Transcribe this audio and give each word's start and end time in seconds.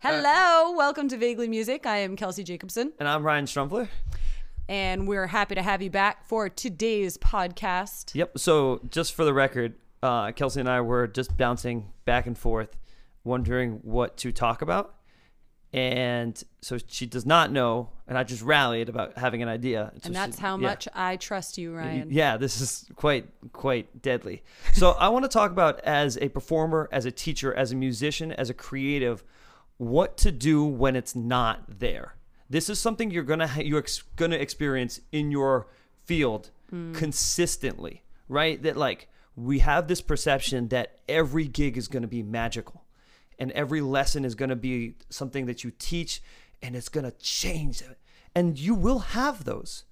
Hello, 0.00 0.72
welcome 0.76 1.08
to 1.08 1.16
Vaguely 1.16 1.46
Music. 1.46 1.86
I 1.86 1.98
am 1.98 2.16
Kelsey 2.16 2.42
Jacobson, 2.42 2.92
And 2.98 3.08
I'm 3.08 3.22
Ryan 3.22 3.46
Strumpler. 3.46 3.88
and 4.68 5.06
we're 5.06 5.28
happy 5.28 5.54
to 5.54 5.62
have 5.62 5.80
you 5.80 5.88
back 5.90 6.26
for 6.26 6.48
today's 6.48 7.16
podcast. 7.16 8.12
Yep. 8.16 8.38
So 8.38 8.80
just 8.90 9.14
for 9.14 9.24
the 9.24 9.32
record, 9.32 9.74
uh, 10.02 10.32
Kelsey 10.32 10.58
and 10.58 10.68
I 10.68 10.80
were 10.80 11.06
just 11.06 11.36
bouncing 11.36 11.92
back 12.04 12.26
and 12.26 12.36
forth, 12.36 12.76
wondering 13.22 13.74
what 13.82 14.16
to 14.18 14.32
talk 14.32 14.62
about. 14.62 14.96
And 15.72 16.42
so 16.60 16.78
she 16.88 17.06
does 17.06 17.24
not 17.24 17.52
know, 17.52 17.90
and 18.08 18.16
I 18.16 18.24
just 18.24 18.42
rallied 18.42 18.88
about 18.88 19.16
having 19.18 19.42
an 19.42 19.48
idea. 19.48 19.92
So 19.96 20.06
And 20.06 20.16
that's 20.16 20.36
she- 20.36 20.42
how 20.42 20.56
yeah. 20.56 20.68
much 20.68 20.88
I 20.94 21.16
trust 21.16 21.58
you, 21.58 21.74
Ryan. 21.74 22.08
Yeah, 22.10 22.38
this 22.38 22.60
is 22.60 22.86
quite 22.96 23.26
quite 23.52 24.02
deadly. 24.02 24.42
So 24.72 24.92
I 24.92 25.10
want 25.10 25.24
to 25.24 25.28
talk 25.28 25.50
about 25.50 25.80
as 25.80 26.16
a 26.16 26.30
performer, 26.30 26.88
as 26.90 27.04
a 27.04 27.10
teacher, 27.12 27.54
as 27.54 27.70
a 27.70 27.76
musician, 27.76 28.32
as 28.32 28.48
a 28.50 28.54
creative, 28.54 29.22
what 29.76 30.16
to 30.18 30.32
do 30.32 30.64
when 30.64 30.96
it's 30.96 31.14
not 31.14 31.78
there. 31.78 32.16
This 32.50 32.70
is 32.70 32.80
something 32.80 33.10
you're 33.10 33.22
gonna 33.22 33.46
ha- 33.46 33.60
you're 33.60 33.80
ex- 33.80 34.02
gonna 34.16 34.36
experience 34.36 35.00
in 35.12 35.30
your 35.30 35.68
field 36.04 36.50
hmm. 36.70 36.94
consistently, 36.94 38.02
right? 38.28 38.62
That 38.62 38.76
like 38.76 39.08
we 39.36 39.58
have 39.58 39.86
this 39.86 40.00
perception 40.00 40.68
that 40.68 40.98
every 41.08 41.46
gig 41.46 41.76
is 41.76 41.88
gonna 41.88 42.08
be 42.08 42.22
magical, 42.22 42.84
and 43.38 43.52
every 43.52 43.82
lesson 43.82 44.24
is 44.24 44.34
gonna 44.34 44.56
be 44.56 44.94
something 45.10 45.44
that 45.46 45.62
you 45.62 45.72
teach, 45.78 46.22
and 46.62 46.74
it's 46.74 46.88
gonna 46.88 47.12
change, 47.12 47.82
and 48.34 48.58
you 48.58 48.74
will 48.74 49.00
have 49.00 49.44
those. 49.44 49.84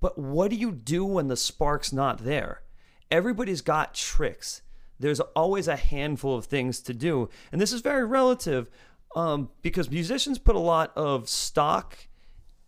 But 0.00 0.18
what 0.18 0.50
do 0.50 0.56
you 0.56 0.72
do 0.72 1.04
when 1.04 1.28
the 1.28 1.36
spark's 1.36 1.92
not 1.92 2.24
there? 2.24 2.62
Everybody's 3.10 3.60
got 3.60 3.94
tricks. 3.94 4.62
There's 4.98 5.20
always 5.20 5.68
a 5.68 5.76
handful 5.76 6.36
of 6.36 6.46
things 6.46 6.80
to 6.82 6.94
do. 6.94 7.28
And 7.52 7.60
this 7.60 7.72
is 7.72 7.80
very 7.80 8.04
relative 8.04 8.70
um, 9.16 9.50
because 9.62 9.90
musicians 9.90 10.38
put 10.38 10.56
a 10.56 10.60
lot 10.60 10.92
of 10.96 11.28
stock 11.28 11.96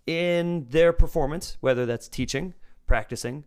in 0.07 0.67
their 0.71 0.93
performance, 0.93 1.57
whether 1.61 1.85
that's 1.85 2.09
teaching, 2.09 2.55
practicing, 2.87 3.45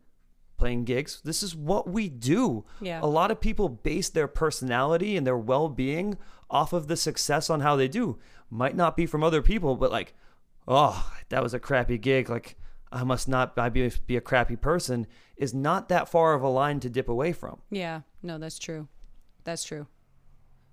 playing 0.57 0.83
gigs. 0.83 1.21
This 1.23 1.41
is 1.41 1.55
what 1.55 1.89
we 1.89 2.09
do. 2.09 2.65
Yeah. 2.81 2.99
A 3.01 3.07
lot 3.07 3.31
of 3.31 3.41
people 3.41 3.69
base 3.69 4.09
their 4.09 4.27
personality 4.27 5.15
and 5.17 5.25
their 5.25 5.37
well 5.37 5.69
being 5.69 6.17
off 6.49 6.73
of 6.73 6.87
the 6.87 6.97
success 6.97 7.49
on 7.49 7.61
how 7.61 7.75
they 7.75 7.87
do. 7.87 8.19
Might 8.49 8.75
not 8.75 8.97
be 8.97 9.05
from 9.05 9.23
other 9.23 9.41
people, 9.41 9.75
but 9.75 9.91
like, 9.91 10.13
oh, 10.69 11.11
that 11.29 11.43
was 11.43 11.53
a 11.53 11.59
crappy 11.59 11.97
gig. 11.97 12.29
Like, 12.29 12.55
I 12.91 13.03
must 13.03 13.27
not 13.27 13.57
I 13.57 13.67
be, 13.69 13.91
be 14.07 14.15
a 14.15 14.21
crappy 14.21 14.55
person 14.55 15.05
is 15.35 15.53
not 15.53 15.89
that 15.89 16.07
far 16.09 16.33
of 16.35 16.41
a 16.43 16.47
line 16.49 16.79
to 16.81 16.89
dip 16.89 17.09
away 17.09 17.33
from. 17.33 17.59
Yeah, 17.69 18.01
no, 18.23 18.37
that's 18.37 18.57
true. 18.59 18.87
That's 19.43 19.63
true. 19.63 19.87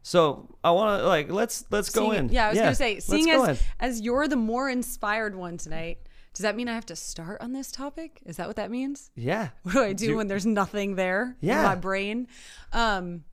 So 0.02 0.54
I 0.62 0.70
want 0.70 1.00
to 1.02 1.06
like 1.08 1.30
let's 1.32 1.64
let's 1.70 1.90
go 1.90 2.10
Seeing- 2.10 2.26
in. 2.26 2.28
Yeah, 2.28 2.46
I 2.46 2.50
was 2.50 2.58
gonna 2.58 2.74
say, 2.76 3.00
seeing 3.00 3.28
as 3.30 3.48
in. 3.60 3.66
as 3.80 4.00
you're 4.00 4.28
the 4.28 4.36
more 4.36 4.70
inspired 4.70 5.34
one 5.34 5.56
tonight, 5.56 5.98
does 6.32 6.42
that 6.42 6.54
mean 6.54 6.68
I 6.68 6.74
have 6.74 6.86
to 6.86 6.96
start 6.96 7.40
on 7.40 7.52
this 7.52 7.72
topic? 7.72 8.20
Is 8.24 8.36
that 8.36 8.46
what 8.46 8.54
that 8.56 8.70
means? 8.70 9.10
yeah. 9.16 9.48
What 9.62 9.72
do 9.72 9.82
I 9.82 9.92
do 9.94 10.06
Do- 10.08 10.16
when 10.16 10.28
there's 10.28 10.46
nothing 10.46 10.94
there 10.94 11.36
in 11.42 11.48
my 11.48 11.74
brain? 11.74 12.28
Um, 12.72 13.24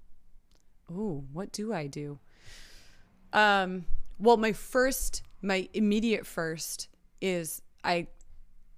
ooh, 0.89 1.23
what 1.31 1.51
do 1.51 1.71
I 1.73 1.85
do? 1.87 2.17
Um, 3.33 3.85
well, 4.19 4.37
my 4.37 4.53
first, 4.53 5.21
my 5.43 5.67
immediate 5.73 6.25
first 6.25 6.87
is 7.21 7.61
I 7.83 8.07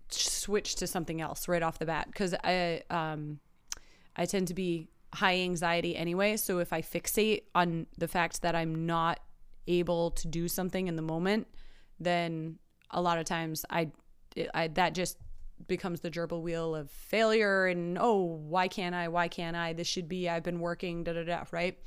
switch 0.09 0.75
to 0.75 0.87
something 0.87 1.21
else 1.21 1.47
right 1.47 1.63
off 1.63 1.79
the 1.79 1.85
bat 1.85 2.07
because 2.07 2.35
I 2.43 2.81
um 2.89 3.39
I 4.15 4.25
tend 4.25 4.47
to 4.49 4.53
be 4.53 4.89
high 5.13 5.35
anxiety 5.35 5.95
anyway. 5.95 6.37
So 6.37 6.59
if 6.59 6.73
I 6.73 6.81
fixate 6.81 7.43
on 7.53 7.87
the 7.97 8.07
fact 8.07 8.41
that 8.41 8.55
I'm 8.55 8.85
not 8.85 9.19
able 9.67 10.11
to 10.11 10.27
do 10.27 10.47
something 10.47 10.87
in 10.87 10.95
the 10.95 11.01
moment, 11.01 11.47
then 11.99 12.57
a 12.91 13.01
lot 13.01 13.17
of 13.17 13.25
times 13.25 13.65
I, 13.69 13.91
I 14.53 14.67
that 14.69 14.93
just 14.93 15.17
becomes 15.67 16.01
the 16.01 16.11
gerbil 16.11 16.41
wheel 16.41 16.75
of 16.75 16.91
failure 16.91 17.67
and 17.67 17.97
oh 17.99 18.21
why 18.23 18.67
can't 18.67 18.93
I 18.93 19.07
why 19.07 19.29
can't 19.29 19.55
I 19.55 19.71
this 19.73 19.87
should 19.87 20.09
be 20.09 20.27
I've 20.27 20.43
been 20.43 20.59
working 20.59 21.03
da 21.03 21.13
da 21.13 21.23
da 21.23 21.43
right. 21.51 21.77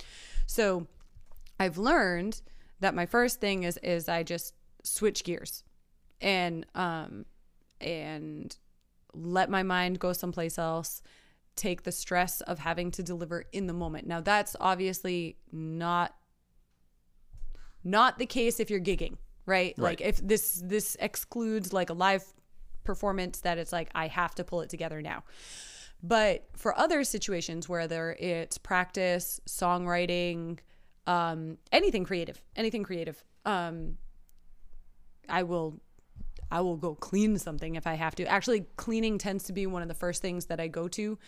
So 0.47 0.87
I've 1.61 1.79
learned 1.79 2.41
that 2.81 2.95
my 2.95 3.07
first 3.07 3.41
thing 3.41 3.65
is 3.65 3.79
is 3.83 4.09
I 4.09 4.23
just 4.23 4.55
switch 4.83 5.25
gears 5.25 5.65
and 6.21 6.67
um 6.75 7.25
and 7.81 8.57
let 9.15 9.51
my 9.51 9.63
mind 9.63 9.99
go 9.99 10.13
someplace 10.13 10.59
else 10.59 11.03
take 11.59 11.83
the 11.83 11.93
stress 11.93 12.41
of 12.43 12.61
having 12.61 12.91
to 12.93 13.03
deliver 13.03 13.45
in 13.53 13.67
the 13.67 13.73
moment. 13.73 14.07
Now 14.07 14.21
that's 14.21 14.57
obviously 14.61 15.37
not 15.53 16.15
not 17.85 18.19
the 18.19 18.27
case 18.27 18.61
if 18.61 18.71
you're 18.71 18.81
gigging 18.81 19.17
right, 19.47 19.79
like 19.79 20.01
if 20.01 20.19
this 20.19 20.63
this 20.65 20.97
excludes 21.01 21.73
like 21.73 21.91
a 21.91 21.95
live 21.95 22.25
performance 22.85 23.41
that 23.41 23.59
it's 23.59 23.71
like 23.71 23.91
i 23.95 24.07
have 24.07 24.35
to 24.35 24.45
pull 24.45 24.63
it 24.63 24.71
together 24.71 25.03
now. 25.03 25.25
But 26.01 26.45
for 26.55 26.79
other 26.79 27.03
situations 27.03 27.69
whether 27.69 28.13
it's 28.19 28.57
practice 28.57 29.41
songwriting 29.49 30.59
um 31.07 31.59
anything 31.73 32.05
creative 32.05 32.41
anything 32.55 32.85
creative 32.85 33.25
um 33.45 33.97
i 35.29 35.43
will 35.43 35.81
I 36.51 36.61
will 36.61 36.77
go 36.77 36.95
clean 36.95 37.39
something 37.39 37.75
if 37.75 37.87
I 37.87 37.95
have 37.95 38.15
to. 38.17 38.27
Actually, 38.27 38.67
cleaning 38.77 39.19
tends 39.19 39.45
to 39.45 39.53
be 39.53 39.67
one 39.67 39.83
of 39.83 39.89
the 39.89 39.95
first 39.95 40.23
things 40.23 40.47
that 40.47 40.61
I 40.61 40.69
go 40.69 40.89
to. 40.89 41.19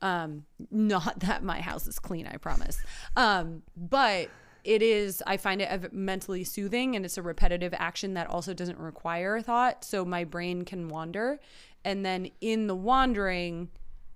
Um, 0.00 0.44
not 0.70 1.20
that 1.20 1.42
my 1.42 1.60
house 1.60 1.86
is 1.86 1.98
clean, 1.98 2.26
I 2.26 2.36
promise. 2.36 2.80
Um, 3.16 3.62
but 3.76 4.30
it 4.64 4.82
is, 4.82 5.22
I 5.26 5.36
find 5.36 5.60
it 5.60 5.66
a- 5.70 5.94
mentally 5.94 6.44
soothing 6.44 6.96
and 6.96 7.04
it's 7.04 7.18
a 7.18 7.22
repetitive 7.22 7.74
action 7.76 8.14
that 8.14 8.28
also 8.28 8.54
doesn't 8.54 8.78
require 8.78 9.40
thought. 9.40 9.84
So 9.84 10.04
my 10.04 10.24
brain 10.24 10.64
can 10.64 10.88
wander. 10.88 11.38
And 11.84 12.04
then 12.04 12.30
in 12.40 12.66
the 12.66 12.74
wandering, 12.74 13.68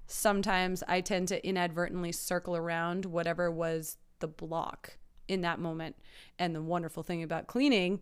sometimes 0.07 0.83
I 0.89 1.03
tend 1.03 1.29
to 1.29 1.47
inadvertently 1.47 2.13
circle 2.13 2.57
around 2.57 3.05
whatever 3.05 3.51
was 3.51 3.99
the 4.21 4.29
block 4.29 4.97
in 5.29 5.43
that 5.43 5.59
moment. 5.59 5.97
And 6.39 6.55
the 6.55 6.63
wonderful 6.63 7.03
thing 7.03 7.23
about 7.23 7.47
cleaning 7.47 8.01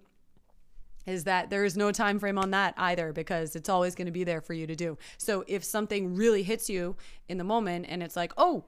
is 1.07 1.25
that 1.25 1.51
there 1.51 1.65
is 1.65 1.77
no 1.77 1.93
time 1.93 2.19
frame 2.19 2.39
on 2.39 2.51
that 2.51 2.75
either 2.77 3.13
because 3.13 3.55
it's 3.57 3.69
always 3.69 3.95
going 3.95 4.07
to 4.07 4.13
be 4.13 4.25
there 4.25 4.41
for 4.41 4.55
you 4.55 4.67
to 4.67 4.75
do. 4.75 4.99
So 5.19 5.45
if 5.47 5.63
something 5.65 6.15
really 6.15 6.43
hits 6.43 6.69
you 6.69 6.97
in 7.29 7.39
the 7.39 7.45
moment 7.45 7.87
and 7.89 8.03
it's 8.03 8.17
like, 8.17 8.33
"Oh, 8.37 8.65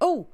oh, 0.00 0.28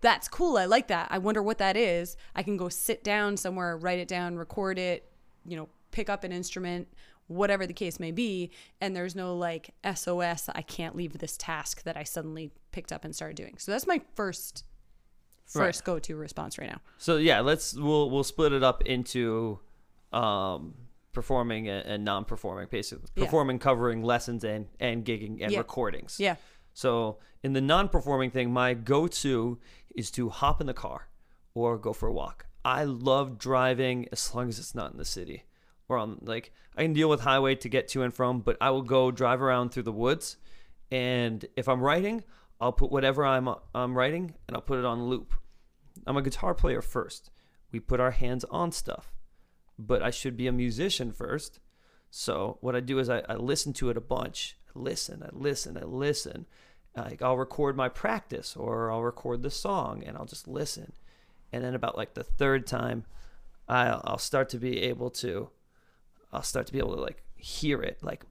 that's 0.00 0.28
cool. 0.28 0.56
I 0.56 0.64
like 0.66 0.88
that. 0.88 1.08
I 1.10 1.18
wonder 1.18 1.42
what 1.42 1.58
that 1.58 1.76
is." 1.76 2.16
I 2.34 2.42
can 2.42 2.56
go 2.56 2.68
sit 2.68 3.02
down 3.02 3.36
somewhere, 3.36 3.76
write 3.76 3.98
it 3.98 4.08
down, 4.08 4.36
record 4.36 4.78
it, 4.78 5.10
you 5.46 5.56
know, 5.56 5.68
pick 5.90 6.08
up 6.10 6.22
an 6.24 6.32
instrument, 6.32 6.88
whatever 7.26 7.66
the 7.66 7.72
case 7.72 7.98
may 8.00 8.10
be, 8.10 8.50
and 8.80 8.94
there's 8.94 9.14
no 9.14 9.36
like 9.36 9.70
SOS, 9.94 10.48
I 10.54 10.62
can't 10.62 10.96
leave 10.96 11.18
this 11.18 11.36
task 11.36 11.82
that 11.84 11.96
I 11.96 12.02
suddenly 12.02 12.50
picked 12.72 12.92
up 12.92 13.04
and 13.04 13.14
started 13.14 13.36
doing. 13.36 13.56
So 13.58 13.72
that's 13.72 13.86
my 13.86 14.00
first 14.14 14.64
Right. 15.52 15.66
first 15.66 15.84
go-to 15.84 16.14
response 16.14 16.58
right 16.58 16.70
now. 16.70 16.80
So 16.98 17.16
yeah, 17.16 17.40
let's 17.40 17.74
we'll 17.74 18.08
we'll 18.08 18.22
split 18.22 18.52
it 18.52 18.62
up 18.62 18.82
into 18.86 19.58
um 20.12 20.74
performing 21.12 21.68
and, 21.68 21.86
and 21.86 22.04
non-performing 22.04 22.68
basically. 22.70 23.08
Yeah. 23.16 23.24
Performing 23.24 23.58
covering 23.58 24.02
lessons 24.02 24.44
and 24.44 24.68
and 24.78 25.04
gigging 25.04 25.38
and 25.42 25.52
Yeah. 25.52 25.58
recordings. 25.58 26.18
Yeah. 26.18 26.36
So 26.72 27.18
in 27.42 27.52
the 27.52 27.60
non-performing 27.60 28.30
thing, 28.30 28.52
my 28.52 28.74
go-to 28.74 29.58
is 29.94 30.10
to 30.12 30.28
hop 30.28 30.60
in 30.60 30.66
the 30.66 30.74
car 30.74 31.08
or 31.54 31.78
go 31.78 31.92
for 31.92 32.08
a 32.08 32.12
walk. 32.12 32.46
I 32.64 32.84
love 32.84 33.38
driving 33.38 34.06
as 34.12 34.34
long 34.34 34.48
as 34.48 34.58
it's 34.58 34.74
not 34.74 34.92
in 34.92 34.98
the 34.98 35.04
city 35.04 35.44
or 35.88 35.96
on 35.98 36.18
like 36.22 36.52
I 36.76 36.82
can 36.82 36.92
deal 36.92 37.08
with 37.08 37.20
highway 37.22 37.54
to 37.56 37.68
get 37.68 37.88
to 37.88 38.02
and 38.02 38.14
from, 38.14 38.40
but 38.40 38.56
I 38.60 38.70
will 38.70 38.82
go 38.82 39.10
drive 39.10 39.42
around 39.42 39.70
through 39.70 39.84
the 39.84 39.92
woods 39.92 40.36
and 40.92 41.44
if 41.56 41.68
I'm 41.68 41.80
writing, 41.80 42.24
I'll 42.60 42.72
put 42.72 42.92
whatever 42.92 43.24
I'm 43.24 43.48
I'm 43.74 43.96
writing 43.96 44.34
and 44.46 44.56
I'll 44.56 44.62
put 44.62 44.78
it 44.78 44.84
on 44.84 45.04
loop. 45.04 45.34
I'm 46.06 46.16
a 46.16 46.22
guitar 46.22 46.54
player 46.54 46.82
first. 46.82 47.30
We 47.72 47.80
put 47.80 48.00
our 48.00 48.10
hands 48.12 48.44
on 48.50 48.70
stuff. 48.72 49.12
But 49.82 50.02
I 50.02 50.10
should 50.10 50.36
be 50.36 50.46
a 50.46 50.52
musician 50.52 51.10
first. 51.10 51.58
So 52.10 52.58
what 52.60 52.76
I 52.76 52.80
do 52.80 52.98
is 52.98 53.08
I, 53.08 53.22
I 53.28 53.36
listen 53.36 53.72
to 53.74 53.88
it 53.88 53.96
a 53.96 54.00
bunch. 54.02 54.58
I 54.68 54.78
listen, 54.78 55.22
I 55.22 55.30
listen, 55.32 55.78
I 55.78 55.84
listen. 55.84 56.46
Like 56.94 57.22
I'll 57.22 57.38
record 57.38 57.76
my 57.76 57.88
practice 57.88 58.56
or 58.56 58.90
I'll 58.90 59.02
record 59.02 59.42
the 59.42 59.50
song 59.50 60.02
and 60.04 60.16
I'll 60.16 60.26
just 60.26 60.46
listen. 60.46 60.92
And 61.52 61.64
then 61.64 61.74
about 61.74 61.96
like 61.96 62.12
the 62.12 62.24
third 62.24 62.66
time, 62.66 63.06
I'll, 63.68 64.02
I'll 64.04 64.18
start 64.18 64.48
to 64.50 64.58
be 64.58 64.82
able 64.82 65.10
to, 65.10 65.48
I'll 66.32 66.42
start 66.42 66.66
to 66.66 66.72
be 66.72 66.78
able 66.78 66.96
to 66.96 67.00
like 67.00 67.22
hear 67.36 67.80
it. 67.80 68.02
Like, 68.02 68.24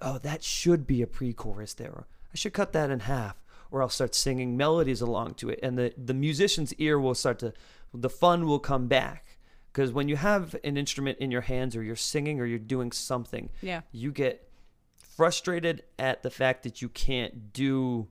oh, 0.00 0.18
that 0.18 0.44
should 0.44 0.86
be 0.86 1.02
a 1.02 1.06
pre-chorus 1.06 1.74
there. 1.74 1.90
Or 1.90 2.06
I 2.32 2.36
should 2.36 2.52
cut 2.52 2.72
that 2.74 2.90
in 2.90 3.00
half. 3.00 3.42
Or 3.70 3.82
I'll 3.82 3.88
start 3.90 4.14
singing 4.14 4.56
melodies 4.56 5.02
along 5.02 5.34
to 5.34 5.50
it, 5.50 5.60
and 5.62 5.76
the 5.76 5.92
the 5.98 6.14
musician's 6.14 6.72
ear 6.74 6.98
will 6.98 7.14
start 7.14 7.38
to, 7.40 7.52
the 7.92 8.08
fun 8.08 8.46
will 8.46 8.58
come 8.58 8.86
back. 8.88 9.37
Because 9.72 9.92
when 9.92 10.08
you 10.08 10.16
have 10.16 10.56
an 10.64 10.76
instrument 10.76 11.18
in 11.18 11.30
your 11.30 11.42
hands, 11.42 11.76
or 11.76 11.82
you're 11.82 11.96
singing, 11.96 12.40
or 12.40 12.46
you're 12.46 12.58
doing 12.58 12.92
something, 12.92 13.50
Yeah. 13.62 13.82
you 13.92 14.12
get 14.12 14.48
frustrated 14.96 15.82
at 15.98 16.22
the 16.22 16.30
fact 16.30 16.62
that 16.62 16.80
you 16.80 16.88
can't 16.88 17.52
do 17.52 18.08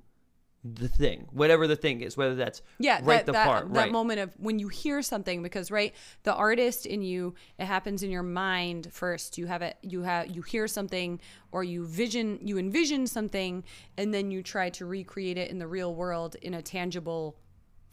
the 0.64 0.90
thing, 0.90 1.28
whatever 1.32 1.66
the 1.68 1.78
thing 1.78 2.02
is, 2.02 2.18
whether 2.18 2.36
that's 2.36 2.62
yeah 2.80 3.00
write 3.04 3.20
that, 3.20 3.26
the 3.28 3.32
that, 3.32 3.46
part, 3.46 3.74
that 3.74 3.80
right? 3.80 3.92
moment 3.92 4.20
of 4.20 4.34
when 4.38 4.60
you 4.60 4.68
hear 4.68 5.02
something 5.02 5.42
because 5.42 5.72
right 5.72 5.96
the 6.24 6.34
artist 6.34 6.86
in 6.86 7.02
you 7.02 7.34
it 7.58 7.66
happens 7.66 8.04
in 8.04 8.12
your 8.12 8.24
mind 8.24 8.90
first 8.92 9.38
you 9.38 9.46
have 9.46 9.62
it 9.62 9.78
you 9.82 10.02
have 10.02 10.28
you 10.36 10.42
hear 10.42 10.68
something 10.68 11.22
or 11.54 11.64
you 11.64 11.86
vision 11.86 12.40
you 12.42 12.58
envision 12.58 13.08
something 13.08 13.64
and 13.98 14.14
then 14.14 14.30
you 14.30 14.44
try 14.44 14.70
to 14.70 14.86
recreate 14.86 15.38
it 15.38 15.50
in 15.50 15.58
the 15.58 15.68
real 15.68 15.96
world 15.96 16.36
in 16.42 16.54
a 16.54 16.62
tangible 16.62 17.38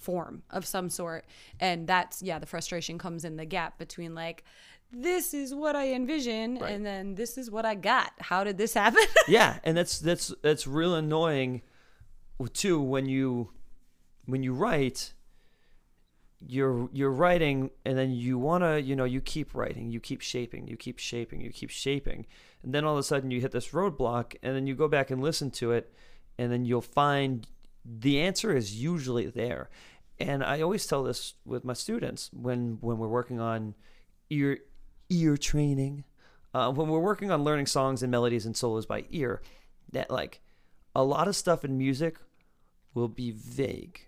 form 0.04 0.42
of 0.50 0.64
some 0.66 0.88
sort. 0.90 1.24
And 1.60 1.86
that's 1.86 2.22
yeah 2.22 2.38
the 2.38 2.46
frustration 2.46 2.98
comes 2.98 3.24
in 3.24 3.36
the 3.36 3.44
gap 3.46 3.78
between 3.78 4.14
like 4.14 4.44
this 4.96 5.34
is 5.34 5.52
what 5.52 5.74
i 5.74 5.92
envision 5.92 6.58
Right. 6.58 6.70
and 6.72 6.86
then 6.86 7.14
this 7.16 7.36
is 7.38 7.50
what 7.50 7.64
i 7.64 7.74
got. 7.74 8.12
How 8.30 8.44
did 8.44 8.56
this 8.58 8.74
happen? 8.82 9.04
Yeah, 9.28 9.58
and 9.64 9.76
that's 9.76 9.98
that's 9.98 10.32
that's 10.42 10.66
real 10.66 10.94
annoying 10.94 11.62
too 12.52 12.80
when 12.80 13.06
you 13.06 13.50
when 14.26 14.42
you 14.42 14.52
write 14.52 15.14
you're 16.46 16.90
you're 16.92 17.10
writing 17.10 17.70
and 17.86 17.96
then 17.96 18.10
you 18.10 18.38
want 18.38 18.62
to 18.62 18.80
you 18.80 18.94
know 18.94 19.04
you 19.04 19.20
keep 19.20 19.54
writing 19.54 19.90
you 19.90 19.98
keep 19.98 20.20
shaping 20.20 20.66
you 20.68 20.76
keep 20.76 20.98
shaping 20.98 21.40
you 21.40 21.50
keep 21.50 21.70
shaping. 21.70 22.26
And 22.62 22.74
then 22.74 22.84
all 22.84 22.94
of 22.94 22.98
a 22.98 23.02
sudden 23.02 23.30
you 23.30 23.40
hit 23.40 23.52
this 23.52 23.68
roadblock 23.70 24.36
and 24.42 24.54
then 24.54 24.66
you 24.66 24.74
go 24.74 24.88
back 24.88 25.10
and 25.10 25.22
listen 25.22 25.50
to 25.52 25.72
it 25.72 25.92
and 26.38 26.50
then 26.52 26.64
you'll 26.64 26.80
find 26.82 27.46
the 27.84 28.20
answer 28.20 28.54
is 28.56 28.74
usually 28.82 29.26
there 29.26 29.68
and 30.18 30.42
i 30.44 30.60
always 30.60 30.86
tell 30.86 31.02
this 31.02 31.34
with 31.44 31.64
my 31.64 31.72
students 31.72 32.30
when 32.32 32.78
when 32.80 32.98
we're 32.98 33.08
working 33.08 33.40
on 33.40 33.74
ear 34.30 34.58
ear 35.10 35.36
training 35.36 36.04
uh, 36.54 36.70
when 36.70 36.88
we're 36.88 37.00
working 37.00 37.30
on 37.30 37.42
learning 37.42 37.66
songs 37.66 38.02
and 38.02 38.10
melodies 38.10 38.46
and 38.46 38.56
solos 38.56 38.86
by 38.86 39.04
ear 39.10 39.42
that 39.90 40.10
like 40.10 40.40
a 40.94 41.02
lot 41.02 41.26
of 41.26 41.34
stuff 41.34 41.64
in 41.64 41.76
music 41.76 42.18
will 42.94 43.08
be 43.08 43.32
vague 43.32 44.06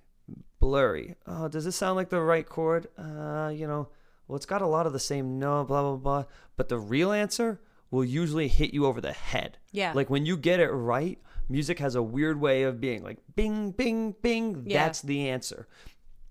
blurry. 0.61 1.15
Oh, 1.27 1.49
does 1.49 1.65
this 1.65 1.77
sound 1.77 1.97
like 1.97 2.11
the 2.11 2.21
right 2.21 2.49
chord? 2.49 2.89
Uh, 2.99 3.53
you 3.55 3.67
know, 3.67 3.89
well, 4.27 4.37
it's 4.37 4.47
got 4.47 4.63
a 4.63 4.67
lot 4.67 4.87
of 4.87 4.93
the 4.93 4.99
same 4.99 5.39
no, 5.39 5.65
blah, 5.65 5.83
blah, 5.83 5.97
blah. 5.97 6.25
But 6.57 6.69
the 6.69 6.79
real 6.79 7.13
answer 7.13 7.61
will 7.91 8.05
usually 8.05 8.49
hit 8.49 8.75
you 8.75 8.87
over 8.87 9.01
the 9.01 9.13
head. 9.13 9.59
Yeah. 9.73 9.93
Like 9.95 10.11
when 10.11 10.27
you 10.27 10.37
get 10.37 10.61
it 10.61 10.71
right, 10.71 11.19
music 11.49 11.79
has 11.79 11.95
a 11.95 12.03
weird 12.03 12.41
way 12.41 12.65
of 12.65 12.81
being 12.81 13.03
like 13.03 13.19
bing, 13.35 13.71
bing, 13.71 14.17
bing. 14.23 14.65
Yeah. 14.67 14.85
That's 14.85 15.03
the 15.03 15.29
answer. 15.29 15.69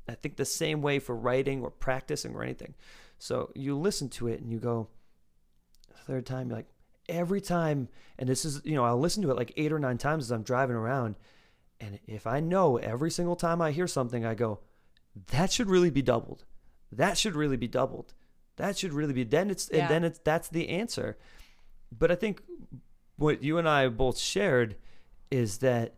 I 0.08 0.16
think 0.16 0.36
the 0.36 0.46
same 0.46 0.82
way 0.82 1.00
for 1.00 1.16
writing 1.16 1.62
or 1.64 1.72
practicing 1.72 2.36
or 2.36 2.44
anything. 2.44 2.76
So 3.18 3.52
you 3.56 3.78
listen 3.78 4.10
to 4.10 4.28
it 4.28 4.42
and 4.42 4.52
you 4.52 4.60
go, 4.60 4.88
third 6.06 6.26
time, 6.26 6.50
you're 6.50 6.58
like, 6.58 6.70
every 7.10 7.42
time, 7.42 7.90
and 8.20 8.30
this 8.30 8.46
is, 8.46 8.62
you 8.64 8.76
know, 8.76 8.84
I'll 8.84 9.00
listen 9.00 9.24
to 9.24 9.32
it 9.32 9.38
like 9.38 9.54
eight 9.58 9.72
or 9.72 9.80
nine 9.80 9.98
times 9.98 10.26
as 10.26 10.32
I'm 10.32 10.44
driving 10.44 10.76
around. 10.76 11.16
And 11.80 12.00
if 12.08 12.28
I 12.28 12.40
know 12.40 12.78
every 12.78 13.12
single 13.12 13.36
time 13.36 13.62
I 13.62 13.72
hear 13.72 13.88
something, 13.88 14.26
I 14.26 14.34
go, 14.34 14.60
that 15.32 15.52
should 15.52 15.70
really 15.70 15.90
be 15.90 16.02
doubled. 16.02 16.46
That 16.92 17.18
should 17.18 17.36
really 17.36 17.58
be 17.58 17.68
doubled. 17.68 18.14
That 18.58 18.78
should 18.78 18.94
really 18.94 19.14
be. 19.14 19.24
Then 19.24 19.50
it's 19.50 19.70
Yeah. 19.72 19.82
and 19.82 19.90
then 19.90 20.04
it's 20.04 20.20
that's 20.20 20.48
the 20.48 20.70
answer. 20.70 21.18
But 21.92 22.12
I 22.12 22.16
think 22.16 22.42
what 23.18 23.44
you 23.44 23.58
and 23.58 23.68
I 23.68 23.88
both 23.90 24.18
shared 24.18 24.76
is 25.32 25.58
that 25.60 25.96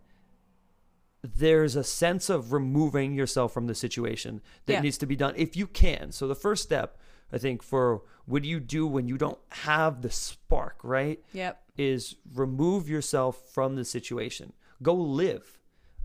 there's 1.36 1.76
a 1.76 1.84
sense 1.84 2.30
of 2.30 2.54
removing 2.54 3.14
yourself 3.14 3.54
from 3.54 3.68
the 3.68 3.76
situation 3.76 4.42
that 4.66 4.74
Yeah. 4.74 4.82
needs 4.82 4.98
to 5.00 5.06
be 5.06 5.16
done 5.16 5.34
if 5.36 5.56
you 5.58 5.68
can. 5.68 6.12
So 6.12 6.28
the 6.28 6.36
first 6.36 6.64
step, 6.64 6.98
I 7.32 7.38
think, 7.38 7.62
for 7.64 8.04
what 8.26 8.44
do 8.44 8.50
you 8.50 8.60
do 8.60 8.86
when 8.88 9.08
you 9.08 9.18
don't 9.18 9.40
have 9.50 10.02
the 10.02 10.10
spark, 10.12 10.78
right? 10.84 11.24
yep 11.34 11.64
is 11.78 12.16
remove 12.34 12.90
yourself 12.90 13.50
from 13.54 13.76
the 13.76 13.86
situation. 13.86 14.54
Go 14.82 14.94
live. 14.96 15.60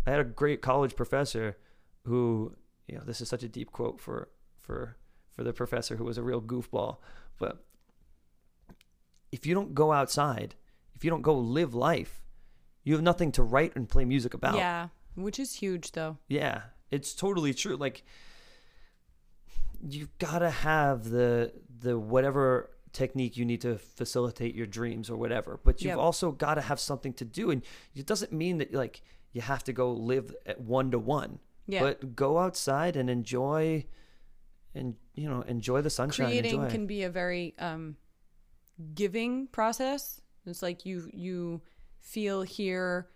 I 0.06 0.10
had 0.10 0.20
a 0.20 0.24
great 0.24 0.60
college 0.60 0.94
professor 0.96 1.56
who, 2.04 2.56
you 2.86 2.96
know, 2.98 3.04
this 3.04 3.20
is 3.22 3.28
such 3.28 3.42
a 3.42 3.48
deep 3.48 3.72
quote 3.72 4.00
for 4.00 4.28
for 4.60 4.96
for 5.30 5.42
the 5.44 5.52
professor 5.52 5.96
who 5.96 6.04
was 6.04 6.18
a 6.18 6.22
real 6.22 6.42
goofball, 6.42 6.98
but 7.38 7.64
if 9.30 9.46
you 9.46 9.54
don't 9.54 9.74
go 9.74 9.92
outside, 9.92 10.54
if 10.94 11.04
you 11.04 11.10
don't 11.10 11.22
go 11.22 11.34
live 11.34 11.74
life, 11.74 12.22
you 12.84 12.92
have 12.94 13.02
nothing 13.02 13.32
to 13.32 13.42
write 13.42 13.74
and 13.76 13.88
play 13.88 14.04
music 14.04 14.34
about. 14.34 14.56
yeah 14.56 14.88
which 15.14 15.38
is 15.38 15.54
huge 15.54 15.92
though 15.92 16.18
Yeah, 16.28 16.62
it's 16.90 17.14
totally 17.14 17.54
true. 17.54 17.76
Like 17.76 18.02
you've 19.86 20.16
got 20.18 20.40
to 20.40 20.50
have 20.50 21.10
the 21.10 21.52
the 21.80 21.98
whatever 21.98 22.70
technique 22.92 23.36
you 23.36 23.44
need 23.44 23.60
to 23.62 23.78
facilitate 23.78 24.54
your 24.54 24.66
dreams 24.66 25.08
or 25.10 25.16
whatever, 25.16 25.58
but 25.64 25.80
you've 25.80 25.90
Yep. 25.90 25.98
also 25.98 26.30
got 26.30 26.54
to 26.54 26.60
have 26.60 26.78
something 26.78 27.12
to 27.14 27.24
do 27.24 27.50
and 27.50 27.62
it 27.94 28.06
doesn't 28.06 28.32
mean 28.32 28.58
that 28.58 28.72
like 28.74 29.02
you 29.32 29.40
have 29.40 29.64
to 29.64 29.72
go 29.72 29.92
live 29.92 30.34
at 30.46 30.60
one 30.60 30.90
to 30.90 30.98
one. 30.98 31.38
Yeah. 31.66 31.80
But 31.80 32.14
go 32.14 32.38
outside 32.38 32.96
and 32.96 33.08
enjoy 33.08 33.86
and 34.74 34.96
you 35.14 35.28
know, 35.28 35.42
enjoy 35.42 35.80
the 35.82 35.90
sunshine, 35.90 36.26
creating 36.28 36.54
enjoy. 36.54 36.70
can 36.70 36.86
be 36.86 37.02
a 37.02 37.10
very 37.10 37.54
um, 37.58 37.96
giving 38.94 39.46
process. 39.48 40.20
It's 40.46 40.62
like 40.62 40.84
you 40.86 41.08
you 41.12 41.62
feel, 42.00 42.42
hear, 42.42 43.08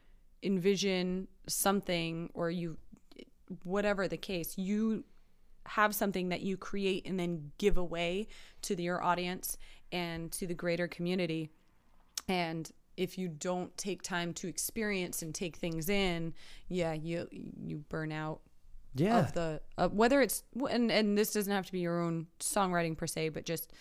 envision 0.42 1.28
something, 1.46 2.30
or 2.34 2.50
you 2.50 2.76
whatever 3.62 4.08
the 4.08 4.16
case, 4.16 4.58
you 4.58 5.04
have 5.66 5.94
something 5.94 6.28
that 6.28 6.42
you 6.42 6.56
create 6.56 7.06
and 7.06 7.18
then 7.18 7.50
give 7.58 7.76
away 7.76 8.28
to 8.62 8.76
the, 8.76 8.84
your 8.84 9.02
audience 9.02 9.56
and 9.92 10.30
to 10.32 10.46
the 10.46 10.54
greater 10.54 10.88
community. 10.88 11.50
And 12.28 12.70
if 12.96 13.18
you 13.18 13.28
don't 13.28 13.76
take 13.76 14.02
time 14.02 14.32
to 14.34 14.48
experience 14.48 15.22
and 15.22 15.34
take 15.34 15.56
things 15.56 15.88
in, 15.88 16.34
yeah, 16.68 16.92
you 16.92 17.28
you 17.30 17.84
burn 17.88 18.10
out 18.10 18.40
yeah. 18.94 19.18
of 19.18 19.32
the 19.34 19.60
uh, 19.76 19.88
whether 19.88 20.22
it's 20.22 20.42
and 20.70 20.90
and 20.90 21.16
this 21.16 21.32
doesn't 21.32 21.52
have 21.52 21.66
to 21.66 21.72
be 21.72 21.80
your 21.80 22.00
own 22.00 22.26
songwriting 22.40 22.96
per 22.96 23.06
se, 23.06 23.30
but 23.30 23.44
just 23.44 23.72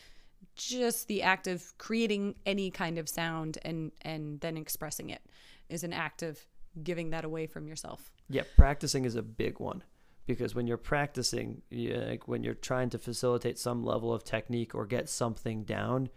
just 0.56 1.08
the 1.08 1.24
act 1.24 1.48
of 1.48 1.78
creating 1.78 2.36
any 2.46 2.70
kind 2.70 2.98
of 2.98 3.08
sound 3.08 3.58
and 3.64 3.92
and 4.02 4.40
then 4.42 4.58
expressing 4.58 5.10
it 5.10 5.22
is 5.70 5.84
an 5.84 5.94
act 5.94 6.24
of 6.24 6.46
giving 6.84 7.10
that 7.12 7.26
away 7.26 7.48
from 7.48 7.68
yourself. 7.68 8.12
Yeah, 8.30 8.44
practicing 8.58 9.06
is 9.06 9.16
a 9.16 9.22
big 9.22 9.60
one 9.60 9.84
because 10.26 10.56
when 10.56 10.68
you're 10.68 10.78
practicing, 10.78 11.62
you, 11.70 11.96
like 11.96 12.28
when 12.28 12.44
you're 12.44 12.54
trying 12.54 12.90
to 12.92 12.98
facilitate 12.98 13.60
some 13.60 13.84
level 13.84 14.14
of 14.14 14.24
technique 14.24 14.74
or 14.74 14.86
get 14.86 15.10
something 15.10 15.64
down, 15.64 16.10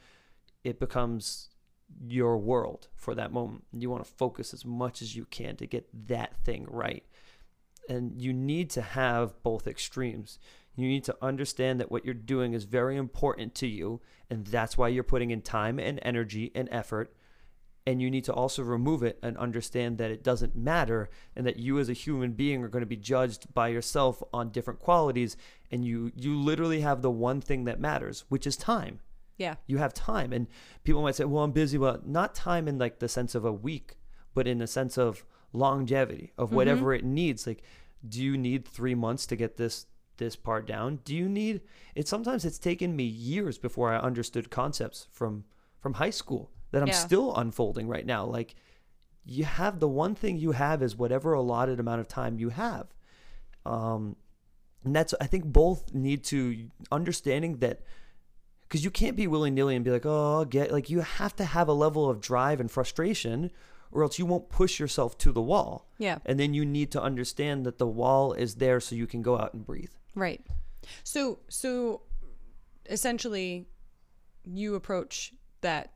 it 0.65 0.81
becomes 0.81 1.51
your 2.07 2.37
world 2.39 2.89
for 2.95 3.15
that 3.15 3.33
moment. 3.33 3.65
You 3.73 3.91
want 3.91 4.05
to 4.05 4.11
focus 4.11 4.53
as 4.53 4.65
much 4.65 5.03
as 5.03 5.15
you 5.15 5.25
can 5.27 5.57
to 5.57 5.67
get 5.67 5.89
that 6.09 6.37
thing 6.45 6.67
right. 6.69 7.05
And 7.89 8.21
you 8.21 8.33
need 8.33 8.71
to 8.71 8.83
have 8.83 9.43
both 9.43 9.67
extremes. 9.67 10.39
You 10.77 10.87
need 10.87 11.05
to 11.05 11.17
understand 11.23 11.81
that 11.81 11.91
what 11.91 12.05
you're 12.05 12.15
doing 12.15 12.53
is 12.53 12.65
very 12.65 12.97
important 12.97 13.55
to 13.57 13.67
you, 13.67 14.01
and 14.31 14.47
that's 14.47 14.79
why 14.79 14.89
you're 14.89 15.03
putting 15.03 15.31
in 15.31 15.43
time 15.43 15.79
and 15.79 15.99
energy 16.03 16.53
and 16.55 16.69
effort 16.71 17.15
and 17.89 18.03
you 18.03 18.11
need 18.11 18.25
to 18.25 18.35
also 18.35 18.63
remove 18.63 19.03
it 19.03 19.19
and 19.23 19.35
understand 19.39 19.97
that 19.97 20.11
it 20.11 20.23
doesn't 20.23 20.55
matter 20.55 21.09
and 21.35 21.47
that 21.47 21.59
you 21.59 21.79
as 21.79 21.89
a 21.89 21.95
human 21.95 22.33
being 22.33 22.63
are 22.63 22.69
going 22.69 22.83
to 22.83 22.87
be 22.87 22.99
judged 22.99 23.53
by 23.55 23.69
yourself 23.69 24.23
on 24.31 24.51
different 24.51 24.79
qualities 24.79 25.39
and 25.71 25.87
you 25.87 26.13
you 26.15 26.39
literally 26.39 26.83
have 26.83 27.01
the 27.01 27.11
one 27.11 27.41
thing 27.41 27.65
that 27.65 27.81
matters 27.81 28.27
which 28.29 28.47
is 28.47 28.57
time. 28.59 29.01
Yeah. 29.39 29.55
you 29.67 29.79
have 29.79 29.95
time 29.95 30.33
and 30.35 30.49
people 30.83 31.01
might 31.01 31.15
say 31.15 31.25
well 31.25 31.45
i'm 31.45 31.53
busy 31.53 31.79
well 31.79 32.01
not 32.05 32.35
time 32.35 32.67
in 32.67 32.77
like 32.77 32.99
the 32.99 33.09
sense 33.09 33.37
of 33.37 33.45
a 33.45 33.53
week 33.53 33.97
but 34.35 34.49
in 34.49 34.59
the 34.59 34.67
sense 34.67 34.99
of 34.99 35.25
longevity 35.53 36.33
of 36.37 36.53
whatever 36.53 36.87
mm-hmm. 36.87 37.07
it 37.07 37.11
needs 37.11 37.47
like 37.47 37.63
do 38.07 38.21
you 38.23 38.37
need 38.37 38.67
3 38.67 38.97
months 38.97 39.27
to 39.27 39.37
get 39.37 39.57
this 39.57 39.87
this 40.17 40.35
part 40.35 40.67
down? 40.67 40.99
Do 41.05 41.15
you 41.15 41.29
need 41.29 41.61
it 41.95 42.09
sometimes 42.09 42.45
it's 42.45 42.59
taken 42.59 42.97
me 42.97 43.05
years 43.05 43.57
before 43.57 43.93
i 43.95 43.99
understood 43.99 44.51
concepts 44.51 45.07
from 45.11 45.45
from 45.79 45.95
high 45.95 46.11
school 46.11 46.51
that 46.71 46.83
i'm 46.83 46.89
Yeah. 46.89 46.95
still 46.95 47.35
unfolding 47.37 47.89
right 47.89 48.05
now 48.07 48.25
like 48.25 48.55
you 49.25 49.45
have 49.45 49.79
the 49.81 49.89
one 49.89 50.15
thing 50.15 50.37
you 50.39 50.53
have 50.53 50.83
is 50.83 50.97
whatever 50.97 51.33
allotted 51.35 51.79
amount 51.81 52.01
of 52.01 52.09
time 52.09 52.39
you 52.39 52.49
have 52.51 52.87
um 53.67 54.17
and 54.85 54.95
that's 54.97 55.15
i 55.21 55.27
think 55.27 55.45
both 55.45 55.93
need 55.95 56.25
to 56.25 56.69
understanding 56.93 57.59
that 57.59 57.81
because 58.63 58.85
you 58.85 58.91
can't 58.91 59.17
be 59.17 59.27
willy-nilly 59.27 59.75
and 59.77 59.85
be 59.85 59.91
like 59.91 60.07
oh 60.07 60.39
I'll 60.39 60.45
get 60.45 60.73
like 60.73 60.89
you 60.91 61.01
have 61.01 61.35
to 61.37 61.45
have 61.45 61.69
a 61.69 61.73
level 61.73 62.09
of 62.09 62.21
drive 62.21 62.61
and 62.61 62.71
frustration 62.71 63.51
or 63.91 64.03
else 64.03 64.19
you 64.19 64.27
won't 64.27 64.51
push 64.51 64.79
yourself 64.79 65.17
to 65.19 65.33
the 65.33 65.41
wall 65.43 65.89
Yeah. 65.99 66.19
and 66.27 66.39
then 66.39 66.53
you 66.55 66.65
need 66.65 66.91
to 66.93 67.03
understand 67.03 67.65
that 67.67 67.79
the 67.79 67.87
wall 67.87 68.35
is 68.35 68.57
there 68.57 68.81
so 68.81 68.95
you 68.95 69.07
can 69.07 69.23
go 69.23 69.39
out 69.39 69.55
and 69.55 69.65
breathe 69.65 69.93
Right. 70.15 70.45
So 71.05 71.39
so 71.49 72.03
essentially 72.89 73.67
you 74.45 74.75
approach 74.75 75.33
that 75.61 75.93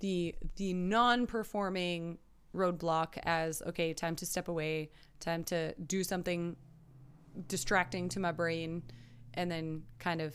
the 0.00 0.34
the 0.56 0.72
non-performing 0.72 2.18
roadblock 2.54 3.18
as 3.24 3.62
okay, 3.62 3.92
time 3.92 4.16
to 4.16 4.26
step 4.26 4.48
away, 4.48 4.90
time 5.20 5.44
to 5.44 5.74
do 5.74 6.02
something 6.04 6.56
distracting 7.48 8.08
to 8.08 8.20
my 8.20 8.32
brain 8.32 8.82
and 9.34 9.50
then 9.50 9.82
kind 9.98 10.20
of 10.20 10.34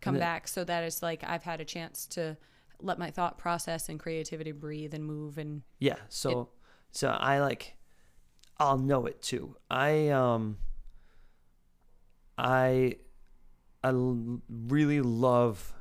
come 0.00 0.14
then- 0.14 0.20
back 0.20 0.48
so 0.48 0.64
that 0.64 0.84
it's 0.84 1.02
like 1.02 1.24
I've 1.26 1.42
had 1.42 1.60
a 1.60 1.64
chance 1.64 2.06
to 2.08 2.36
let 2.80 2.98
my 2.98 3.10
thought 3.10 3.38
process 3.38 3.88
and 3.88 3.98
creativity 3.98 4.52
breathe 4.52 4.94
and 4.94 5.04
move 5.04 5.38
and 5.38 5.62
Yeah. 5.78 5.96
So 6.08 6.50
so 6.92 7.08
I 7.08 7.40
like 7.40 7.76
I'll 8.58 8.78
know 8.78 9.06
it 9.06 9.20
too. 9.22 9.56
I 9.70 10.08
um 10.10 10.58
I 12.38 12.96
I 13.82 13.92
really 13.92 15.00
love 15.00 15.74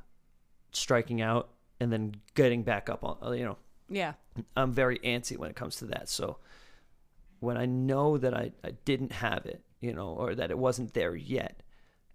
striking 0.72 1.22
out 1.22 1.50
and 1.84 1.92
then 1.94 2.16
getting 2.34 2.64
back 2.64 2.90
up 2.90 3.04
on 3.04 3.38
you 3.38 3.46
know. 3.46 3.58
yeah. 3.90 4.14
I'm 4.56 4.72
very 4.72 4.98
antsy 5.00 5.38
when 5.38 5.50
it 5.52 5.56
comes 5.56 5.76
to 5.78 5.86
that. 5.86 6.10
So 6.10 6.38
when 7.40 7.58
I 7.58 7.66
know 7.66 8.18
that 8.18 8.34
I, 8.34 8.52
I 8.64 8.72
didn't 8.86 9.12
have 9.12 9.46
it, 9.46 9.62
you 9.82 9.94
know, 9.94 10.08
or 10.08 10.34
that 10.34 10.50
it 10.50 10.58
wasn't 10.58 10.94
there 10.94 11.16
yet, 11.16 11.62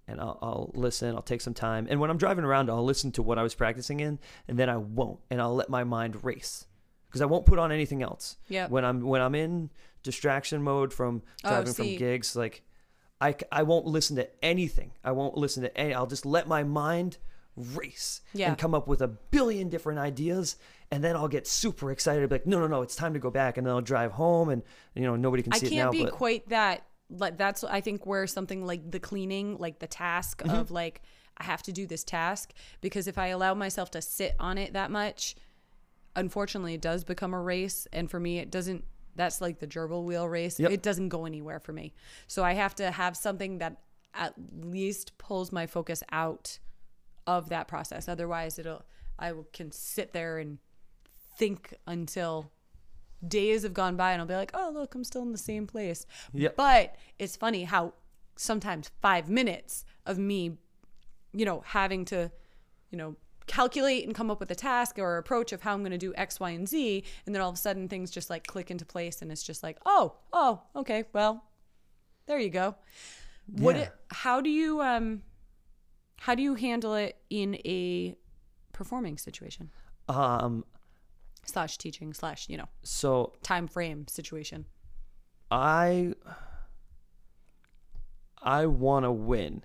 and 0.08 0.20
I'll, 0.20 0.38
I'll 0.42 0.70
listen, 0.74 1.14
I'll 1.14 1.22
take 1.22 1.42
some 1.42 1.54
time. 1.54 1.86
And 1.90 2.00
when 2.00 2.10
I'm 2.10 2.16
driving 2.16 2.44
around, 2.44 2.70
I'll 2.70 2.84
listen 2.84 3.12
to 3.12 3.22
what 3.22 3.38
I 3.38 3.42
was 3.42 3.54
practicing 3.54 4.00
in, 4.00 4.18
and 4.48 4.58
then 4.58 4.68
I 4.68 4.78
won't, 4.78 5.20
and 5.30 5.40
I'll 5.40 5.54
let 5.54 5.68
my 5.68 5.84
mind 5.84 6.24
race 6.24 6.66
because 7.06 7.20
I 7.20 7.26
won't 7.26 7.46
put 7.46 7.58
on 7.58 7.70
anything 7.70 8.02
else. 8.02 8.36
yeah 8.48 8.66
When 8.68 8.84
I'm 8.84 9.02
when 9.02 9.20
I'm 9.20 9.34
in 9.34 9.70
distraction 10.02 10.62
mode 10.62 10.92
from 10.92 11.22
Oh, 11.44 11.48
driving 11.50 11.74
from 11.74 11.86
gigs, 11.98 12.34
like 12.34 12.62
I, 13.20 13.34
I 13.52 13.62
won't 13.64 13.86
listen 13.86 14.16
to 14.16 14.28
anything. 14.44 14.92
I 15.04 15.12
won't 15.12 15.36
listen 15.36 15.62
to 15.62 15.76
any. 15.76 15.92
I'll 15.94 16.06
just 16.06 16.24
let 16.24 16.48
my 16.48 16.62
mind 16.64 17.18
race 17.58 18.20
Yeah. 18.32 18.48
and 18.48 18.58
come 18.58 18.74
up 18.74 18.88
with 18.88 19.02
a 19.02 19.08
billion 19.08 19.68
different 19.68 19.98
ideas, 19.98 20.56
and 20.90 21.02
then 21.04 21.16
I'll 21.16 21.28
get 21.28 21.46
super 21.46 21.90
excited. 21.90 22.28
Be 22.28 22.34
like, 22.36 22.46
no, 22.46 22.58
no, 22.60 22.66
no, 22.66 22.82
it's 22.82 22.96
time 22.96 23.12
to 23.14 23.18
go 23.18 23.30
back, 23.30 23.58
and 23.58 23.66
then 23.66 23.74
I'll 23.74 23.80
drive 23.80 24.12
home, 24.12 24.48
and 24.48 24.62
you 24.94 25.02
know 25.02 25.16
nobody 25.16 25.42
can 25.42 25.52
I 25.52 25.58
see 25.58 25.66
it 25.66 25.70
can't 25.70 25.92
be 25.92 26.04
but 26.04 26.12
quite 26.12 26.48
that. 26.48 26.84
Like 27.10 27.36
that's 27.38 27.64
I 27.64 27.80
think 27.80 28.04
where 28.06 28.26
something 28.26 28.66
like 28.66 28.90
the 28.90 29.00
cleaning, 29.00 29.56
like 29.58 29.78
the 29.78 29.86
task 29.86 30.42
Mm-hmm. 30.42 30.56
of 30.56 30.70
like 30.70 31.02
I 31.38 31.44
have 31.44 31.62
to 31.64 31.72
do 31.72 31.86
this 31.86 32.04
task 32.04 32.52
because 32.80 33.06
if 33.06 33.16
I 33.16 33.28
allow 33.28 33.54
myself 33.54 33.90
to 33.92 34.02
sit 34.02 34.34
on 34.40 34.58
it 34.58 34.72
that 34.72 34.90
much, 34.90 35.36
unfortunately, 36.16 36.74
it 36.74 36.80
does 36.80 37.04
become 37.04 37.34
a 37.34 37.40
race, 37.40 37.86
and 37.92 38.10
for 38.10 38.20
me, 38.20 38.38
it 38.38 38.50
doesn't. 38.50 38.84
That's 39.16 39.40
like 39.40 39.58
the 39.58 39.66
gerbil 39.66 40.04
wheel 40.04 40.28
race. 40.28 40.60
Yep. 40.60 40.70
It 40.70 40.82
doesn't 40.82 41.08
go 41.08 41.24
anywhere 41.26 41.58
for 41.58 41.72
me. 41.72 41.92
So 42.28 42.44
I 42.44 42.52
have 42.52 42.74
to 42.76 42.90
have 42.92 43.16
something 43.16 43.58
that 43.58 43.80
at 44.14 44.34
least 44.60 45.18
pulls 45.18 45.50
my 45.50 45.66
focus 45.66 46.02
out 46.12 46.58
of 47.28 47.48
that 47.50 47.68
process. 47.68 48.08
Otherwise, 48.08 48.58
it'll 48.58 48.82
I 49.18 49.32
will- 49.32 49.48
can 49.52 49.70
sit 49.70 50.12
there 50.12 50.38
and 50.38 50.58
think 51.36 51.74
until 51.86 52.50
days 53.26 53.62
have 53.64 53.74
gone 53.74 53.96
by 53.96 54.12
and 54.12 54.20
I'll 54.20 54.26
be 54.28 54.34
like, 54.34 54.52
oh, 54.54 54.70
look, 54.72 54.94
I'm 54.94 55.04
still 55.04 55.22
in 55.22 55.32
the 55.32 55.38
same 55.38 55.66
place. 55.66 56.06
Yep. 56.32 56.56
But 56.56 56.94
it's 57.18 57.36
funny 57.36 57.64
how 57.64 57.94
sometimes 58.36 58.90
five 59.02 59.28
minutes 59.28 59.84
of 60.06 60.18
me, 60.18 60.56
you 61.32 61.44
know, 61.44 61.62
having 61.66 62.04
to, 62.06 62.30
you 62.90 62.98
know, 62.98 63.16
calculate 63.48 64.04
and 64.06 64.14
come 64.14 64.30
up 64.30 64.38
with 64.40 64.50
a 64.52 64.54
task 64.54 64.98
or 64.98 65.16
approach 65.18 65.52
of 65.52 65.62
how 65.62 65.72
I'm 65.74 65.80
going 65.80 65.90
to 65.90 65.98
do 65.98 66.14
X, 66.16 66.38
Y, 66.38 66.50
and 66.50 66.68
Z. 66.68 67.02
And 67.26 67.34
then 67.34 67.42
all 67.42 67.48
of 67.50 67.56
a 67.56 67.58
sudden 67.58 67.88
things 67.88 68.10
just 68.12 68.30
like 68.30 68.46
click 68.46 68.70
into 68.70 68.84
place 68.86 69.20
and 69.20 69.32
it's 69.32 69.42
just 69.42 69.62
like, 69.64 69.78
oh, 69.84 70.14
oh, 70.32 70.62
okay, 70.76 71.04
well, 71.12 71.44
there 72.26 72.38
you 72.38 72.50
go. 72.50 72.76
What, 73.46 73.74
Yeah. 73.76 73.82
it, 73.82 73.92
how 74.10 74.40
do 74.40 74.50
you, 74.50 74.80
um, 74.80 75.22
how 76.20 76.34
do 76.34 76.42
you 76.42 76.54
handle 76.54 76.94
it 76.94 77.16
in 77.30 77.54
a 77.64 78.16
performing 78.72 79.18
situation 79.18 79.70
um, 80.08 80.64
slash 81.44 81.78
teaching 81.78 82.12
slash, 82.12 82.48
you 82.48 82.56
know, 82.56 82.68
so 82.82 83.32
time 83.42 83.66
frame 83.66 84.06
situation? 84.08 84.66
I 85.50 86.14
I 88.42 88.66
want 88.66 89.04
to 89.04 89.12
win. 89.12 89.64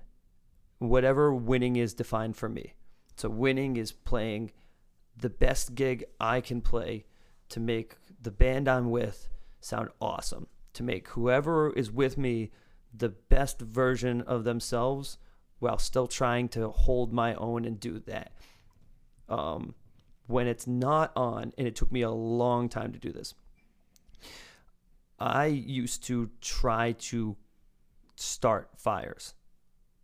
Whatever 0.79 1.33
winning 1.33 1.75
is 1.75 1.93
defined 1.93 2.35
for 2.35 2.49
me. 2.49 2.73
So 3.15 3.29
winning 3.29 3.77
is 3.77 3.91
playing 3.91 4.51
the 5.15 5.29
best 5.29 5.75
gig 5.75 6.03
I 6.19 6.41
can 6.41 6.61
play 6.61 7.05
to 7.49 7.59
make 7.59 7.95
the 8.21 8.31
band 8.31 8.67
I'm 8.67 8.89
with 8.89 9.29
sound 9.59 9.89
awesome, 10.01 10.47
to 10.73 10.83
make 10.83 11.09
whoever 11.09 11.71
is 11.71 11.91
with 11.91 12.17
me 12.17 12.51
the 12.93 13.09
best 13.09 13.61
version 13.61 14.21
of 14.21 14.43
themselves 14.43 15.17
while 15.63 15.77
still 15.77 16.07
trying 16.07 16.49
to 16.49 16.69
hold 16.69 17.13
my 17.13 17.33
own 17.35 17.65
and 17.65 17.79
do 17.79 17.99
that. 17.99 18.33
Um, 19.29 19.75
when 20.27 20.47
it's 20.47 20.67
not 20.67 21.11
on, 21.15 21.53
and 21.57 21.67
it 21.67 21.75
took 21.75 21.91
me 21.91 22.01
a 22.01 22.11
long 22.11 22.69
time 22.69 22.91
to 22.91 22.99
do 22.99 23.11
this, 23.11 23.33
I 25.17 25.45
used 25.45 26.03
to 26.05 26.29
try 26.41 26.91
to 26.91 27.37
start 28.15 28.71
fires, 28.77 29.33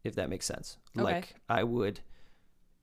if 0.03 0.15
that 0.15 0.29
makes 0.29 0.45
sense. 0.45 0.77
Okay. 0.97 1.03
Like 1.03 1.35
I 1.49 1.63
would, 1.63 1.99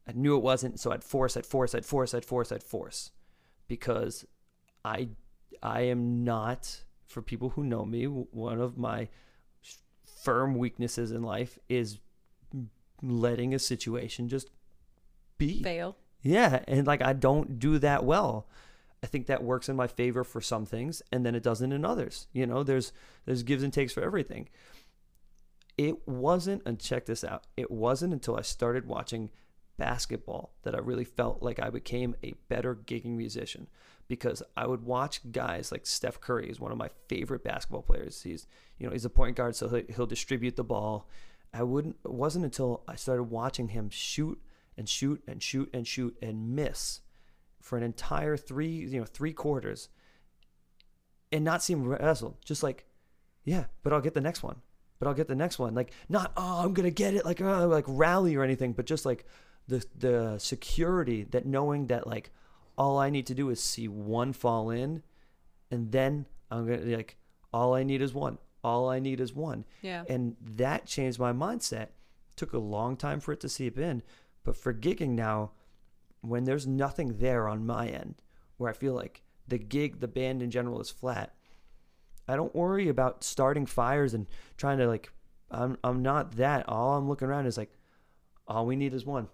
I 0.07 0.13
knew 0.13 0.37
it 0.37 0.43
wasn't, 0.43 0.79
so 0.79 0.93
I'd 0.93 1.03
force, 1.03 1.37
I'd 1.37 1.47
force, 1.47 1.75
I'd 1.75 1.85
force, 1.85 2.15
I'd 2.15 2.25
force, 2.25 2.53
I'd 2.53 2.63
force, 2.63 3.11
because 3.69 4.27
I, 4.85 5.09
I 5.63 5.81
am 5.83 6.25
not. 6.25 6.83
For 7.07 7.23
people 7.23 7.51
who 7.51 7.63
know 7.63 7.85
me, 7.85 8.05
one 8.05 8.61
of 8.61 8.77
my 8.77 9.09
firm 10.23 10.57
weaknesses 10.57 11.13
in 11.13 11.23
life 11.23 11.57
is 11.69 12.01
letting 13.03 13.55
a 13.55 13.59
situation 13.59 14.29
just 14.29 14.51
be. 15.39 15.63
Fail. 15.63 15.97
Yeah, 16.23 16.61
and 16.67 16.87
like 16.87 17.03
I 17.03 17.13
don't 17.13 17.59
do 17.59 17.79
that 17.79 18.05
well. 18.05 18.49
I 19.03 19.07
think 19.07 19.27
that 19.27 19.45
works 19.45 19.69
in 19.69 19.77
my 19.77 19.87
favor 19.87 20.25
for 20.25 20.41
some 20.41 20.67
things 20.67 21.03
and 21.13 21.25
then 21.25 21.35
it 21.35 21.43
doesn't 21.43 21.73
in 21.73 21.85
others. 21.85 22.27
You 22.33 22.47
know, 22.47 22.63
there's 22.63 22.93
there's 23.25 23.43
gives 23.43 23.63
and 23.63 23.73
takes 23.73 23.93
for 23.93 24.03
everything. 24.03 24.49
It 25.79 26.09
wasn't 26.09 26.63
and 26.67 26.81
check 26.81 27.07
this 27.07 27.23
out. 27.23 27.47
It 27.57 27.71
wasn't 27.71 28.15
until 28.15 28.37
I 28.37 28.43
started 28.43 28.87
watching 28.87 29.31
basketball 29.79 30.55
that 30.63 30.75
I 30.75 30.79
really 30.79 31.05
felt 31.05 31.43
like 31.43 31.61
I 31.61 31.69
became 31.71 32.17
a 32.25 32.35
better 32.49 32.75
gigging 32.75 33.17
musician 33.17 33.69
because 34.09 34.43
I 34.57 34.67
would 34.67 34.85
watch 34.85 35.21
guys 35.31 35.71
like 35.71 35.85
Steph 35.87 36.21
Curry 36.21 36.49
is 36.49 36.59
one 36.59 36.73
of 36.73 36.79
my 36.79 36.91
favorite 37.09 37.45
basketball 37.45 37.83
players. 37.83 38.23
He's 38.23 38.47
you 38.79 38.87
know, 38.87 38.93
he's 38.93 39.05
a 39.05 39.11
point 39.11 39.37
guard 39.37 39.55
so 39.55 39.69
he'll, 39.69 39.83
he'll 39.95 40.07
distribute 40.07 40.57
the 40.57 40.65
ball. 40.65 41.09
I 41.57 41.63
wouldn't 41.63 41.97
it 42.05 42.13
wasn't 42.13 42.45
until 42.45 42.83
I 42.87 42.97
started 42.97 43.25
watching 43.25 43.69
him 43.69 43.89
shoot 43.89 44.41
and 44.77 44.89
shoot 44.89 45.23
and 45.27 45.43
shoot 45.43 45.71
and 45.73 45.87
shoot 45.87 46.17
and 46.21 46.55
miss 46.55 47.01
for 47.61 47.79
an 47.79 47.85
entire 47.85 48.37
three, 48.37 48.69
you 48.69 49.01
know, 49.01 49.07
three 49.07 49.33
quarters 49.33 49.89
and 51.33 51.45
not 51.45 51.63
seem 51.63 51.81
him 51.81 51.89
wrestle. 51.89 52.39
Just 52.45 52.63
like, 52.63 52.87
yeah, 53.45 53.65
but 53.83 53.93
I'll 53.93 54.01
get 54.01 54.15
the 54.15 54.21
next 54.21 54.43
one. 54.43 54.57
But 54.99 55.09
I'll 55.09 55.15
get 55.15 55.29
the 55.29 55.35
next 55.35 55.59
one. 55.59 55.75
Like, 55.75 55.93
not, 56.09 56.33
oh, 56.37 56.63
I'm 56.65 56.75
to 56.85 56.91
get 56.91 57.15
it, 57.15 57.25
like, 57.25 57.41
uh, 57.41 57.67
like 57.67 57.85
rally 57.87 58.35
or 58.35 58.43
anything, 58.43 58.73
but 58.73 58.87
just 58.87 59.05
like 59.05 59.25
the, 59.69 59.85
the 59.99 60.39
security 60.39 61.25
that 61.25 61.47
knowing 61.47 61.87
that, 61.89 62.07
like, 62.07 62.31
all 62.79 62.99
I 62.99 63.11
need 63.11 63.27
to 63.27 63.35
do 63.35 63.51
is 63.51 63.61
see 63.63 63.89
one 63.89 64.33
fall 64.33 64.71
in 64.71 65.03
and 65.71 65.91
then 65.93 66.27
I'm 66.51 66.67
to, 66.67 66.97
like, 66.97 67.17
all 67.53 67.75
I 67.75 67.83
need 67.83 68.03
is 68.03 68.15
one. 68.15 68.39
All 68.67 68.91
I 68.91 68.99
need 68.99 69.21
is 69.21 69.33
one. 69.33 69.65
Yeah. 69.81 70.03
And 70.09 70.35
that 70.57 70.87
changed 70.87 71.21
my 71.21 71.33
mindset. 71.33 71.91
Took 72.35 72.53
a 72.53 72.59
long 72.59 72.97
time 72.97 73.21
for 73.21 73.31
it 73.31 73.39
to 73.43 73.49
seep 73.49 73.79
in. 73.79 74.03
But 74.43 74.57
for 74.57 74.75
gigging 74.75 75.11
now, 75.11 75.53
when 76.21 76.43
there's 76.43 76.67
nothing 76.67 77.19
there 77.19 77.47
on 77.47 77.65
my 77.65 77.87
end, 77.87 78.17
where 78.57 78.69
I 78.69 78.73
feel 78.73 78.93
like 78.93 79.23
the 79.47 79.59
gig, 79.59 80.01
the 80.01 80.09
band 80.09 80.43
in 80.43 80.51
general 80.51 80.81
is 80.81 80.91
flat, 80.91 81.33
I 82.27 82.35
don't 82.35 82.57
worry 82.57 82.89
about 82.89 83.23
starting 83.23 83.67
fires 83.67 84.15
and 84.15 84.27
trying 84.57 84.79
to 84.79 84.89
like 84.89 85.13
I'm 85.49 85.79
I'm 85.85 86.03
not 86.03 86.33
that. 86.33 86.69
All 86.69 86.97
I'm 86.97 87.09
looking 87.09 87.29
around 87.29 87.47
is 87.47 87.57
like 87.57 87.73
all 88.49 88.67
we 88.67 88.75
need 88.75 88.95
is 88.95 89.07
one. 89.07 89.29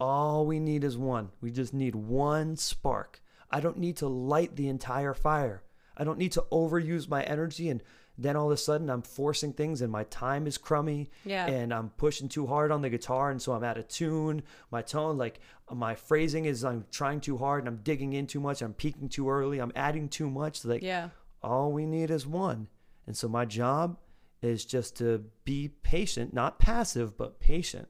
All 0.00 0.46
we 0.46 0.60
need 0.60 0.82
is 0.82 0.96
one. 0.96 1.28
We 1.42 1.50
just 1.50 1.74
need 1.74 1.94
one 1.94 2.56
spark. 2.56 3.20
I 3.50 3.60
don't 3.60 3.76
need 3.76 3.98
to 3.98 4.08
light 4.08 4.56
the 4.56 4.70
entire 4.70 5.12
fire. 5.12 5.62
I 5.94 6.04
don't 6.04 6.18
need 6.18 6.32
to 6.32 6.46
overuse 6.50 7.06
my 7.06 7.22
energy 7.22 7.68
and 7.68 7.82
then 8.18 8.36
all 8.36 8.46
of 8.46 8.52
a 8.52 8.56
sudden 8.56 8.88
I'm 8.88 9.02
forcing 9.02 9.52
things 9.52 9.82
and 9.82 9.92
my 9.92 10.04
time 10.04 10.46
is 10.46 10.56
crummy 10.58 11.10
Yeah. 11.24 11.46
and 11.46 11.72
I'm 11.72 11.90
pushing 11.90 12.28
too 12.28 12.46
hard 12.46 12.70
on 12.72 12.82
the 12.82 12.88
guitar 12.90 13.30
and 13.30 13.40
so 13.42 13.52
I'm 13.52 13.64
out 13.64 13.76
of 13.78 13.88
tune. 13.88 14.42
My 14.70 14.82
tone 14.82 15.18
like 15.18 15.40
my 15.70 15.94
phrasing 15.94 16.44
is 16.46 16.64
I'm 16.64 16.86
trying 16.90 17.20
too 17.20 17.36
hard 17.38 17.60
and 17.62 17.68
I'm 17.68 17.82
digging 17.82 18.12
in 18.14 18.26
too 18.26 18.40
much. 18.40 18.62
I'm 18.62 18.72
peaking 18.74 19.08
too 19.10 19.28
early. 19.28 19.58
I'm 19.58 19.72
adding 19.76 20.08
too 20.08 20.30
much. 20.30 20.64
Like 20.64 20.82
Yeah. 20.82 21.10
all 21.42 21.72
we 21.72 21.84
need 21.84 22.10
is 22.10 22.26
one. 22.26 22.68
And 23.06 23.16
so 23.16 23.28
my 23.28 23.44
job 23.44 23.98
is 24.42 24.64
just 24.64 24.96
to 24.96 25.24
be 25.44 25.68
patient, 25.82 26.32
not 26.32 26.58
passive, 26.58 27.16
but 27.16 27.38
patient, 27.40 27.88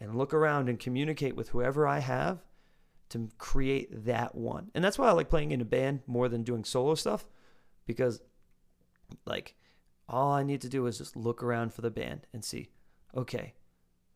and 0.00 0.16
look 0.16 0.32
around 0.34 0.68
and 0.68 0.78
communicate 0.78 1.34
with 1.36 1.48
whoever 1.50 1.86
I 1.88 1.98
have 2.00 2.38
to 3.10 3.28
create 3.38 4.04
that 4.04 4.34
one. 4.34 4.70
And 4.74 4.84
that's 4.84 4.98
why 4.98 5.08
I 5.08 5.12
like 5.12 5.28
playing 5.30 5.50
in 5.52 5.60
a 5.60 5.64
band 5.64 6.00
more 6.06 6.28
than 6.28 6.42
doing 6.42 6.64
solo 6.64 6.94
stuff 6.94 7.26
because 7.86 8.20
like 9.24 9.54
all 10.08 10.32
I 10.32 10.42
need 10.42 10.60
to 10.62 10.68
do 10.68 10.86
is 10.86 10.98
just 10.98 11.16
look 11.16 11.42
around 11.42 11.72
for 11.72 11.82
the 11.82 11.90
band 11.90 12.26
and 12.32 12.44
see, 12.44 12.68
okay, 13.14 13.54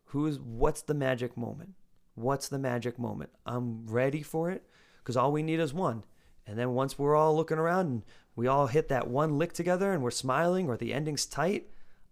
who's 0.04 0.38
what's 0.38 0.82
the 0.82 0.94
magic 0.94 1.36
moment? 1.36 1.74
What's 2.14 2.48
the 2.48 2.58
magic 2.58 2.98
moment? 2.98 3.30
I'm 3.46 3.86
ready 3.86 4.22
for 4.22 4.50
it 4.50 4.64
because 4.98 5.16
all 5.16 5.32
we 5.32 5.42
need 5.42 5.60
is 5.60 5.72
one. 5.72 6.04
And 6.46 6.58
then 6.58 6.74
once 6.74 6.98
we're 6.98 7.16
all 7.16 7.36
looking 7.36 7.58
around 7.58 7.86
and 7.86 8.02
we 8.34 8.46
all 8.46 8.66
hit 8.66 8.88
that 8.88 9.08
one 9.08 9.38
lick 9.38 9.52
together 9.52 9.92
and 9.92 10.02
we're 10.02 10.10
smiling 10.10 10.68
or 10.68 10.76
the 10.76 10.92
ending's 10.92 11.26
tight, 11.26 11.68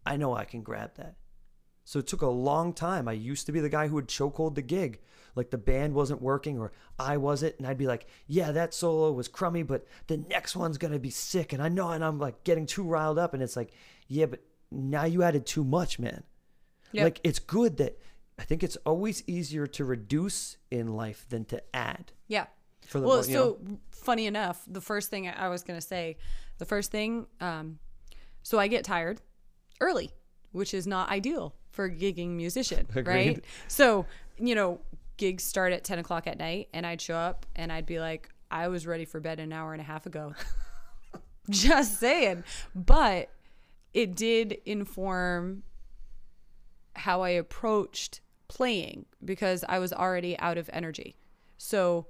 I 0.07 0.17
know 0.17 0.35
I 0.35 0.45
can 0.45 0.63
grab 0.63 0.93
that. 0.97 1.17
So 1.89 2.01
it 2.01 2.07
took 2.07 2.21
a 2.21 2.29
long 2.29 2.75
time. 2.75 3.09
I 3.09 3.13
used 3.13 3.47
to 3.47 3.53
be 3.53 3.61
the 3.61 3.71
guy 3.71 3.89
who 3.89 3.95
would 3.95 4.09
chokehold 4.09 4.57
the 4.57 4.61
gig. 4.61 5.01
Like 5.35 5.49
the 5.49 5.57
band 5.57 5.95
wasn't 5.95 6.21
working 6.21 6.59
or 6.59 6.71
I 6.99 7.17
wasn't. 7.17 7.55
And 7.57 7.67
I'd 7.67 7.79
be 7.79 7.87
like, 7.87 8.07
yeah, 8.27 8.53
that 8.53 8.75
solo 8.75 9.11
was 9.11 9.27
crummy, 9.27 9.63
but 9.63 9.87
the 10.07 10.19
next 10.19 10.55
one's 10.55 10.77
going 10.77 10.93
to 10.93 10.99
be 10.99 11.09
sick. 11.09 11.55
And 11.55 11.63
I 11.63 11.71
know, 11.71 11.89
and 11.89 12.05
I'm 12.05 12.19
like 12.19 12.45
getting 12.45 12.67
too 12.67 12.83
riled 12.83 13.19
up. 13.19 13.33
And 13.33 13.43
it's 13.43 13.57
like, 13.57 13.73
yeah, 14.07 14.27
but 14.27 14.41
now 14.71 15.07
you 15.07 15.23
added 15.23 15.47
too 15.47 15.65
much, 15.65 15.99
man. 15.99 16.25
Yep. 16.93 17.05
Like 17.05 17.21
it's 17.25 17.39
good 17.39 17.79
that 17.79 17.99
I 18.39 18.43
think 18.43 18.63
it's 18.63 18.77
always 18.85 19.27
easier 19.27 19.67
to 19.69 19.87
reduce 19.87 20.59
in 20.71 20.89
life 20.89 21.25
than 21.31 21.47
to 21.47 21.63
add. 21.75 22.13
Yeah. 22.27 22.49
For 22.87 23.01
the 23.01 23.07
well, 23.07 23.23
so 23.23 23.57
know? 23.63 23.79
funny 23.93 24.27
enough, 24.27 24.63
the 24.67 24.83
first 24.83 25.09
thing 25.09 25.27
I 25.27 25.49
was 25.49 25.63
going 25.63 25.81
to 25.81 25.87
say, 25.87 26.19
the 26.59 26.67
first 26.67 26.91
thing, 26.91 27.29
um, 27.41 27.79
so 28.43 28.59
I 28.59 28.69
get 28.69 28.85
tired 28.85 29.23
early, 29.81 30.13
which 30.53 30.75
is 30.75 30.87
not 30.87 31.11
ideal 31.11 31.55
for 31.71 31.87
a 31.87 31.91
gigging 31.91 32.31
musician, 32.31 32.87
right? 32.95 33.45
So, 33.69 34.07
you 34.39 34.55
know, 34.55 34.81
gigs 35.17 35.45
start 35.45 35.73
at 35.73 35.85
10 35.85 35.99
o'clock 35.99 36.27
at 36.27 36.39
night, 36.39 36.69
and 36.73 36.87
I'd 36.87 37.01
show 37.01 37.17
up 37.17 37.47
and 37.57 37.73
I'd 37.73 37.87
be 37.87 38.01
like, 38.01 38.31
I 38.51 38.69
was 38.69 38.87
ready 38.87 39.05
for 39.05 39.21
bed 39.21 39.41
an 39.41 39.53
hour 39.53 39.73
and 39.73 39.81
a 39.81 39.85
half 39.85 40.07
ago. 40.07 40.35
Just 41.51 41.99
saying. 42.01 42.45
But 42.75 43.31
it 43.93 44.15
did 44.15 44.59
inform 44.65 45.63
how 46.97 47.23
I 47.23 47.31
approached 47.31 48.21
playing 48.49 49.07
because 49.25 49.65
I 49.69 49.79
was 49.79 49.93
already 49.93 50.39
out 50.39 50.59
of 50.59 50.71
energy. 50.73 51.17
So, 51.59 52.07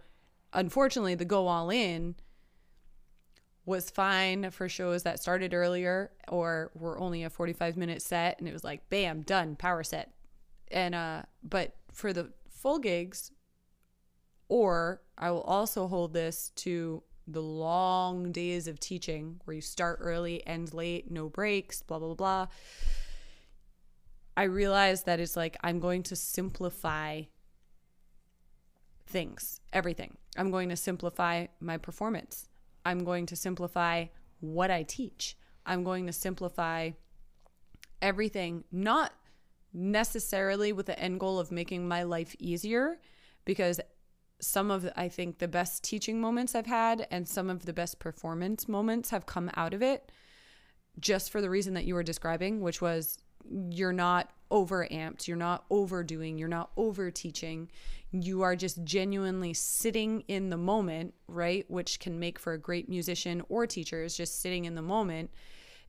unfortunately, 0.52 1.14
the 1.14 1.24
go 1.24 1.46
all 1.46 1.70
in 1.70 2.14
was 3.68 3.90
fine 3.90 4.50
for 4.50 4.68
shows 4.68 5.02
that 5.02 5.20
started 5.20 5.52
earlier 5.52 6.10
or 6.28 6.70
were 6.74 6.98
only 6.98 7.22
a 7.22 7.30
45 7.30 7.76
minute 7.76 8.00
set 8.00 8.38
and 8.38 8.48
it 8.48 8.52
was 8.52 8.64
like 8.64 8.88
bam 8.88 9.20
done 9.20 9.54
power 9.56 9.82
set 9.82 10.10
and 10.70 10.94
uh 10.94 11.22
but 11.42 11.76
for 11.92 12.14
the 12.14 12.30
full 12.48 12.78
gigs 12.78 13.30
or 14.48 15.02
I 15.18 15.30
will 15.30 15.42
also 15.42 15.86
hold 15.86 16.14
this 16.14 16.50
to 16.56 17.02
the 17.26 17.42
long 17.42 18.32
days 18.32 18.66
of 18.66 18.80
teaching 18.80 19.40
where 19.44 19.54
you 19.54 19.60
start 19.60 19.98
early, 20.00 20.46
end 20.46 20.72
late, 20.72 21.10
no 21.10 21.28
breaks, 21.28 21.82
blah, 21.82 21.98
blah, 21.98 22.14
blah. 22.14 22.46
I 24.34 24.44
realized 24.44 25.04
that 25.04 25.20
it's 25.20 25.36
like 25.36 25.58
I'm 25.62 25.78
going 25.78 26.02
to 26.04 26.16
simplify 26.16 27.22
things, 29.06 29.60
everything. 29.72 30.16
I'm 30.38 30.50
going 30.50 30.70
to 30.70 30.76
simplify 30.76 31.48
my 31.60 31.76
performance. 31.76 32.48
I'm 32.88 33.04
going 33.04 33.26
to 33.26 33.36
simplify 33.36 34.06
what 34.40 34.70
I 34.70 34.82
teach. 34.82 35.36
I'm 35.66 35.84
going 35.84 36.06
to 36.06 36.12
simplify 36.12 36.92
everything, 38.00 38.64
not 38.72 39.12
necessarily 39.74 40.72
with 40.72 40.86
the 40.86 40.98
end 40.98 41.20
goal 41.20 41.38
of 41.38 41.52
making 41.52 41.86
my 41.86 42.02
life 42.04 42.34
easier, 42.38 42.98
because 43.44 43.78
some 44.40 44.70
of 44.70 44.88
I 44.96 45.08
think 45.10 45.38
the 45.38 45.48
best 45.48 45.84
teaching 45.84 46.18
moments 46.18 46.54
I've 46.54 46.64
had 46.64 47.06
and 47.10 47.28
some 47.28 47.50
of 47.50 47.66
the 47.66 47.74
best 47.74 47.98
performance 47.98 48.68
moments 48.68 49.10
have 49.10 49.26
come 49.26 49.50
out 49.54 49.74
of 49.74 49.82
it 49.82 50.10
just 50.98 51.30
for 51.30 51.42
the 51.42 51.50
reason 51.50 51.74
that 51.74 51.84
you 51.84 51.94
were 51.94 52.02
describing, 52.02 52.62
which 52.62 52.80
was 52.80 53.18
you're 53.50 53.92
not 53.92 54.30
over 54.50 54.86
amped, 54.90 55.26
you're 55.26 55.36
not 55.36 55.64
overdoing, 55.70 56.38
you're 56.38 56.48
not 56.48 56.70
over 56.76 57.10
teaching. 57.10 57.70
You 58.10 58.42
are 58.42 58.56
just 58.56 58.82
genuinely 58.84 59.52
sitting 59.52 60.22
in 60.28 60.48
the 60.48 60.56
moment, 60.56 61.14
right? 61.26 61.64
Which 61.70 62.00
can 62.00 62.18
make 62.18 62.38
for 62.38 62.54
a 62.54 62.58
great 62.58 62.88
musician 62.88 63.42
or 63.48 63.66
teacher 63.66 64.02
is 64.02 64.16
just 64.16 64.40
sitting 64.40 64.64
in 64.64 64.74
the 64.74 64.82
moment 64.82 65.30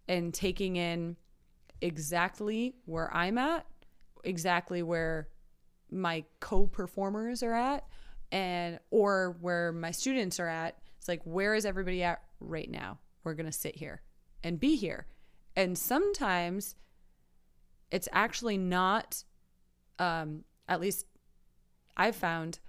and 0.08 0.34
taking 0.34 0.76
in 0.76 1.16
exactly 1.82 2.76
where 2.86 3.14
I'm 3.16 3.38
at, 3.38 3.66
exactly 4.24 4.84
where 4.84 5.30
my 5.92 6.24
co-performers 6.40 7.42
are 7.44 7.54
at 7.54 7.86
and 8.32 8.80
or 8.92 9.38
where 9.42 9.72
my 9.72 9.92
students 9.92 10.40
are 10.40 10.48
at 10.48 10.78
it's 10.98 11.08
like 11.08 11.22
where 11.24 11.56
is 11.56 11.66
everybody 11.66 12.04
at 12.04 12.22
right 12.40 12.70
now 12.70 13.00
we're 13.24 13.34
going 13.34 13.46
to 13.46 13.52
sit 13.52 13.76
here 13.76 14.02
and 14.44 14.60
be 14.60 14.76
here 14.76 15.08
and 15.56 15.78
sometimes 15.78 16.76
it's 17.92 18.08
actually 18.12 18.58
not 18.58 19.24
um 19.98 20.44
at 20.68 20.80
least 20.80 21.06
i've 21.98 22.16
found 22.16 22.60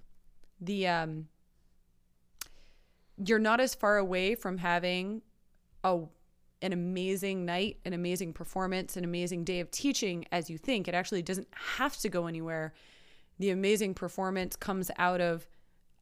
the 0.60 0.86
um 0.86 1.28
you're 3.24 3.38
not 3.38 3.60
as 3.60 3.74
far 3.74 3.98
away 3.98 4.34
from 4.34 4.58
having 4.58 5.22
a 5.84 6.00
an 6.62 6.72
amazing 6.72 7.46
night, 7.46 7.78
an 7.84 7.92
amazing 7.92 8.32
performance, 8.32 8.96
an 8.96 9.04
amazing 9.04 9.44
day 9.44 9.60
of 9.60 9.70
teaching 9.70 10.26
as 10.30 10.50
you 10.50 10.58
think. 10.58 10.86
It 10.86 10.94
actually 10.94 11.22
doesn't 11.22 11.48
have 11.76 11.96
to 11.98 12.08
go 12.08 12.26
anywhere. 12.26 12.74
The 13.38 13.50
amazing 13.50 13.94
performance 13.94 14.56
comes 14.56 14.90
out 14.98 15.20
of 15.20 15.48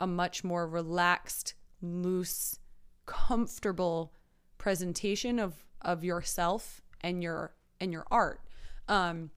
a 0.00 0.06
much 0.06 0.42
more 0.42 0.66
relaxed, 0.66 1.54
loose, 1.80 2.58
comfortable 3.06 4.12
presentation 4.58 5.38
of 5.38 5.64
of 5.80 6.02
yourself 6.02 6.82
and 7.00 7.22
your 7.22 7.54
and 7.80 7.92
your 7.92 8.06
art. 8.10 8.40
Um, 8.88 9.30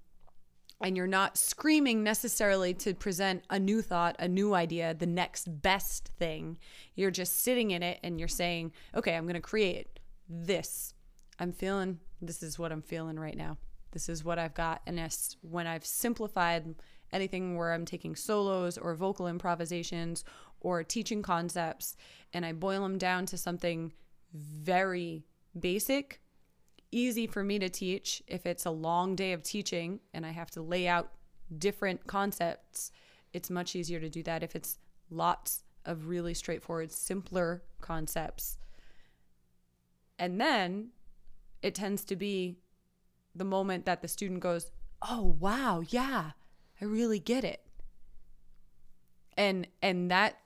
and 0.83 0.97
you're 0.97 1.07
not 1.07 1.37
screaming 1.37 2.03
necessarily 2.03 2.73
to 2.75 2.93
present 2.93 3.43
a 3.49 3.59
new 3.59 3.81
thought, 3.81 4.15
a 4.19 4.27
new 4.27 4.53
idea, 4.53 4.93
the 4.93 5.05
next 5.05 5.61
best 5.61 6.07
thing. 6.17 6.57
You're 6.95 7.11
just 7.11 7.41
sitting 7.41 7.71
in 7.71 7.83
it 7.83 7.99
and 8.03 8.17
you're 8.19 8.27
saying, 8.27 8.71
okay, 8.95 9.15
I'm 9.15 9.25
going 9.25 9.35
to 9.35 9.41
create 9.41 9.99
this. 10.27 10.93
I'm 11.39 11.51
feeling, 11.51 11.99
this 12.21 12.41
is 12.41 12.57
what 12.57 12.71
I'm 12.71 12.81
feeling 12.81 13.19
right 13.19 13.37
now. 13.37 13.57
This 13.91 14.09
is 14.09 14.23
what 14.23 14.39
I've 14.39 14.53
got. 14.53 14.81
And 14.87 14.99
it's 14.99 15.37
when 15.41 15.67
I've 15.67 15.85
simplified 15.85 16.75
anything 17.11 17.57
where 17.57 17.73
I'm 17.73 17.85
taking 17.85 18.15
solos 18.15 18.77
or 18.77 18.95
vocal 18.95 19.27
improvisations 19.27 20.23
or 20.61 20.83
teaching 20.83 21.21
concepts 21.21 21.95
and 22.33 22.45
I 22.45 22.53
boil 22.53 22.81
them 22.81 22.97
down 22.97 23.25
to 23.27 23.37
something 23.37 23.91
very 24.33 25.25
basic, 25.59 26.20
easy 26.91 27.27
for 27.27 27.43
me 27.43 27.59
to 27.59 27.69
teach 27.69 28.21
if 28.27 28.45
it's 28.45 28.65
a 28.65 28.71
long 28.71 29.15
day 29.15 29.33
of 29.33 29.43
teaching 29.43 29.99
and 30.13 30.25
I 30.25 30.31
have 30.31 30.51
to 30.51 30.61
lay 30.61 30.87
out 30.87 31.11
different 31.57 32.07
concepts. 32.07 32.91
It's 33.33 33.49
much 33.49 33.75
easier 33.75 33.99
to 33.99 34.09
do 34.09 34.23
that 34.23 34.43
if 34.43 34.55
it's 34.55 34.79
lots 35.09 35.63
of 35.85 36.07
really 36.07 36.33
straightforward, 36.33 36.91
simpler 36.91 37.63
concepts. 37.81 38.57
And 40.19 40.39
then 40.39 40.89
it 41.61 41.75
tends 41.75 42.03
to 42.05 42.15
be 42.15 42.57
the 43.33 43.45
moment 43.45 43.85
that 43.85 44.01
the 44.01 44.07
student 44.07 44.41
goes, 44.41 44.71
"Oh, 45.01 45.35
wow, 45.39 45.81
yeah. 45.89 46.31
I 46.79 46.85
really 46.85 47.19
get 47.19 47.43
it." 47.43 47.65
And 49.37 49.67
and 49.81 50.11
that 50.11 50.39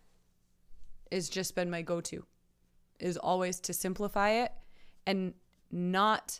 has 1.12 1.30
just 1.30 1.56
been 1.56 1.70
my 1.70 1.82
go-to 1.82 2.26
is 3.00 3.18
always 3.18 3.60
to 3.60 3.74
simplify 3.74 4.30
it 4.30 4.52
and 5.06 5.34
not 5.76 6.40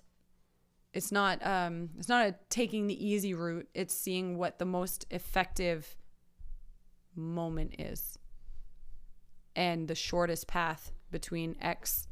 it's 0.94 1.12
not 1.12 1.46
um 1.46 1.90
it's 2.00 2.08
not 2.08 2.26
a 2.26 2.36
taking 2.50 2.88
the 2.88 3.06
easy 3.06 3.34
route. 3.34 3.68
It's 3.74 3.94
seeing 3.94 4.38
what 4.38 4.60
the 4.60 4.66
most 4.66 5.06
effective 5.12 5.98
moment 7.16 7.76
is 7.78 8.18
and 9.56 9.88
the 9.88 9.96
shortest 9.96 10.48
path 10.48 10.94
between 11.12 11.56
x 11.62 12.08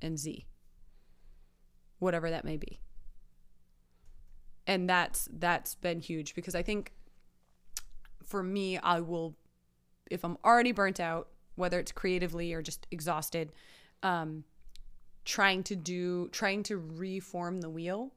and 0.00 0.18
z 0.18 0.46
whatever 1.98 2.30
that 2.30 2.44
may 2.44 2.56
be. 2.56 2.80
And 4.66 4.88
that's 4.88 5.28
that's 5.32 5.74
been 5.74 6.00
huge 6.00 6.34
because 6.34 6.54
i 6.54 6.62
think 6.62 6.92
for 8.22 8.42
me 8.42 8.78
i 8.78 9.00
will 9.00 9.36
if 10.10 10.24
i'm 10.24 10.38
already 10.44 10.72
burnt 10.72 11.00
out 11.00 11.28
whether 11.56 11.78
it's 11.78 11.92
creatively 11.92 12.52
or 12.52 12.62
just 12.62 12.86
exhausted 12.90 13.52
um 14.02 14.44
trying 15.24 15.62
to 15.64 15.76
do 15.76 16.28
trying 16.28 16.62
to 16.62 16.76
reform 16.76 17.60
the 17.60 17.70
wheel 17.70 18.12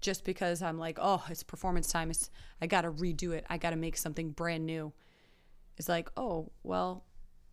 just 0.00 0.24
because 0.24 0.62
i'm 0.62 0.78
like 0.78 0.98
oh 1.00 1.22
it's 1.28 1.42
performance 1.42 1.90
time. 1.90 2.10
It's 2.10 2.30
i 2.60 2.66
gotta 2.66 2.90
redo 2.90 3.32
it. 3.32 3.44
I 3.48 3.58
gotta 3.58 3.76
make 3.76 3.96
something 3.96 4.30
brand 4.30 4.64
new. 4.66 4.92
It's 5.76 5.88
like 5.88 6.10
oh 6.16 6.50
well 6.62 7.04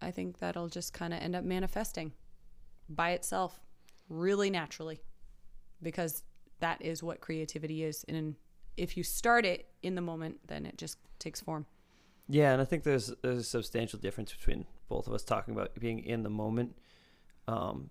i 0.01 0.11
think 0.11 0.39
that'll 0.39 0.67
just 0.67 0.93
kind 0.93 1.13
of 1.13 1.21
end 1.21 1.35
up 1.35 1.43
manifesting 1.43 2.13
by 2.89 3.11
itself 3.11 3.59
really 4.09 4.49
naturally 4.49 5.01
because 5.81 6.23
that 6.59 6.81
is 6.81 7.03
what 7.03 7.19
creativity 7.19 7.83
is. 7.83 8.05
And 8.07 8.35
if 8.77 8.95
you 8.95 9.03
start 9.03 9.45
it 9.45 9.67
in 9.83 9.95
the 9.95 10.01
moment 10.01 10.37
then 10.47 10.65
it 10.65 10.77
just 10.77 10.97
takes 11.19 11.41
form. 11.41 11.65
Yeah, 12.27 12.53
and 12.53 12.61
I 12.61 12.65
think 12.65 12.83
there's 12.83 13.13
there's 13.21 13.37
a 13.37 13.43
substantial 13.43 13.99
difference 13.99 14.33
between 14.33 14.65
both 14.87 15.07
of 15.07 15.13
us 15.13 15.23
talking 15.23 15.53
about 15.53 15.75
being 15.79 15.99
in 15.99 16.23
the 16.23 16.29
moment, 16.29 16.75
um, 17.47 17.89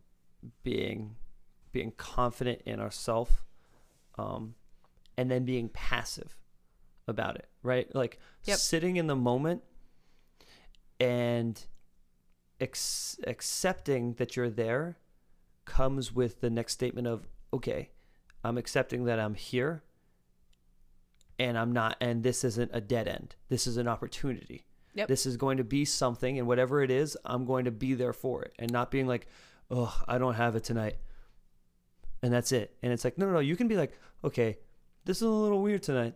being 0.62 1.16
being 1.72 1.92
confident 1.96 2.62
in 2.64 2.78
ourselves, 2.80 3.32
um, 4.16 4.54
and 5.16 5.30
then 5.30 5.44
being 5.44 5.68
passive 5.68 6.36
about 7.08 7.34
it, 7.36 7.48
right? 7.62 7.92
Like 7.94 8.18
Yep. 8.44 8.58
sitting 8.58 8.96
in 8.96 9.06
the 9.08 9.16
moment 9.16 9.62
and 11.00 11.64
ex- 12.60 13.18
accepting 13.26 14.14
that 14.14 14.36
you're 14.36 14.50
there 14.50 14.98
comes 15.64 16.12
with 16.12 16.40
the 16.40 16.50
next 16.50 16.72
statement 16.74 17.06
of 17.06 17.26
okay, 17.52 17.90
I'm 18.42 18.58
accepting 18.58 19.04
that 19.04 19.18
I'm 19.20 19.34
here. 19.34 19.82
and 21.38 21.58
I'm 21.58 21.72
not 21.72 21.96
and 22.00 22.22
this 22.22 22.44
isn't 22.44 22.70
a 22.72 22.80
dead 22.80 23.08
end. 23.08 23.34
This 23.48 23.66
is 23.66 23.76
an 23.76 23.88
opportunity. 23.88 24.66
Yep. 24.94 25.08
This 25.08 25.26
is 25.26 25.36
going 25.36 25.56
to 25.56 25.64
be 25.64 25.84
something 25.84 26.38
and 26.38 26.46
whatever 26.46 26.80
it 26.82 26.90
is, 26.92 27.16
I'm 27.24 27.44
going 27.44 27.64
to 27.64 27.72
be 27.72 27.94
there 27.94 28.12
for 28.12 28.42
it 28.44 28.52
and 28.60 28.70
not 28.70 28.92
being 28.92 29.08
like, 29.08 29.26
"Oh, 29.70 30.02
I 30.06 30.18
don't 30.18 30.34
have 30.34 30.56
it 30.56 30.64
tonight." 30.64 30.96
And 32.22 32.32
that's 32.32 32.52
it. 32.52 32.76
And 32.82 32.92
it's 32.92 33.04
like, 33.04 33.18
"No, 33.18 33.26
no, 33.26 33.34
no, 33.34 33.38
you 33.40 33.56
can 33.56 33.68
be 33.68 33.76
like, 33.76 33.92
"Okay, 34.22 34.58
this 35.04 35.18
is 35.18 35.22
a 35.22 35.28
little 35.28 35.62
weird 35.62 35.82
tonight." 35.82 36.14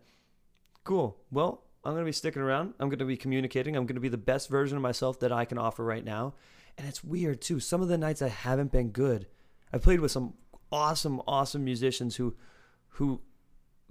Cool. 0.85 1.19
Well, 1.31 1.65
I'm 1.85 1.93
going 1.93 2.05
to 2.05 2.09
be 2.09 2.13
sticking 2.13 2.43
around. 2.43 2.75
I'm 2.79 2.89
going 2.89 2.99
to 2.99 3.05
be 3.05 3.17
communicating. 3.17 3.77
I'm 3.77 3.87
going 3.87 3.97
to 3.97 4.01
be 4.01 4.09
the 4.09 4.17
best 4.17 4.49
version 4.49 4.77
of 4.77 4.83
myself 4.83 5.21
that 5.21 5.33
I 5.33 5.45
can 5.45 5.59
offer 5.59 5.85
right 5.85 6.05
now. 6.05 6.35
And 6.77 6.87
it's 6.87 7.05
weird 7.05 7.41
too. 7.41 7.61
Some 7.61 7.83
of 7.83 7.89
the 7.89 7.99
nights 7.99 8.23
I 8.23 8.29
haven't 8.29 8.73
been 8.73 8.91
good. 8.91 9.27
I 9.73 9.79
played 9.79 10.01
with 10.01 10.13
some 10.13 10.35
awesome, 10.71 11.21
awesome 11.27 11.65
musicians 11.65 12.17
who 12.17 12.37
who 12.93 13.21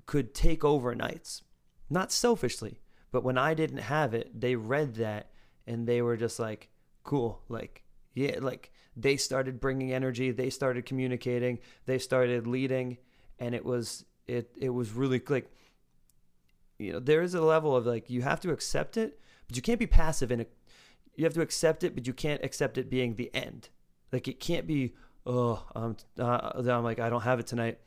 could 0.06 0.34
take 0.34 0.64
over 0.64 0.94
nights. 0.96 1.44
Not 1.90 2.12
selfishly, 2.12 2.82
but 3.12 3.24
when 3.24 3.38
I 3.38 3.54
didn't 3.54 3.78
have 3.78 4.14
it, 4.14 4.40
they 4.40 4.56
read 4.56 4.96
that 4.96 5.32
and 5.66 5.88
they 5.88 6.02
were 6.02 6.18
just 6.18 6.40
like, 6.40 6.70
cool, 7.04 7.42
like 7.50 7.84
yeah, 8.14 8.38
like 8.40 8.72
they 8.98 9.16
started 9.16 9.60
bringing 9.60 9.94
energy, 9.94 10.32
they 10.32 10.50
started 10.50 10.86
communicating, 10.86 11.60
they 11.86 12.00
started 12.00 12.48
leading 12.48 12.98
and 13.40 13.54
it 13.54 13.64
was 13.64 14.06
it 14.28 14.52
it 14.58 14.70
was 14.70 14.92
really 14.92 15.22
like 15.30 15.50
you 16.78 16.94
know, 16.94 17.00
there 17.00 17.22
is 17.22 17.34
a 17.34 17.42
level 17.42 17.76
of 17.76 17.86
like 17.86 18.10
you 18.10 18.22
have 18.22 18.40
to 18.42 18.52
accept 18.52 18.98
it, 18.98 19.20
but 19.48 19.56
you 19.56 19.62
can't 19.62 19.80
be 19.80 19.88
passive 19.88 20.32
in 20.32 20.42
it. 20.42 20.54
You 21.16 21.24
have 21.24 21.34
to 21.34 21.42
accept 21.42 21.84
it, 21.84 21.96
but 21.96 22.06
you 22.06 22.14
can't 22.14 22.44
accept 22.44 22.78
it 22.78 22.90
being 22.90 23.16
the 23.16 23.34
end. 23.34 23.70
Like 24.12 24.28
it 24.28 24.40
can't 24.40 24.68
be, 24.68 24.94
oh, 25.26 25.66
I'm, 25.76 25.98
uh, 26.20 26.52
I'm 26.56 26.84
like 26.84 27.00
I 27.00 27.10
don't 27.10 27.24
have 27.24 27.40
it 27.40 27.48
tonight. 27.48 27.80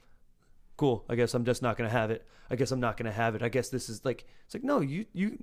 Cool. 0.77 1.05
I 1.09 1.15
guess 1.15 1.35
I'm 1.35 1.45
just 1.45 1.63
not 1.63 1.77
gonna 1.77 1.91
have 1.91 2.11
it. 2.11 2.27
I 2.51 2.57
guess 2.57 2.73
I'm 2.73 2.81
not 2.81 2.97
gonna 2.97 3.13
have 3.13 3.35
it. 3.35 3.43
I 3.43 3.49
guess 3.49 3.69
this 3.69 3.89
is 3.89 4.05
like 4.05 4.27
it's 4.45 4.55
like 4.55 4.65
no, 4.65 4.81
you 4.81 5.07
you 5.13 5.39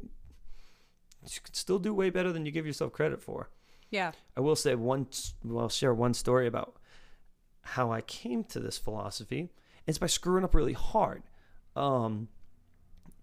you 1.23 1.41
can 1.43 1.53
still 1.53 1.79
do 1.79 1.93
way 1.93 2.09
better 2.09 2.33
than 2.33 2.45
you 2.45 2.51
give 2.51 2.65
yourself 2.65 2.91
credit 2.91 3.21
for. 3.21 3.49
Yeah. 3.89 4.11
I 4.35 4.41
will 4.41 4.55
say 4.55 4.75
one. 4.75 5.07
Well, 5.43 5.63
I'll 5.63 5.69
share 5.69 5.93
one 5.93 6.13
story 6.13 6.47
about 6.47 6.75
how 7.61 7.91
I 7.91 8.01
came 8.01 8.43
to 8.45 8.59
this 8.59 8.77
philosophy. 8.77 9.49
It's 9.85 9.97
by 9.97 10.07
screwing 10.07 10.43
up 10.43 10.53
really 10.55 10.73
hard. 10.73 11.23
Um, 11.75 12.27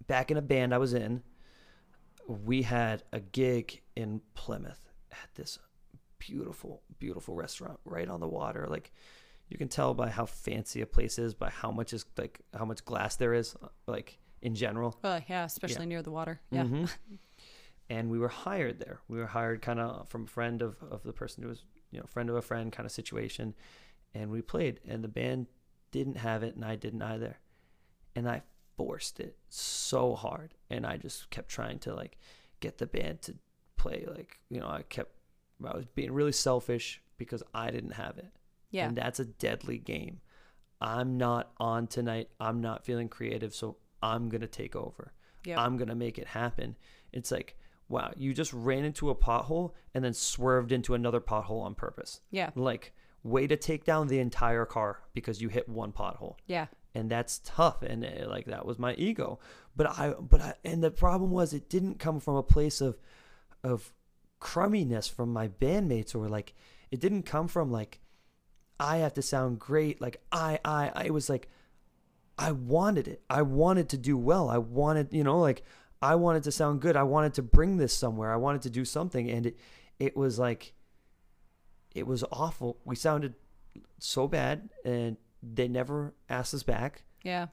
back 0.07 0.31
in 0.31 0.37
a 0.37 0.43
band 0.43 0.73
I 0.75 0.79
was 0.79 0.95
in, 0.95 1.23
we 2.27 2.63
had 2.63 3.03
a 3.13 3.21
gig 3.21 3.83
in 3.97 4.21
Plymouth 4.35 4.89
at 5.13 5.35
this 5.35 5.59
beautiful, 6.19 6.83
beautiful 6.99 7.35
restaurant 7.35 7.79
right 7.85 8.09
on 8.09 8.21
the 8.21 8.29
water. 8.29 8.67
Like 8.69 8.93
you 9.49 9.59
can 9.59 9.69
tell 9.69 9.93
by 9.93 10.09
how 10.09 10.25
fancy 10.27 10.81
a 10.81 10.87
place 10.87 11.19
is, 11.19 11.35
by 11.35 11.51
how 11.51 11.71
much 11.71 11.93
is 11.93 12.07
like 12.17 12.41
how 12.57 12.65
much 12.65 12.85
glass 12.85 13.17
there 13.17 13.35
is, 13.35 13.55
like 13.87 14.19
in 14.41 14.55
general. 14.55 14.99
Well, 15.03 15.21
yeah, 15.29 15.45
especially 15.45 15.83
Yeah. 15.85 15.89
near 15.89 16.03
the 16.03 16.11
water. 16.11 16.41
Yeah. 16.51 16.65
Mhm. 16.65 16.91
and 17.91 18.11
we 18.11 18.19
were 18.19 18.29
hired 18.29 18.79
there. 18.81 19.01
We 19.09 19.19
were 19.19 19.27
hired 19.27 19.63
kind 19.63 19.81
of 19.81 20.09
from 20.09 20.25
a 20.25 20.29
friend 20.29 20.63
of, 20.63 20.77
of 20.91 21.03
the 21.03 21.13
person 21.13 21.43
who 21.43 21.49
was, 21.49 21.65
you 21.91 22.01
know, 22.01 22.07
friend 22.07 22.31
of 22.31 22.37
a 22.37 22.43
friend 22.43 22.73
kind 22.73 22.87
of 22.87 22.93
situation. 22.93 23.55
And 24.15 24.31
we 24.31 24.43
played, 24.43 24.81
and 24.89 25.03
the 25.03 25.09
band 25.09 25.47
didn't 25.91 26.19
have 26.19 26.43
it, 26.43 26.55
and 26.55 26.65
I 26.65 26.77
didn't 26.77 27.03
either. 27.03 27.39
And 28.15 28.29
I 28.29 28.43
forced 28.77 29.21
it 29.21 29.37
so 29.49 30.15
hard, 30.15 30.55
and 30.71 30.87
I 30.87 30.97
just 30.97 31.31
kept 31.31 31.49
trying 31.49 31.79
to 31.81 31.95
like 31.95 32.17
get 32.61 32.79
the 32.79 32.87
band 32.87 33.23
to 33.23 33.35
play. 33.77 34.05
Like, 34.07 34.39
you 34.49 34.61
know, 34.61 34.69
I 34.69 34.83
kept, 34.83 35.13
I 35.65 35.77
was 35.77 35.87
being 35.87 36.13
really 36.13 36.33
selfish 36.33 37.03
because 37.19 37.43
I 37.53 37.71
didn't 37.71 37.93
have 37.93 38.19
it. 38.19 38.33
Yeah. 38.71 38.87
And 38.89 38.97
that's 38.97 39.21
a 39.21 39.25
deadly 39.25 39.79
game. 39.79 40.21
I'm 40.81 41.17
not 41.17 41.53
on 41.59 41.87
tonight. 41.87 42.29
I'm 42.41 42.61
not 42.61 42.85
feeling 42.85 43.09
creative, 43.09 43.55
so 43.55 43.77
I'm 44.03 44.29
going 44.29 44.41
to 44.41 44.47
take 44.47 44.75
over. 44.75 45.13
Yeah. 45.45 45.61
I'm 45.61 45.77
going 45.77 45.89
to 45.89 45.95
make 45.95 46.19
it 46.19 46.27
happen. 46.27 46.77
It's 47.13 47.31
like, 47.31 47.57
wow, 47.95 48.13
you 48.17 48.35
just 48.35 48.53
ran 48.53 48.85
into 48.85 49.09
a 49.09 49.15
pothole 49.15 49.73
and 49.95 50.05
then 50.05 50.13
swerved 50.13 50.73
into 50.73 50.95
another 50.95 51.21
pothole 51.21 51.63
on 51.63 51.75
purpose. 51.75 52.21
yeah. 52.31 52.51
Like, 52.55 52.93
way 53.23 53.47
to 53.47 53.57
take 53.57 53.85
down 53.85 54.07
the 54.07 54.19
entire 54.19 54.67
car 54.67 55.01
because 55.15 55.41
you 55.41 55.49
hit 55.49 55.69
one 55.69 55.93
pothole. 55.93 56.37
Yeah. 56.47 56.67
And 56.95 57.11
that's 57.11 57.41
tough 57.45 57.83
and 57.83 58.05
uh, 58.05 58.29
like 58.29 58.47
that 58.47 58.67
was 58.67 58.79
my 58.79 58.95
ego. 58.95 59.41
But 59.75 59.87
I 59.99 60.11
but 60.11 60.41
I 60.41 60.55
and 60.63 60.85
the 60.85 60.91
problem 60.91 61.31
was 61.33 61.53
it 61.53 61.69
didn't 61.69 61.99
come 61.99 62.21
from 62.21 62.37
a 62.37 62.43
place 62.43 62.81
of 62.81 62.99
of 63.65 63.93
crumminess 64.41 65.09
from 65.09 65.33
my 65.33 65.49
bandmates 65.49 66.15
or 66.15 66.29
like 66.29 66.55
it 66.91 67.01
didn't 67.01 67.23
come 67.23 67.49
from 67.49 67.73
like 67.73 68.01
I 68.79 68.99
have 68.99 69.15
to 69.15 69.23
sound 69.23 69.59
great 69.59 70.01
like 70.01 70.23
I 70.31 70.61
I 70.65 70.93
I 70.95 71.05
it 71.07 71.15
was 71.15 71.29
like 71.29 71.49
I 72.39 72.53
wanted 72.53 73.09
it. 73.09 73.23
I 73.31 73.43
wanted 73.43 73.89
to 73.91 73.97
do 73.97 74.17
well. 74.17 74.51
I 74.51 74.59
wanted, 74.59 75.13
you 75.13 75.25
know, 75.25 75.39
like 75.39 75.65
I 76.05 76.15
wanted 76.17 76.43
to 76.45 76.53
sound 76.53 76.81
good. 76.81 76.97
I 76.97 77.03
wanted 77.05 77.35
to 77.35 77.43
bring 77.43 77.77
this 77.79 77.95
somewhere. 77.95 78.33
I 78.33 78.37
wanted 78.37 78.63
to 78.63 78.71
do 78.71 78.85
something 78.85 79.31
and 79.31 79.47
it 79.47 79.59
it 79.99 80.17
was 80.17 80.39
like 80.39 80.75
it 81.95 82.07
was 82.07 82.25
awful. 82.33 82.79
We 82.85 82.97
sounded 82.97 83.35
so 83.99 84.27
bad 84.29 84.69
and 84.85 85.17
they 85.43 85.69
never 85.69 86.15
asked 86.29 86.53
us 86.55 86.63
back 86.63 87.05
Yeah. 87.23 87.47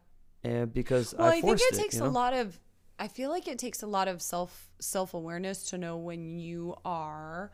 and 0.43 0.73
because 0.73 1.13
Well, 1.17 1.27
I, 1.27 1.29
I, 1.29 1.33
think 1.33 1.45
forced 1.59 1.65
it 1.73 1.75
takes 1.75 1.95
you 1.97 2.03
a 2.03 2.07
lot 2.07 2.33
of. 2.33 2.59
I 2.99 3.07
feel 3.07 3.29
like 3.29 3.47
it 3.47 3.57
takes 3.59 3.81
a 3.83 3.87
lot 3.87 4.07
of 4.07 4.21
self 4.21 4.69
self 4.79 5.13
awareness 5.13 5.69
to 5.71 5.77
know 5.77 5.97
when 5.97 6.37
you 6.39 6.75
are, 6.85 7.51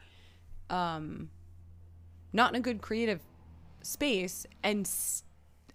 um, 0.70 1.30
not 2.34 2.52
in 2.52 2.58
a 2.58 2.60
good 2.62 2.82
creative 2.82 3.22
space 3.82 4.46
and 4.64 4.86
s- 4.86 5.24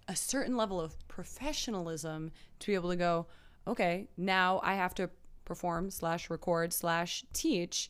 a 0.07 0.15
certain 0.15 0.55
level 0.57 0.79
of 0.79 0.95
professionalism 1.07 2.31
to 2.59 2.67
be 2.67 2.75
able 2.75 2.89
to 2.89 2.95
go, 2.95 3.25
okay, 3.67 4.07
now 4.17 4.59
I 4.63 4.75
have 4.75 4.93
to 4.95 5.09
perform 5.45 5.89
slash 5.89 6.29
record 6.29 6.73
slash 6.73 7.23
teach, 7.33 7.89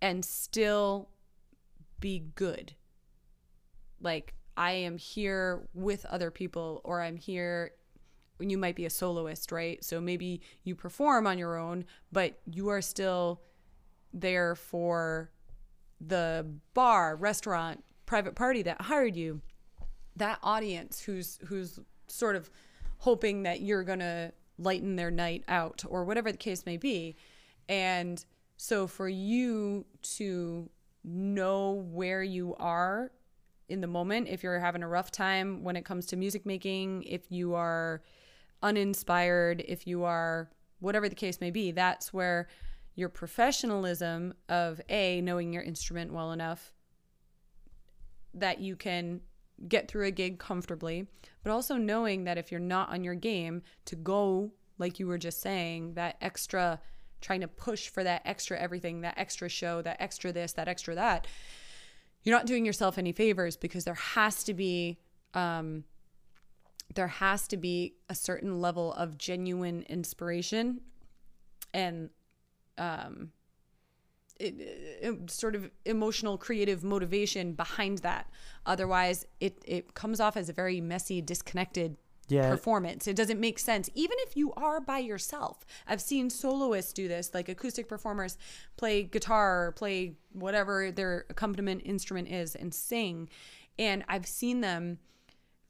and 0.00 0.24
still 0.24 1.08
be 2.00 2.24
good 2.34 2.74
like 4.00 4.34
I 4.56 4.72
am 4.72 4.98
here 4.98 5.68
with 5.74 6.04
other 6.06 6.30
people 6.30 6.80
or 6.84 7.00
I'm 7.00 7.16
here 7.16 7.72
you 8.38 8.58
might 8.58 8.76
be 8.76 8.84
a 8.84 8.90
soloist, 8.90 9.50
right? 9.50 9.82
So 9.82 9.98
maybe 9.98 10.42
you 10.62 10.74
perform 10.74 11.26
on 11.26 11.38
your 11.38 11.56
own, 11.56 11.86
but 12.12 12.38
you 12.44 12.68
are 12.68 12.82
still 12.82 13.40
there 14.12 14.54
for 14.54 15.30
the 16.00 16.46
bar, 16.74 17.16
restaurant, 17.16 17.82
private 18.04 18.34
party 18.34 18.62
that 18.62 18.82
hired 18.82 19.16
you. 19.16 19.40
That 20.16 20.38
audience 20.42 21.00
who's 21.00 21.38
who's 21.46 21.80
sort 22.08 22.36
of 22.36 22.50
hoping 22.98 23.42
that 23.44 23.60
you're 23.60 23.84
going 23.84 24.00
to 24.00 24.32
lighten 24.58 24.96
their 24.96 25.10
night 25.10 25.44
out 25.48 25.84
or 25.88 26.04
whatever 26.04 26.32
the 26.32 26.38
case 26.38 26.64
may 26.66 26.76
be. 26.76 27.16
And 27.68 28.24
so 28.56 28.86
for 28.86 29.08
you 29.08 29.84
to 30.02 30.70
know 31.04 31.72
where 31.90 32.22
you 32.22 32.54
are 32.56 33.12
in 33.68 33.80
the 33.80 33.86
moment 33.86 34.28
if 34.28 34.42
you're 34.42 34.58
having 34.58 34.82
a 34.82 34.88
rough 34.88 35.10
time 35.10 35.62
when 35.62 35.76
it 35.76 35.84
comes 35.84 36.06
to 36.06 36.16
music 36.16 36.46
making 36.46 37.02
if 37.04 37.30
you 37.30 37.54
are 37.54 38.02
uninspired 38.62 39.62
if 39.66 39.86
you 39.86 40.04
are 40.04 40.50
whatever 40.80 41.08
the 41.08 41.14
case 41.14 41.40
may 41.40 41.50
be 41.50 41.70
that's 41.70 42.12
where 42.12 42.48
your 42.94 43.08
professionalism 43.08 44.34
of 44.48 44.80
a 44.88 45.20
knowing 45.20 45.52
your 45.52 45.62
instrument 45.62 46.12
well 46.12 46.32
enough 46.32 46.72
that 48.34 48.60
you 48.60 48.76
can 48.76 49.20
get 49.68 49.88
through 49.88 50.06
a 50.06 50.10
gig 50.10 50.38
comfortably 50.38 51.06
but 51.42 51.50
also 51.50 51.76
knowing 51.76 52.24
that 52.24 52.38
if 52.38 52.50
you're 52.50 52.60
not 52.60 52.90
on 52.90 53.02
your 53.04 53.14
game 53.14 53.62
to 53.84 53.96
go 53.96 54.50
like 54.78 54.98
you 54.98 55.06
were 55.06 55.18
just 55.18 55.40
saying 55.40 55.94
that 55.94 56.16
extra 56.20 56.80
trying 57.20 57.40
to 57.40 57.48
push 57.48 57.88
for 57.88 58.04
that 58.04 58.22
extra 58.24 58.58
everything 58.58 59.00
that 59.00 59.14
extra 59.16 59.48
show 59.48 59.80
that 59.82 59.96
extra 60.00 60.32
this 60.32 60.52
that 60.52 60.68
extra 60.68 60.94
that 60.94 61.26
you're 62.22 62.36
not 62.36 62.46
doing 62.46 62.66
yourself 62.66 62.98
any 62.98 63.12
favors 63.12 63.56
because 63.56 63.84
there 63.84 63.94
has 63.94 64.42
to 64.44 64.52
be 64.52 64.98
um, 65.34 65.84
there 66.94 67.06
has 67.06 67.46
to 67.48 67.56
be 67.56 67.94
a 68.08 68.14
certain 68.14 68.60
level 68.60 68.92
of 68.94 69.16
genuine 69.16 69.84
inspiration 69.88 70.80
and 71.72 72.10
um, 72.78 73.30
sort 75.28 75.54
of 75.54 75.70
emotional 75.84 76.36
creative 76.38 76.84
motivation 76.84 77.52
behind 77.52 77.98
that. 77.98 78.28
Otherwise 78.64 79.26
it 79.40 79.62
it 79.66 79.94
comes 79.94 80.20
off 80.20 80.36
as 80.36 80.48
a 80.48 80.52
very 80.52 80.80
messy 80.80 81.20
disconnected 81.20 81.96
Yeah. 82.28 82.50
performance. 82.50 83.06
It 83.06 83.14
doesn't 83.16 83.38
make 83.38 83.58
sense. 83.58 83.88
Even 83.94 84.16
if 84.26 84.36
you 84.36 84.52
are 84.54 84.80
by 84.80 84.98
yourself 84.98 85.64
i've 85.86 86.00
seen 86.00 86.28
soloists 86.30 86.92
do 86.92 87.08
this 87.08 87.32
like 87.34 87.48
acoustic 87.48 87.88
performers 87.88 88.36
play 88.76 89.02
guitar 89.04 89.68
or 89.68 89.72
play 89.72 90.16
whatever 90.32 90.90
their 90.90 91.24
accompaniment 91.30 91.82
instrument 91.84 92.28
is 92.28 92.54
and 92.56 92.74
sing. 92.74 93.28
And 93.78 94.04
i've 94.08 94.26
seen 94.26 94.60
them 94.60 94.98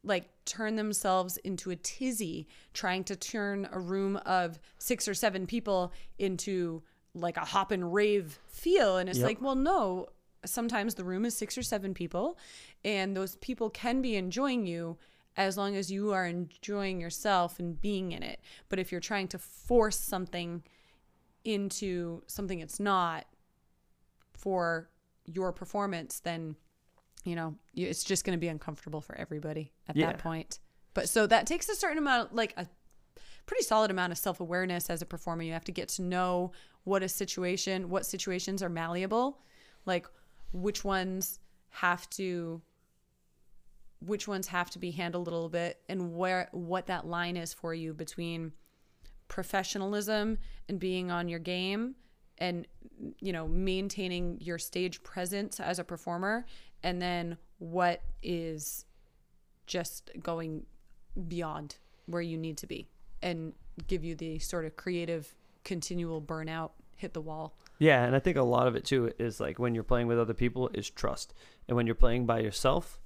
like 0.03 0.29
turn 0.45 0.77
themselves 0.77 1.37
into 1.39 1.71
a 1.73 1.77
tizzy 1.77 2.47
trying 2.73 3.03
to 3.03 3.17
turn 3.17 3.69
a 3.73 3.81
room 3.81 4.17
of 4.25 4.59
six 4.79 5.09
or 5.09 5.15
seven 5.15 5.47
people 5.47 5.93
into 6.19 6.83
like 7.17 7.37
a 7.37 7.45
hop 7.45 7.71
and 7.71 7.93
rave 7.93 8.39
feel 8.49 8.99
and 8.99 9.09
it's 9.09 9.19
Yep. 9.19 9.27
like 9.27 9.41
well 9.43 9.55
no 9.55 10.09
sometimes 10.45 10.95
the 10.95 11.03
room 11.05 11.25
is 11.25 11.37
six 11.37 11.57
or 11.59 11.63
seven 11.63 11.93
people 11.95 12.39
and 12.85 13.17
those 13.17 13.37
people 13.37 13.69
can 13.71 14.01
be 14.03 14.15
enjoying 14.17 14.67
you 14.67 14.97
as 15.37 15.57
long 15.57 15.75
as 15.77 15.91
you 15.91 16.13
are 16.13 16.27
enjoying 16.27 17.01
yourself 17.01 17.59
and 17.59 17.79
being 17.81 18.13
in 18.13 18.23
it. 18.23 18.41
But 18.71 18.79
if 18.79 18.91
you're 18.91 19.01
trying 19.03 19.29
to 19.29 19.39
force 19.39 19.99
something 19.99 20.63
into 21.45 22.23
something 22.27 22.61
it's 22.61 22.81
not 22.81 23.27
for 24.33 24.89
your 25.25 25.53
performance, 25.53 26.21
then 26.21 26.57
you 27.25 27.35
know 27.35 27.57
it's 27.75 28.05
just 28.05 28.25
going 28.25 28.37
to 28.37 28.41
be 28.41 28.49
uncomfortable 28.49 29.01
for 29.01 29.15
everybody 29.17 29.73
at 29.89 29.97
Yeah. 29.97 30.07
that 30.07 30.19
point. 30.19 30.59
But 30.95 31.09
so 31.09 31.27
that 31.27 31.47
takes 31.47 31.69
a 31.69 31.75
certain 31.75 31.99
amount, 31.99 32.35
like 32.35 32.55
a 32.57 32.67
pretty 33.47 33.63
solid 33.63 33.91
amount 33.91 34.13
of 34.13 34.19
self 34.19 34.41
awareness 34.41 34.91
as 34.91 35.03
a 35.03 35.07
performer. 35.07 35.43
You 35.43 35.53
have 35.53 35.65
to 35.65 35.73
get 35.73 35.89
to 35.91 36.03
know 36.03 36.53
what 36.85 37.03
a 37.03 37.09
situation, 37.09 37.89
what 37.89 38.05
situations 38.05 38.63
are 38.63 38.69
malleable, 38.69 39.41
like 39.87 40.07
which 40.53 40.85
ones 40.85 41.41
have 41.71 42.09
to 42.11 42.61
which 44.01 44.29
ones 44.29 44.47
have 44.49 44.71
to 44.71 44.79
be 44.79 44.91
handled 44.91 45.27
a 45.27 45.31
little 45.31 45.49
bit 45.49 45.81
and 45.89 46.15
where 46.15 46.49
what 46.53 46.87
that 46.87 47.07
line 47.07 47.37
is 47.37 47.55
for 47.55 47.73
you 47.73 47.95
between 47.95 48.53
professionalism 49.29 50.39
and 50.69 50.79
being 50.79 51.11
on 51.11 51.29
your 51.29 51.39
game 51.39 51.95
and 52.39 52.67
you 53.21 53.33
know 53.33 53.49
maintaining 53.49 54.39
your 54.41 54.59
stage 54.59 55.03
presence 55.03 55.59
as 55.61 55.79
a 55.79 55.85
performer 55.85 56.45
and 56.83 57.01
then 57.01 57.37
what 57.59 58.03
is 58.23 58.85
just 59.67 60.11
going 60.23 60.65
beyond 61.29 61.77
where 62.07 62.23
you 62.23 62.37
need 62.37 62.57
to 62.57 62.67
be 62.67 62.87
and 63.23 63.53
give 63.87 64.05
you 64.05 64.15
the 64.15 64.39
sort 64.39 64.65
of 64.65 64.77
creative 64.77 65.35
continual 65.65 66.23
burnout 66.23 66.71
hit 66.97 67.13
the 67.13 67.21
wall 67.21 67.57
Yeah, 67.79 68.05
and 68.05 68.17
I 68.17 68.21
think 68.21 68.37
a 68.37 68.43
lot 68.43 68.67
of 68.67 68.75
it 68.75 68.85
too 68.85 69.13
is 69.19 69.39
like 69.41 69.59
when 69.59 69.75
you're 69.75 69.85
playing 69.85 70.07
with 70.07 70.19
other 70.19 70.35
people 70.35 70.71
is 70.73 70.89
trust, 70.89 71.35
and 71.69 71.77
when 71.77 71.87
you're 71.87 71.95
playing 71.95 72.25
by 72.27 72.41
yourself, 72.41 73.01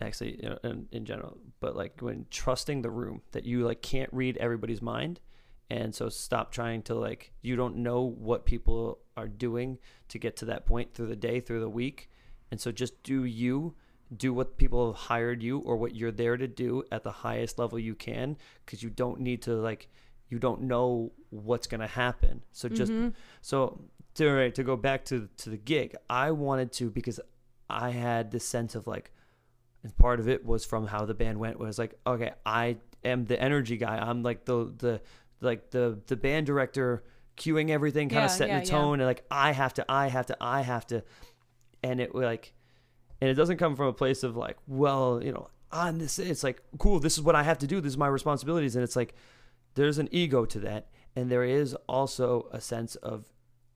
actually, 0.00 0.40
you 0.42 0.48
know, 0.48 0.58
in, 0.64 0.88
in 0.90 1.04
general, 1.04 1.36
but 1.60 1.76
like 1.76 2.00
when 2.00 2.26
trusting 2.30 2.82
the 2.82 2.90
room 2.90 3.22
that 3.32 3.44
you 3.44 3.64
like 3.66 3.82
can't 3.82 4.10
read 4.12 4.36
everybody's 4.38 4.80
mind, 4.80 5.20
and 5.68 5.94
so 5.94 6.08
stop 6.08 6.50
trying 6.50 6.82
to 6.82 6.94
like 6.94 7.32
you 7.42 7.56
don't 7.56 7.76
know 7.76 8.02
what 8.02 8.46
people 8.46 8.98
are 9.16 9.28
doing 9.28 9.78
to 10.08 10.18
get 10.18 10.36
to 10.36 10.44
that 10.46 10.64
point 10.64 10.94
through 10.94 11.08
the 11.08 11.16
day, 11.16 11.40
through 11.40 11.60
the 11.60 11.68
week, 11.68 12.10
and 12.50 12.60
so 12.60 12.72
just 12.72 13.02
do 13.02 13.24
you. 13.24 13.74
Do 14.14 14.32
what 14.32 14.56
people 14.56 14.92
have 14.92 15.00
hired 15.00 15.42
you 15.42 15.58
or 15.58 15.76
what 15.76 15.94
you're 15.94 16.12
there 16.12 16.36
to 16.36 16.46
do 16.46 16.84
at 16.92 17.02
the 17.02 17.10
highest 17.10 17.58
level 17.58 17.78
you 17.78 17.94
can 17.94 18.36
because 18.64 18.82
you 18.82 18.90
don't 18.90 19.20
need 19.20 19.42
to 19.42 19.54
like 19.54 19.88
you 20.28 20.38
don't 20.38 20.62
know 20.62 21.12
what's 21.30 21.66
going 21.66 21.80
to 21.80 21.86
happen. 21.86 22.42
So 22.52 22.68
just 22.68 22.92
mm-hmm. 22.92 23.10
so 23.42 23.80
to 24.14 24.32
right, 24.32 24.54
to 24.54 24.64
go 24.64 24.76
back 24.76 25.04
to 25.06 25.28
to 25.38 25.50
the 25.50 25.56
gig, 25.56 25.96
I 26.08 26.30
wanted 26.30 26.72
to 26.72 26.90
because 26.90 27.20
I 27.68 27.90
had 27.90 28.30
this 28.30 28.46
sense 28.46 28.74
of 28.74 28.86
like, 28.86 29.10
and 29.82 29.96
part 29.98 30.20
of 30.20 30.28
it 30.28 30.44
was 30.44 30.64
from 30.64 30.86
how 30.86 31.04
the 31.04 31.14
band 31.14 31.38
went 31.38 31.58
was 31.58 31.78
like, 31.78 31.98
okay, 32.06 32.32
I 32.44 32.76
am 33.04 33.24
the 33.24 33.40
energy 33.40 33.76
guy. 33.76 33.98
I'm 33.98 34.22
like 34.22 34.44
the 34.44 34.72
the 34.76 35.00
like 35.40 35.70
the 35.70 36.00
the 36.06 36.16
band 36.16 36.46
director 36.46 37.04
cueing 37.36 37.70
everything, 37.70 38.08
kind 38.08 38.24
of 38.24 38.30
setting 38.30 38.54
yeah, 38.54 38.60
the 38.60 38.66
yeah. 38.66 38.70
tone, 38.70 39.00
and 39.00 39.06
like 39.06 39.24
I 39.30 39.52
have 39.52 39.74
to, 39.74 39.84
I 39.88 40.08
have 40.08 40.26
to, 40.26 40.36
I 40.40 40.62
have 40.62 40.86
to, 40.88 41.04
and 41.82 42.00
it 42.00 42.14
like, 42.14 42.52
and 43.20 43.30
it 43.30 43.34
doesn't 43.34 43.56
come 43.56 43.76
from 43.76 43.86
a 43.86 43.92
place 43.92 44.22
of 44.22 44.36
like, 44.36 44.56
well, 44.66 45.20
you 45.22 45.32
know, 45.32 45.48
on 45.72 45.98
this, 45.98 46.18
it's 46.18 46.44
like 46.44 46.62
cool. 46.78 47.00
This 47.00 47.16
is 47.16 47.22
what 47.22 47.34
I 47.34 47.42
have 47.42 47.58
to 47.58 47.66
do. 47.66 47.80
This 47.80 47.92
is 47.92 47.98
my 47.98 48.08
responsibilities, 48.08 48.76
and 48.76 48.84
it's 48.84 48.96
like 48.96 49.14
there's 49.74 49.98
an 49.98 50.08
ego 50.12 50.44
to 50.46 50.60
that. 50.60 50.88
And 51.14 51.30
there 51.30 51.44
is 51.44 51.74
also 51.88 52.48
a 52.52 52.60
sense 52.60 52.94
of 52.96 53.24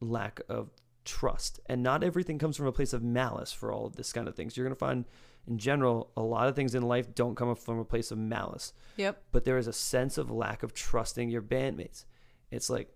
lack 0.00 0.40
of 0.48 0.70
trust. 1.04 1.60
And 1.66 1.82
not 1.82 2.04
everything 2.04 2.38
comes 2.38 2.56
from 2.56 2.66
a 2.66 2.72
place 2.72 2.92
of 2.92 3.02
malice 3.02 3.52
for 3.52 3.72
all 3.72 3.86
of 3.86 3.96
this 3.96 4.12
kind 4.12 4.28
of 4.28 4.34
things. 4.34 4.56
You're 4.56 4.66
going 4.66 4.76
to 4.76 4.78
find 4.78 5.06
in 5.46 5.58
general 5.58 6.10
a 6.16 6.22
lot 6.22 6.48
of 6.48 6.54
things 6.54 6.74
in 6.74 6.82
life 6.82 7.14
don't 7.14 7.34
come 7.34 7.54
from 7.56 7.78
a 7.78 7.84
place 7.84 8.10
of 8.10 8.18
malice. 8.18 8.72
Yep. 8.96 9.22
But 9.32 9.44
there 9.44 9.58
is 9.58 9.66
a 9.66 9.72
sense 9.72 10.18
of 10.18 10.30
lack 10.30 10.62
of 10.62 10.74
trusting 10.74 11.30
your 11.30 11.42
bandmates. 11.42 12.04
It's 12.50 12.68
like 12.68 12.94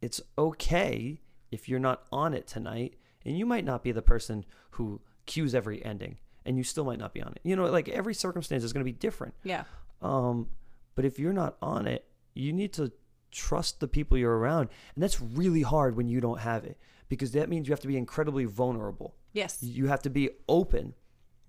it's 0.00 0.20
okay 0.38 1.20
if 1.50 1.68
you're 1.68 1.80
not 1.80 2.04
on 2.12 2.32
it 2.32 2.46
tonight 2.46 2.94
and 3.24 3.38
you 3.38 3.46
might 3.46 3.64
not 3.64 3.82
be 3.82 3.92
the 3.92 4.02
person 4.02 4.44
who 4.72 5.00
cues 5.26 5.54
every 5.54 5.84
ending 5.84 6.18
and 6.44 6.56
you 6.56 6.64
still 6.64 6.84
might 6.84 6.98
not 6.98 7.12
be 7.12 7.22
on 7.22 7.32
it 7.32 7.40
you 7.44 7.54
know 7.54 7.66
like 7.66 7.88
every 7.88 8.14
circumstance 8.14 8.64
is 8.64 8.72
going 8.72 8.80
to 8.84 8.90
be 8.92 8.96
different 8.96 9.34
yeah 9.44 9.64
um, 10.02 10.48
but 10.94 11.04
if 11.04 11.18
you're 11.18 11.32
not 11.32 11.56
on 11.62 11.86
it, 11.86 12.06
you 12.34 12.52
need 12.52 12.72
to 12.74 12.92
trust 13.30 13.80
the 13.80 13.88
people 13.88 14.18
you're 14.18 14.36
around. 14.36 14.68
And 14.94 15.02
that's 15.02 15.20
really 15.20 15.62
hard 15.62 15.96
when 15.96 16.08
you 16.08 16.20
don't 16.20 16.40
have 16.40 16.64
it 16.64 16.78
because 17.08 17.32
that 17.32 17.48
means 17.48 17.68
you 17.68 17.72
have 17.72 17.80
to 17.80 17.88
be 17.88 17.96
incredibly 17.96 18.44
vulnerable. 18.44 19.14
yes 19.32 19.62
You 19.62 19.86
have 19.86 20.02
to 20.02 20.10
be 20.10 20.30
open. 20.48 20.94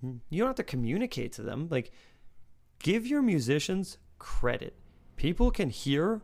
You 0.01 0.39
don't 0.39 0.47
have 0.47 0.55
to 0.55 0.63
communicate 0.63 1.31
to 1.33 1.43
them. 1.43 1.67
Like, 1.69 1.91
give 2.79 3.05
your 3.05 3.21
musicians 3.21 3.97
credit. 4.17 4.75
People 5.15 5.51
can 5.51 5.69
hear 5.69 6.21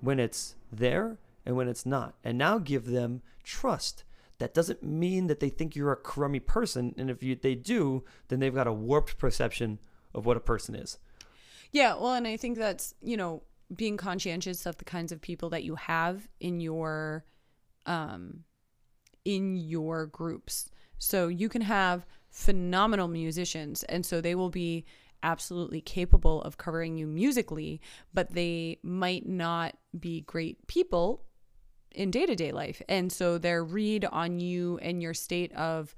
when 0.00 0.18
it's 0.18 0.56
there 0.72 1.18
and 1.46 1.56
when 1.56 1.68
it's 1.68 1.86
not. 1.86 2.16
And 2.24 2.36
now 2.36 2.58
give 2.58 2.86
them 2.86 3.22
trust. 3.44 4.02
That 4.40 4.54
doesn't 4.54 4.82
mean 4.82 5.28
that 5.28 5.38
they 5.38 5.50
think 5.50 5.76
you're 5.76 5.92
a 5.92 5.96
crummy 5.96 6.40
person. 6.40 6.94
And 6.98 7.10
if 7.10 7.22
you, 7.22 7.36
they 7.36 7.54
do, 7.54 8.04
then 8.28 8.40
they've 8.40 8.54
got 8.54 8.66
a 8.66 8.72
warped 8.72 9.18
perception 9.18 9.78
of 10.14 10.26
what 10.26 10.36
a 10.36 10.40
person 10.40 10.74
is. 10.74 10.98
Yeah, 11.72 11.94
well, 11.94 12.14
and 12.14 12.26
I 12.26 12.36
think 12.36 12.58
that's, 12.58 12.94
you 13.02 13.16
know, 13.16 13.42
being 13.74 13.96
conscientious 13.96 14.66
of 14.66 14.78
the 14.78 14.84
kinds 14.84 15.12
of 15.12 15.20
people 15.20 15.50
that 15.50 15.62
you 15.62 15.76
have 15.76 16.26
in 16.40 16.58
your 16.58 17.24
um 17.86 18.40
in 19.24 19.56
your 19.56 20.06
groups. 20.06 20.70
So 20.98 21.28
you 21.28 21.48
can 21.48 21.62
have 21.62 22.06
phenomenal 22.30 23.08
musicians 23.08 23.82
and 23.84 24.04
so 24.04 24.20
they 24.20 24.34
will 24.34 24.50
be 24.50 24.86
absolutely 25.22 25.82
capable 25.82 26.42
of 26.42 26.56
covering 26.56 26.96
you 26.96 27.06
musically, 27.06 27.80
but 28.14 28.32
they 28.32 28.78
might 28.82 29.28
not 29.28 29.76
be 29.98 30.22
great 30.22 30.66
people 30.66 31.26
in 31.94 32.10
day-to-day 32.10 32.52
life. 32.52 32.80
And 32.88 33.12
so 33.12 33.38
their 33.38 33.64
read 33.64 34.04
on 34.04 34.38
you 34.40 34.78
and 34.82 35.02
your 35.02 35.14
state 35.14 35.52
of 35.54 35.94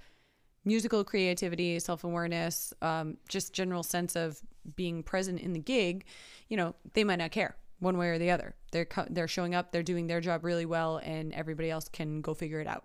musical 0.64 1.04
creativity, 1.04 1.78
self 1.78 2.04
awareness, 2.04 2.72
um, 2.82 3.16
just 3.28 3.52
general 3.52 3.82
sense 3.82 4.16
of 4.16 4.40
being 4.76 5.02
present 5.02 5.40
in 5.40 5.52
the 5.52 5.58
gig, 5.58 6.04
you 6.48 6.56
know, 6.56 6.74
they 6.94 7.04
might 7.04 7.16
not 7.18 7.30
care 7.32 7.56
one 7.80 7.98
way 7.98 8.08
or 8.08 8.18
the 8.18 8.30
other. 8.30 8.54
They're 8.70 8.86
they're 9.10 9.28
showing 9.28 9.54
up, 9.54 9.72
they're 9.72 9.82
doing 9.82 10.06
their 10.06 10.20
job 10.20 10.44
really 10.44 10.66
well, 10.66 10.98
and 10.98 11.32
everybody 11.32 11.68
else 11.70 11.88
can 11.88 12.20
go 12.20 12.32
figure 12.32 12.60
it 12.60 12.66
out. 12.68 12.84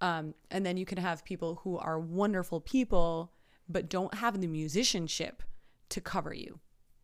Um, 0.00 0.34
and 0.50 0.66
then 0.66 0.76
you 0.76 0.84
can 0.84 0.98
have 0.98 1.24
people 1.24 1.60
who 1.62 1.78
are 1.78 1.98
wonderful 2.00 2.60
people, 2.60 3.32
but 3.68 3.88
don't 3.88 4.12
have 4.14 4.40
the 4.40 4.48
musicianship 4.48 5.42
to 5.90 6.00
cover 6.00 6.34
you 6.34 6.58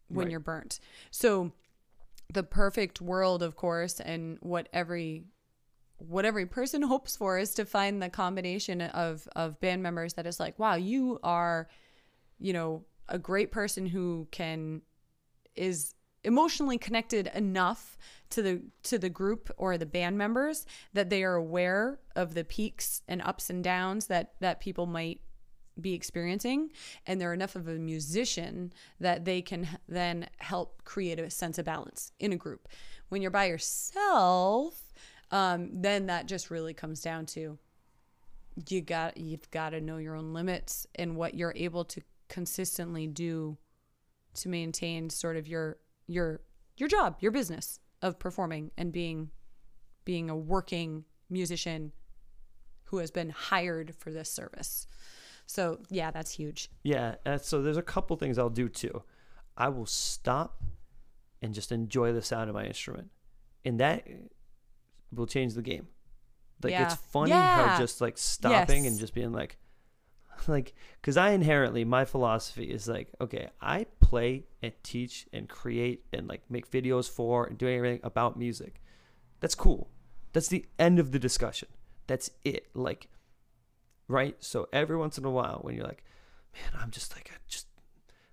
when 0.08 0.26
Right. 0.26 0.30
you're 0.32 0.40
burnt. 0.40 0.80
So 1.12 1.52
the 2.32 2.42
perfect 2.42 3.00
world, 3.00 3.42
of 3.42 3.56
course, 3.56 4.00
and 4.00 4.38
what 4.40 4.68
every 4.72 5.24
what 5.98 6.24
every 6.24 6.46
person 6.46 6.82
hopes 6.94 7.16
for 7.16 7.38
is 7.38 7.54
to 7.54 7.64
find 7.64 8.02
the 8.02 8.08
combination 8.08 8.80
of 8.80 9.28
of 9.36 9.60
band 9.60 9.82
members 9.82 10.14
that 10.14 10.26
is 10.26 10.40
like, 10.40 10.58
wow, 10.58 10.74
you 10.74 11.18
are, 11.22 11.68
you 12.38 12.52
know, 12.52 12.84
a 13.08 13.18
great 13.18 13.50
person 13.50 13.86
who 13.86 14.28
can 14.30 14.82
is 15.54 15.94
emotionally 16.22 16.78
connected 16.78 17.30
enough 17.34 17.96
to 18.28 18.42
the 18.42 18.62
to 18.82 18.98
the 18.98 19.08
group 19.08 19.50
or 19.56 19.78
the 19.78 19.86
band 19.86 20.16
members 20.16 20.66
that 20.92 21.10
they 21.10 21.24
are 21.24 21.34
aware 21.34 21.98
of 22.14 22.34
the 22.34 22.44
peaks 22.44 23.02
and 23.08 23.22
ups 23.22 23.50
and 23.50 23.64
downs 23.64 24.06
that 24.06 24.34
that 24.40 24.60
people 24.60 24.86
might 24.86 25.20
be 25.80 25.94
experiencing 25.94 26.70
and 27.06 27.20
they're 27.20 27.34
enough 27.34 27.56
of 27.56 27.68
a 27.68 27.74
musician 27.74 28.72
that 29.00 29.24
they 29.24 29.42
can 29.42 29.66
then 29.88 30.28
help 30.38 30.84
create 30.84 31.18
a 31.18 31.30
sense 31.30 31.58
of 31.58 31.64
balance 31.64 32.12
in 32.18 32.32
a 32.32 32.36
group. 32.36 32.68
When 33.08 33.22
you're 33.22 33.30
by 33.30 33.46
yourself 33.46 34.90
um, 35.30 35.70
then 35.72 36.06
that 36.06 36.26
just 36.26 36.50
really 36.50 36.74
comes 36.74 37.00
down 37.00 37.26
to 37.26 37.58
you 38.68 38.80
got 38.80 39.16
you've 39.16 39.50
got 39.50 39.70
to 39.70 39.80
know 39.80 39.98
your 39.98 40.16
own 40.16 40.32
limits 40.32 40.86
and 40.96 41.16
what 41.16 41.34
you're 41.34 41.54
able 41.56 41.84
to 41.84 42.02
consistently 42.28 43.06
do 43.06 43.56
to 44.34 44.48
maintain 44.48 45.08
sort 45.08 45.36
of 45.36 45.46
your 45.46 45.78
your 46.06 46.40
your 46.76 46.88
job 46.88 47.16
your 47.20 47.32
business 47.32 47.78
of 48.02 48.18
performing 48.18 48.70
and 48.76 48.92
being 48.92 49.30
being 50.04 50.28
a 50.28 50.36
working 50.36 51.04
musician 51.28 51.92
who 52.84 52.98
has 52.98 53.10
been 53.10 53.30
hired 53.30 53.94
for 53.94 54.10
this 54.10 54.30
service 54.30 54.86
so 55.50 55.78
yeah 55.90 56.10
that's 56.10 56.32
huge 56.32 56.70
Yeah, 56.82 57.16
and 57.24 57.40
so 57.40 57.60
there's 57.62 57.76
a 57.76 57.82
couple 57.94 58.16
things 58.16 58.38
I'll 58.38 58.48
do 58.64 58.68
too. 58.68 59.02
I 59.56 59.68
will 59.68 59.86
stop 59.86 60.62
and 61.42 61.52
just 61.54 61.72
enjoy 61.72 62.12
the 62.12 62.22
sound 62.22 62.48
of 62.48 62.54
my 62.54 62.64
instrument, 62.64 63.10
and 63.64 63.80
that 63.80 64.06
will 65.12 65.26
change 65.26 65.54
the 65.54 65.62
game. 65.62 65.88
Like 66.62 66.74
it's 66.78 66.94
funny 66.94 67.30
Yeah. 67.30 67.70
how 67.72 67.78
just 67.78 68.00
like 68.00 68.16
stopping 68.16 68.86
and 68.86 68.98
just 68.98 69.12
being 69.14 69.32
like, 69.32 69.56
like, 70.46 70.74
because 71.00 71.16
I 71.16 71.30
inherently 71.30 71.84
my 71.84 72.04
philosophy 72.04 72.64
is 72.70 72.86
like, 72.86 73.08
okay, 73.20 73.48
I 73.60 73.86
play 74.00 74.44
and 74.62 74.72
teach 74.82 75.26
and 75.32 75.48
create 75.48 76.04
and 76.12 76.28
like 76.28 76.42
make 76.48 76.70
videos 76.70 77.10
for 77.10 77.46
and 77.46 77.58
doing 77.58 77.76
everything 77.76 78.00
about 78.04 78.38
music. 78.38 78.80
That's 79.40 79.54
cool. 79.54 79.90
That's 80.32 80.48
the 80.48 80.64
end 80.78 80.98
of 80.98 81.10
the 81.12 81.18
discussion. 81.18 81.68
That's 82.06 82.30
it. 82.44 82.66
Like, 82.74 83.08
right? 84.10 84.36
So 84.40 84.68
every 84.72 84.96
once 84.96 85.18
in 85.18 85.24
a 85.24 85.30
while, 85.30 85.60
when 85.62 85.74
you're 85.76 85.86
like, 85.86 86.02
man, 86.54 86.80
I'm 86.82 86.90
just 86.90 87.14
like, 87.14 87.30
I 87.32 87.36
just 87.48 87.66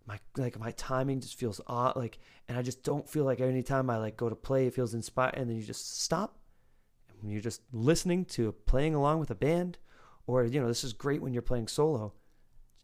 my 0.05 0.19
like 0.37 0.57
my 0.59 0.71
timing 0.71 1.19
just 1.19 1.37
feels 1.37 1.59
odd 1.67 1.97
like 1.97 2.17
and 2.47 2.57
I 2.57 2.61
just 2.61 2.81
don't 2.81 3.09
feel 3.09 3.25
like 3.25 3.41
any 3.41 3.61
time 3.61 3.89
I 3.89 3.97
like 3.97 4.15
go 4.15 4.29
to 4.29 4.35
play 4.35 4.65
it 4.65 4.73
feels 4.73 4.93
inspired 4.93 5.35
and 5.35 5.49
then 5.49 5.57
you 5.57 5.63
just 5.63 6.01
stop 6.01 6.37
and 7.09 7.17
when 7.21 7.29
you're 7.29 7.41
just 7.41 7.61
listening 7.73 8.23
to 8.25 8.53
playing 8.65 8.95
along 8.95 9.19
with 9.19 9.31
a 9.31 9.35
band 9.35 9.77
or 10.25 10.45
you 10.45 10.61
know 10.61 10.67
this 10.69 10.85
is 10.85 10.93
great 10.93 11.21
when 11.21 11.33
you're 11.33 11.41
playing 11.41 11.67
solo 11.67 12.13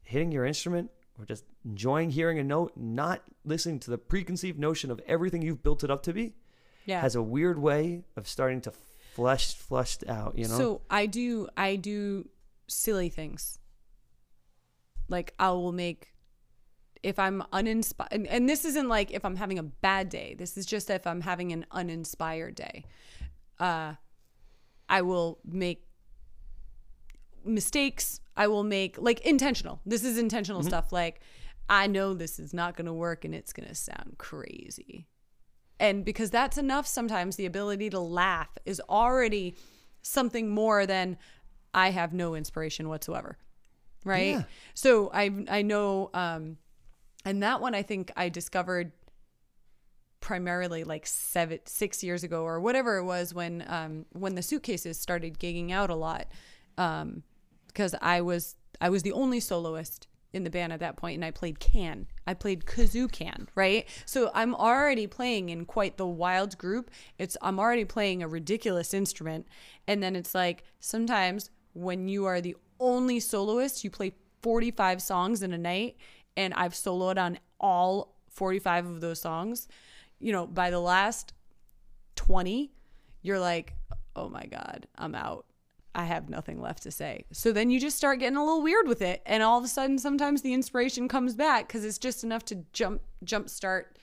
hitting 0.02 0.34
your 0.34 0.44
instrument 0.46 0.92
or 1.18 1.24
just 1.24 1.46
enjoying 1.64 2.10
hearing 2.10 2.40
a 2.40 2.44
note 2.44 2.74
not 2.76 3.22
listening 3.46 3.80
to 3.80 3.90
the 3.90 3.98
preconceived 3.98 4.60
notion 4.60 4.92
of 4.92 5.00
everything 5.08 5.42
you've 5.42 5.64
built 5.64 5.82
it 5.82 5.90
up 5.90 6.04
to 6.04 6.12
be 6.12 6.34
Yeah. 6.86 7.00
has 7.00 7.16
a 7.16 7.22
weird 7.24 7.58
way 7.58 8.04
of 8.18 8.28
starting 8.28 8.60
to 8.62 8.74
flesh 9.14 9.54
fleshed 9.56 10.04
out 10.10 10.38
you 10.38 10.50
know 10.50 10.58
So 10.58 10.82
I 10.90 11.06
do 11.06 11.48
I 11.56 11.78
do 11.78 12.28
silly 12.74 13.10
things. 13.10 13.60
Like 15.10 15.34
I 15.40 15.50
will 15.52 15.72
make 15.72 16.14
if 17.02 17.20
I'm 17.20 17.44
uninspired 17.52 18.10
and, 18.12 18.28
and 18.28 18.48
this 18.48 18.64
isn't 18.64 18.88
like 18.88 19.12
if 19.12 19.26
I'm 19.26 19.36
having 19.36 19.60
a 19.60 19.64
bad 19.64 20.10
day. 20.10 20.36
This 20.38 20.58
is 20.58 20.66
just 20.66 20.90
if 20.90 21.06
I'm 21.06 21.22
having 21.22 21.52
an 21.52 21.66
uninspired 21.72 22.56
day. 22.56 22.86
Uh 23.60 23.94
I 24.90 25.02
will 25.02 25.40
make 25.46 25.86
mistakes. 27.46 28.20
I 28.36 28.48
will 28.48 28.64
make 28.64 28.98
like 29.00 29.22
intentional. 29.22 29.82
This 29.86 30.04
is 30.04 30.18
intentional 30.18 30.64
stuff 30.64 30.92
like 30.92 31.22
I 31.70 31.88
know 31.88 32.14
this 32.14 32.40
is 32.40 32.54
not 32.54 32.76
going 32.76 32.86
to 32.86 32.94
work 32.94 33.26
and 33.26 33.34
it's 33.34 33.54
going 33.54 33.68
to 33.68 33.76
sound 33.76 34.16
crazy. 34.18 35.08
And 35.80 36.06
because 36.06 36.30
that's 36.30 36.58
enough 36.58 36.88
sometimes 36.88 37.36
the 37.36 37.46
ability 37.46 37.90
to 37.92 38.00
laugh 38.00 38.50
is 38.66 38.82
already 38.90 39.56
something 40.02 40.50
more 40.50 40.86
than 40.86 41.18
I 41.74 41.92
have 41.92 42.14
no 42.14 42.36
inspiration 42.36 42.90
whatsoever. 42.90 43.38
Right? 44.06 44.32
Yeah. 44.32 44.44
So 44.74 45.10
I 45.14 45.32
I 45.50 45.62
know 45.62 46.10
um 46.14 46.58
and 47.26 47.42
that 47.44 47.62
one 47.62 47.74
I 47.74 47.84
think 47.84 48.12
I 48.16 48.30
discovered 48.30 48.92
primarily 50.20 50.84
like 50.84 51.06
seven 51.06 51.60
six 51.66 52.04
years 52.04 52.24
ago 52.24 52.44
or 52.44 52.60
whatever 52.60 52.98
it 52.98 53.04
was 53.04 53.34
when 53.34 53.64
um 53.68 54.06
when 54.12 54.36
the 54.36 54.42
suitcases 54.42 54.98
started 54.98 55.38
gigging 55.38 55.72
out 55.72 55.90
a 55.90 55.96
lot 55.96 56.28
um 56.78 57.24
because 57.68 57.96
I 58.02 58.22
was 58.22 58.56
I 58.80 58.90
was 58.90 59.04
the 59.04 59.12
only 59.12 59.40
soloist 59.40 60.08
in 60.34 60.44
the 60.44 60.50
band 60.50 60.74
at 60.74 60.80
that 60.80 60.98
point 60.98 61.16
and 61.16 61.24
I 61.24 61.32
played 61.32 61.60
can. 61.60 62.08
I 62.26 62.34
played 62.34 62.66
kazoo 62.66 63.12
can, 63.12 63.48
right? 63.56 63.88
So 64.06 64.32
I'm 64.34 64.56
already 64.56 65.06
playing 65.06 65.50
in 65.50 65.66
quite 65.66 65.98
the 65.98 66.08
wild 66.08 66.58
group. 66.58 66.90
It's 67.20 67.38
I'm 67.42 67.60
already 67.60 67.86
playing 67.86 68.24
a 68.24 68.28
ridiculous 68.28 68.94
instrument 68.94 69.48
and 69.88 70.02
then 70.02 70.16
it's 70.16 70.34
like 70.34 70.64
sometimes 70.80 71.50
when 71.74 72.08
you 72.08 72.26
are 72.26 72.42
the 72.42 72.56
only 72.80 73.20
soloist, 73.20 73.84
you 73.84 73.90
play 73.90 74.14
45 74.42 75.02
songs 75.02 75.44
in 75.44 75.54
a 75.54 75.58
night 75.58 75.98
and 76.36 76.54
I've 76.54 76.74
soloed 76.74 77.18
on 77.18 77.40
all 77.60 78.16
45 78.30 78.86
of 78.88 79.02
those 79.02 79.22
songs. 79.22 79.68
You 80.20 80.32
know, 80.32 80.48
by 80.48 80.70
the 80.70 80.80
last 80.80 81.34
20, 82.16 82.72
you're 83.22 83.40
like, 83.40 83.76
"Oh 84.16 84.30
my 84.30 84.46
god, 84.46 84.88
I'm 84.98 85.16
out." 85.16 85.46
I 85.96 86.06
have 86.06 86.28
nothing 86.28 86.60
left 86.60 86.84
to 86.84 86.92
say. 86.92 87.26
So 87.32 87.52
then 87.52 87.70
you 87.70 87.80
just 87.80 87.98
start 87.98 88.18
getting 88.20 88.38
a 88.38 88.44
little 88.44 88.64
weird 88.64 88.88
with 88.88 89.02
it, 89.02 89.22
and 89.26 89.44
all 89.44 89.60
of 89.60 89.64
a 89.64 89.68
sudden, 89.68 90.00
sometimes 90.00 90.42
the 90.42 90.54
inspiration 90.54 91.08
comes 91.08 91.36
back 91.36 91.68
because 91.68 91.86
it's 91.86 92.00
just 92.00 92.24
enough 92.24 92.44
to 92.46 92.66
jump, 92.74 93.02
jump 93.24 93.48
start, 93.50 94.00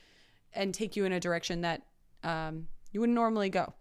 and 0.52 0.72
take 0.72 0.94
you 0.94 1.04
in 1.04 1.12
a 1.12 1.20
direction 1.20 1.62
that 1.62 1.82
um, 2.22 2.68
you 2.92 3.00
wouldn't 3.00 3.16
normally 3.16 3.50
go. 3.50 3.74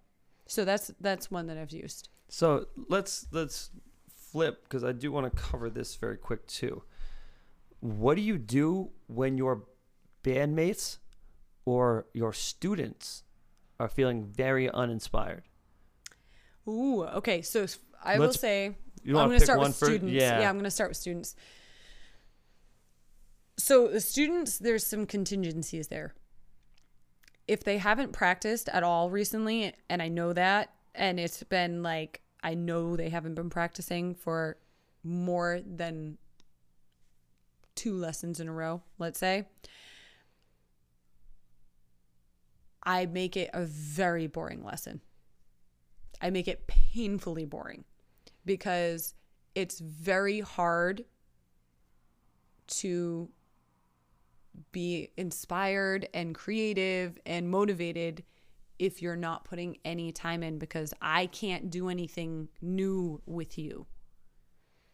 So 0.48 0.66
that's 0.66 0.92
that's 1.00 1.30
one 1.30 1.48
that 1.48 1.58
I've 1.58 1.72
used. 1.72 2.10
So 2.30 2.68
let's 2.88 3.26
let's 3.32 3.72
flip 4.16 4.64
because 4.64 4.84
I 4.84 4.92
do 4.92 5.12
want 5.12 5.34
to 5.36 5.42
cover 5.42 5.70
this 5.70 5.96
very 5.96 6.18
quick 6.18 6.46
too. 6.48 6.84
What 7.80 8.16
do 8.16 8.22
you 8.22 8.38
do 8.38 8.92
when 9.08 9.38
your 9.38 9.64
bandmates 10.24 10.98
or 11.66 12.06
your 12.14 12.32
students 12.34 13.24
are 13.80 13.88
feeling 13.90 14.26
very 14.26 14.70
uninspired? 14.70 15.44
Ooh, 16.68 17.04
okay. 17.06 17.42
So 17.42 17.66
I 18.04 18.20
will 18.20 18.28
Let's- 18.28 18.40
say 18.40 18.76
You 19.04 19.18
I'm 19.18 19.28
going 19.30 19.40
to 19.40 19.44
start 19.46 19.60
with 19.60 19.76
for 19.78 19.86
students. 19.86 20.14
yeah. 20.14 20.48
I'm 20.48 20.56
going 20.56 20.66
to 20.66 20.72
start 20.72 20.90
with 20.92 20.98
students. 20.98 21.36
So 23.58 23.88
the 23.88 24.00
students, 24.02 24.58
there's 24.58 24.86
some 24.86 25.06
contingencies 25.06 25.88
there. 25.88 26.14
If 27.48 27.64
they 27.64 27.78
haven't 27.78 28.12
practiced 28.14 28.70
at 28.70 28.84
all 28.84 29.10
recently, 29.10 29.74
and 29.90 30.02
I 30.02 30.08
know 30.08 30.34
that, 30.34 30.74
and 30.96 31.20
it's 31.20 31.44
been 31.44 31.84
like 31.84 32.22
I 32.42 32.54
know 32.54 32.96
they 32.96 33.10
haven't 33.10 33.36
been 33.36 33.50
practicing 33.50 34.16
for 34.16 34.58
more 35.04 35.60
than 35.66 36.18
two 37.76 37.94
lessons 37.96 38.40
in 38.40 38.48
a 38.48 38.54
row, 38.54 38.82
let's 38.98 39.20
say. 39.20 39.48
I 42.84 43.06
make 43.06 43.36
it 43.38 43.50
a 43.54 43.66
very 43.66 44.28
boring 44.28 44.64
lesson. 44.64 45.02
I 46.22 46.30
make 46.30 46.48
it 46.48 46.68
painfully 46.68 47.46
boring 47.46 47.86
because 48.46 49.14
it's 49.56 49.80
very 49.80 50.40
hard 50.40 51.06
to 52.68 53.30
be 54.72 55.10
inspired 55.18 56.08
and 56.14 56.36
creative 56.36 57.18
and 57.26 57.50
motivated 57.50 58.24
if 58.80 59.02
you're 59.02 59.18
not 59.18 59.44
putting 59.44 59.78
any 59.84 60.12
time 60.12 60.42
in 60.42 60.58
because 60.58 60.94
I 61.02 61.28
can't 61.28 61.70
do 61.70 61.90
anything 61.90 62.48
new 62.62 63.22
with 63.26 63.58
you. 63.58 63.86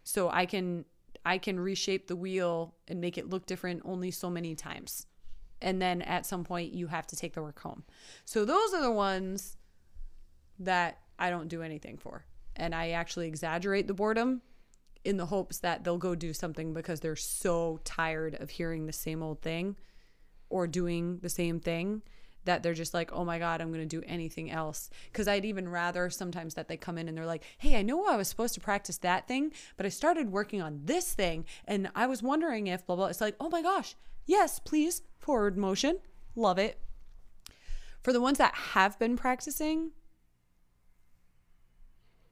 So 0.03 0.29
I 0.29 0.45
can 0.45 0.85
I 1.23 1.37
can 1.37 1.59
reshape 1.59 2.07
the 2.07 2.15
wheel 2.15 2.75
and 2.87 2.99
make 2.99 3.17
it 3.17 3.29
look 3.29 3.45
different 3.45 3.81
only 3.85 4.11
so 4.11 4.29
many 4.29 4.55
times. 4.55 5.07
And 5.61 5.81
then 5.81 6.01
at 6.01 6.25
some 6.25 6.43
point 6.43 6.73
you 6.73 6.87
have 6.87 7.07
to 7.07 7.15
take 7.15 7.33
the 7.33 7.41
work 7.41 7.59
home. 7.59 7.83
So 8.25 8.45
those 8.45 8.73
are 8.73 8.81
the 8.81 8.91
ones 8.91 9.57
that 10.59 10.99
I 11.17 11.29
don't 11.29 11.47
do 11.47 11.61
anything 11.61 11.97
for. 11.97 12.25
And 12.55 12.75
I 12.75 12.91
actually 12.91 13.27
exaggerate 13.27 13.87
the 13.87 13.93
boredom 13.93 14.41
in 15.03 15.17
the 15.17 15.25
hopes 15.27 15.59
that 15.59 15.83
they'll 15.83 15.97
go 15.97 16.15
do 16.15 16.33
something 16.33 16.73
because 16.73 16.99
they're 16.99 17.15
so 17.15 17.79
tired 17.83 18.35
of 18.35 18.49
hearing 18.49 18.85
the 18.85 18.93
same 18.93 19.21
old 19.21 19.41
thing 19.41 19.75
or 20.49 20.67
doing 20.67 21.19
the 21.21 21.29
same 21.29 21.59
thing 21.59 22.01
that 22.45 22.63
they're 22.63 22.73
just 22.73 22.93
like, 22.93 23.11
oh 23.11 23.25
my 23.25 23.37
God, 23.39 23.61
I'm 23.61 23.71
going 23.71 23.87
to 23.87 24.01
do 24.01 24.05
anything 24.07 24.49
else. 24.49 24.89
Because 25.11 25.27
I'd 25.27 25.45
even 25.45 25.67
rather 25.69 26.09
sometimes 26.09 26.53
that 26.53 26.67
they 26.67 26.77
come 26.77 26.97
in 26.97 27.07
and 27.07 27.17
they're 27.17 27.25
like, 27.25 27.43
hey, 27.57 27.77
I 27.77 27.81
know 27.81 28.05
I 28.05 28.15
was 28.15 28.27
supposed 28.27 28.53
to 28.55 28.61
practice 28.61 28.97
that 28.99 29.27
thing, 29.27 29.51
but 29.77 29.85
I 29.85 29.89
started 29.89 30.31
working 30.31 30.61
on 30.61 30.81
this 30.85 31.13
thing 31.13 31.45
and 31.65 31.89
I 31.95 32.07
was 32.07 32.23
wondering 32.23 32.67
if 32.67 32.85
blah, 32.85 32.95
blah. 32.95 33.07
It's 33.07 33.21
like, 33.21 33.35
oh 33.39 33.49
my 33.49 33.61
gosh, 33.61 33.95
yes, 34.25 34.59
please, 34.59 35.01
forward 35.19 35.57
motion. 35.57 35.99
Love 36.35 36.57
it. 36.57 36.79
For 38.01 38.13
the 38.13 38.21
ones 38.21 38.37
that 38.37 38.53
have 38.53 38.99
been 38.99 39.17
practicing, 39.17 39.91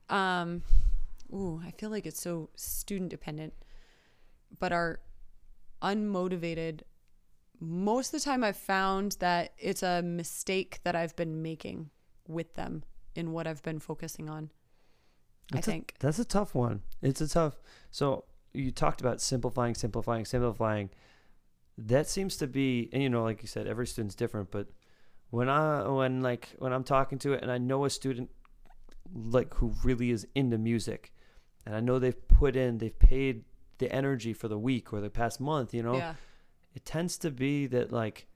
um, 0.10 0.62
ooh, 1.34 1.62
I 1.66 1.72
feel 1.72 1.90
like 1.90 2.06
it's 2.06 2.22
so 2.22 2.50
student 2.56 3.10
dependent, 3.10 3.54
but 4.60 4.72
are 4.72 5.00
unmotivated. 5.82 6.82
Most 7.66 8.14
of 8.14 8.20
the 8.20 8.26
time, 8.26 8.44
I've 8.44 8.58
found 8.58 9.14
that 9.20 9.54
it's 9.58 9.84
a 9.84 10.02
mistake 10.02 10.80
that 10.84 10.96
I've 10.96 11.16
been 11.16 11.42
making 11.42 11.90
with 12.28 12.56
them 12.56 12.84
in 13.16 13.32
what 13.32 13.48
I've 13.48 13.64
been 13.64 13.80
focusing 13.80 14.30
on. 14.30 14.50
That's 15.52 15.68
I 15.68 15.72
a- 15.72 15.74
think. 15.74 15.94
That's 16.00 16.20
a 16.20 16.26
tough 16.26 16.54
one. 16.54 16.82
It's 17.02 17.22
a 17.22 17.28
tough. 17.28 17.62
So 17.90 18.26
you 18.54 18.72
talked 18.72 19.00
about 19.02 19.22
simplifying, 19.22 19.76
simplifying, 19.76 20.26
simplifying. 20.26 20.90
That 21.78 22.08
seems 22.08 22.38
to 22.38 22.48
be, 22.48 22.90
and 22.92 23.02
you 23.02 23.10
know, 23.10 23.24
like 23.24 23.42
you 23.42 23.48
said, 23.48 23.66
every 23.66 23.88
student's 23.88 24.16
different. 24.16 24.52
But 24.52 24.68
when 25.30 25.48
I, 25.50 25.88
when 25.88 26.22
like 26.22 26.50
when 26.60 26.74
I'm 26.74 26.84
talking 26.84 27.18
to 27.20 27.34
it, 27.34 27.42
and 27.42 27.52
I 27.52 27.58
know 27.58 27.86
a 27.86 27.90
student 27.90 28.30
like 29.16 29.54
who 29.56 29.74
really 29.84 30.12
is 30.12 30.28
into 30.36 30.58
music, 30.58 31.14
and 31.66 31.76
I 31.76 31.80
know 31.80 31.98
they've 31.98 32.28
put 32.28 32.56
in, 32.56 32.78
they've 32.80 32.98
paid 33.00 33.46
the 33.78 33.92
energy 33.92 34.34
for 34.34 34.48
the 34.48 34.60
week 34.60 34.92
or 34.94 35.02
the 35.02 35.10
past 35.10 35.40
month. 35.40 35.74
You 35.74 35.82
know, 35.84 35.96
Yeah. 35.96 36.14
It 36.74 36.86
tends 36.86 37.18
to 37.20 37.32
be 37.32 37.68
that 37.68 37.92
like 37.92 38.28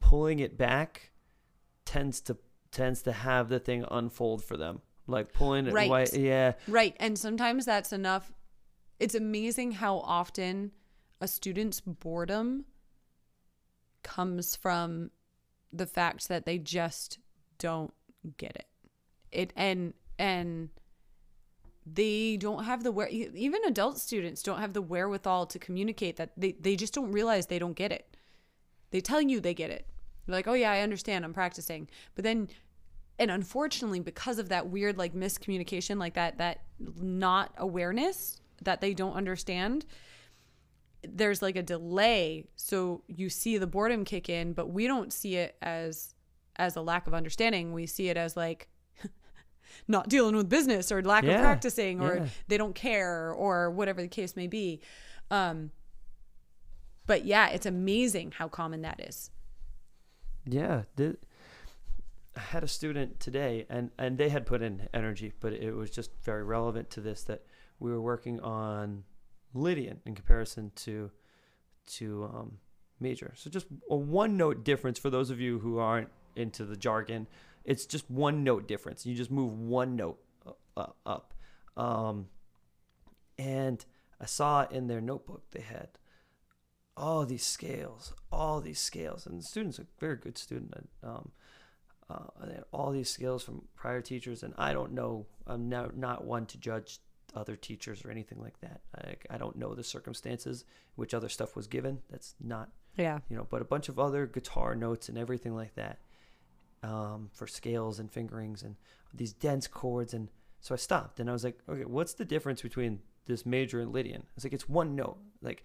pulling 0.00 0.38
it 0.38 0.56
back 0.56 1.10
tends 1.84 2.20
to 2.22 2.36
tends 2.70 3.02
to 3.02 3.12
have 3.12 3.48
the 3.48 3.58
thing 3.58 3.84
unfold 3.90 4.44
for 4.44 4.56
them. 4.56 4.80
Like 5.06 5.32
pulling 5.32 5.66
it 5.66 5.72
Right. 5.72 5.90
right, 5.90 6.12
yeah. 6.14 6.52
Right. 6.66 6.94
And 7.00 7.18
sometimes 7.18 7.64
that's 7.64 7.92
enough. 7.92 8.32
It's 9.00 9.14
amazing 9.14 9.72
how 9.72 9.98
often 10.00 10.72
a 11.20 11.28
student's 11.28 11.80
boredom 11.80 12.66
comes 14.02 14.54
from 14.54 15.10
the 15.72 15.86
fact 15.86 16.28
that 16.28 16.44
they 16.44 16.58
just 16.58 17.18
don't 17.58 17.92
get 18.36 18.54
it. 18.56 18.66
It 19.32 19.52
and 19.56 19.94
and 20.18 20.70
they 21.94 22.36
don't 22.36 22.64
have 22.64 22.82
the 22.82 22.92
where 22.92 23.08
even 23.08 23.64
adult 23.64 23.98
students 23.98 24.42
don't 24.42 24.58
have 24.60 24.72
the 24.72 24.82
wherewithal 24.82 25.46
to 25.46 25.58
communicate 25.58 26.16
that 26.16 26.30
they, 26.36 26.52
they 26.52 26.76
just 26.76 26.94
don't 26.94 27.12
realize 27.12 27.46
they 27.46 27.58
don't 27.58 27.76
get 27.76 27.92
it. 27.92 28.16
They 28.90 29.00
tell 29.00 29.20
you 29.20 29.40
they 29.40 29.54
get 29.54 29.70
it. 29.70 29.86
They're 30.26 30.36
like, 30.36 30.48
oh 30.48 30.54
yeah, 30.54 30.72
I 30.72 30.80
understand, 30.80 31.24
I'm 31.24 31.34
practicing. 31.34 31.88
But 32.14 32.24
then 32.24 32.48
and 33.18 33.30
unfortunately 33.30 34.00
because 34.00 34.38
of 34.38 34.48
that 34.48 34.68
weird 34.68 34.96
like 34.96 35.14
miscommunication 35.14 35.98
like 35.98 36.14
that 36.14 36.38
that 36.38 36.60
not 36.78 37.52
awareness 37.58 38.40
that 38.62 38.80
they 38.80 38.94
don't 38.94 39.14
understand 39.14 39.84
there's 41.02 41.42
like 41.42 41.56
a 41.56 41.62
delay 41.62 42.44
so 42.56 43.02
you 43.06 43.28
see 43.28 43.58
the 43.58 43.66
boredom 43.66 44.04
kick 44.04 44.28
in 44.28 44.52
but 44.52 44.70
we 44.70 44.86
don't 44.86 45.12
see 45.12 45.36
it 45.36 45.56
as 45.62 46.14
as 46.56 46.76
a 46.76 46.80
lack 46.80 47.06
of 47.06 47.14
understanding 47.14 47.72
we 47.72 47.86
see 47.86 48.08
it 48.08 48.16
as 48.16 48.36
like 48.36 48.68
not 49.86 50.08
dealing 50.08 50.36
with 50.36 50.48
business 50.48 50.90
or 50.92 51.02
lack 51.02 51.24
Yeah, 51.24 51.36
of 51.36 51.40
practicing 51.40 52.00
or 52.00 52.16
yeah. 52.16 52.26
they 52.48 52.56
don't 52.56 52.74
care 52.74 53.32
or 53.32 53.70
whatever 53.70 54.00
the 54.02 54.08
case 54.08 54.36
may 54.36 54.46
be 54.46 54.80
um 55.30 55.70
but 57.06 57.24
yeah 57.24 57.48
it's 57.48 57.66
amazing 57.66 58.32
how 58.32 58.48
common 58.48 58.82
that 58.82 59.00
is 59.00 59.30
Yeah, 60.44 60.82
the, 60.96 61.16
I 62.36 62.40
had 62.40 62.62
a 62.64 62.68
student 62.68 63.20
today, 63.20 63.66
and 63.68 63.90
and 63.98 64.16
they 64.16 64.28
had 64.28 64.46
put 64.46 64.62
in 64.62 64.88
energy, 64.94 65.32
but 65.40 65.52
it 65.52 65.72
was 65.74 65.90
just 65.90 66.10
very 66.22 66.44
relevant 66.44 66.90
to 66.90 67.00
this 67.00 67.22
that 67.24 67.42
we 67.80 67.90
were 67.90 68.00
working 68.00 68.40
on 68.40 69.04
Lydian 69.54 70.00
in 70.06 70.14
comparison 70.14 70.70
to 70.76 71.10
to 71.98 72.24
um, 72.24 72.58
major. 73.00 73.32
So 73.36 73.50
just 73.50 73.66
a 73.90 73.96
one 73.96 74.36
note 74.36 74.64
difference 74.64 74.98
for 74.98 75.10
those 75.10 75.30
of 75.30 75.40
you 75.40 75.58
who 75.58 75.78
aren't 75.78 76.10
into 76.36 76.64
the 76.64 76.76
jargon. 76.76 77.26
It's 77.68 77.84
just 77.84 78.10
one 78.10 78.44
note 78.44 78.66
difference. 78.66 79.04
You 79.04 79.14
just 79.14 79.30
move 79.30 79.52
one 79.52 79.94
note 79.94 80.18
uh, 80.46 80.52
uh, 80.74 80.86
up. 81.04 81.34
Um, 81.76 82.28
and 83.38 83.84
I 84.18 84.24
saw 84.24 84.66
in 84.70 84.86
their 84.86 85.02
notebook 85.02 85.50
they 85.50 85.60
had 85.60 85.88
all 86.96 87.26
these 87.26 87.44
scales, 87.44 88.14
all 88.32 88.62
these 88.62 88.80
scales, 88.80 89.26
and 89.26 89.38
the 89.38 89.44
student's 89.44 89.78
a 89.78 89.86
very 90.00 90.16
good 90.16 90.38
student. 90.38 90.72
and, 90.74 90.88
Um, 91.02 91.30
uh, 92.08 92.46
they 92.46 92.54
had 92.54 92.64
all 92.72 92.90
these 92.90 93.10
scales 93.10 93.44
from 93.44 93.68
prior 93.76 94.00
teachers, 94.00 94.42
and 94.42 94.54
I 94.56 94.72
don't 94.72 94.92
know. 94.92 95.26
I'm 95.46 95.68
not 95.68 95.94
not 95.94 96.24
one 96.24 96.46
to 96.46 96.58
judge 96.58 97.00
other 97.34 97.54
teachers 97.54 98.02
or 98.02 98.10
anything 98.10 98.40
like 98.40 98.58
that. 98.60 98.80
I, 98.96 99.34
I 99.34 99.36
don't 99.36 99.56
know 99.56 99.74
the 99.74 99.84
circumstances 99.84 100.64
which 100.94 101.12
other 101.12 101.28
stuff 101.28 101.54
was 101.54 101.66
given. 101.66 101.98
That's 102.10 102.34
not 102.40 102.70
yeah 102.96 103.18
you 103.28 103.36
know, 103.36 103.46
but 103.50 103.60
a 103.60 103.66
bunch 103.66 103.90
of 103.90 103.98
other 103.98 104.26
guitar 104.26 104.74
notes 104.74 105.10
and 105.10 105.18
everything 105.18 105.54
like 105.54 105.74
that 105.74 105.98
um, 106.82 107.30
for 107.32 107.46
scales 107.46 107.98
and 107.98 108.10
fingerings 108.10 108.62
and 108.62 108.76
these 109.14 109.32
dense 109.32 109.66
chords. 109.66 110.14
And 110.14 110.28
so 110.60 110.74
I 110.74 110.78
stopped 110.78 111.20
and 111.20 111.28
I 111.28 111.32
was 111.32 111.44
like, 111.44 111.58
okay, 111.68 111.84
what's 111.84 112.14
the 112.14 112.24
difference 112.24 112.62
between 112.62 113.00
this 113.26 113.44
major 113.44 113.80
and 113.80 113.92
Lydian? 113.92 114.24
It's 114.36 114.44
like, 114.44 114.52
it's 114.52 114.68
one 114.68 114.94
note. 114.94 115.18
Like, 115.42 115.64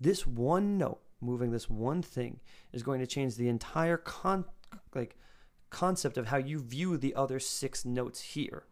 this 0.00 0.26
one 0.26 0.78
note 0.78 1.00
moving 1.20 1.50
this 1.50 1.70
one 1.70 2.02
thing 2.02 2.40
is 2.72 2.82
going 2.82 3.00
to 3.00 3.06
change 3.06 3.36
the 3.36 3.48
entire 3.48 3.96
con 3.96 4.44
like 4.94 5.16
concept 5.70 6.18
of 6.18 6.26
how 6.26 6.36
you 6.36 6.60
view 6.60 6.96
the 6.96 7.14
other 7.14 7.40
six 7.40 7.84
notes 7.84 8.20
here 8.20 8.64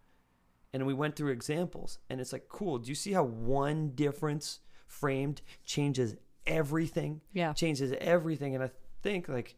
and 0.73 0.87
we 0.87 0.95
went 0.95 1.17
through 1.17 1.31
examples 1.31 1.99
and 2.11 2.21
it's 2.21 2.33
like 2.33 2.49
cool 2.49 2.79
do 2.79 2.89
you 2.89 2.95
see 2.95 3.13
how 3.13 3.25
one 3.25 3.91
difference 3.95 4.61
framed 4.87 5.41
changes 5.65 6.15
everything 6.47 7.21
yeah 7.33 7.53
changes 7.53 7.93
everything 8.01 8.55
and 8.55 8.63
i 8.63 8.71
think 9.03 9.29
like 9.29 9.57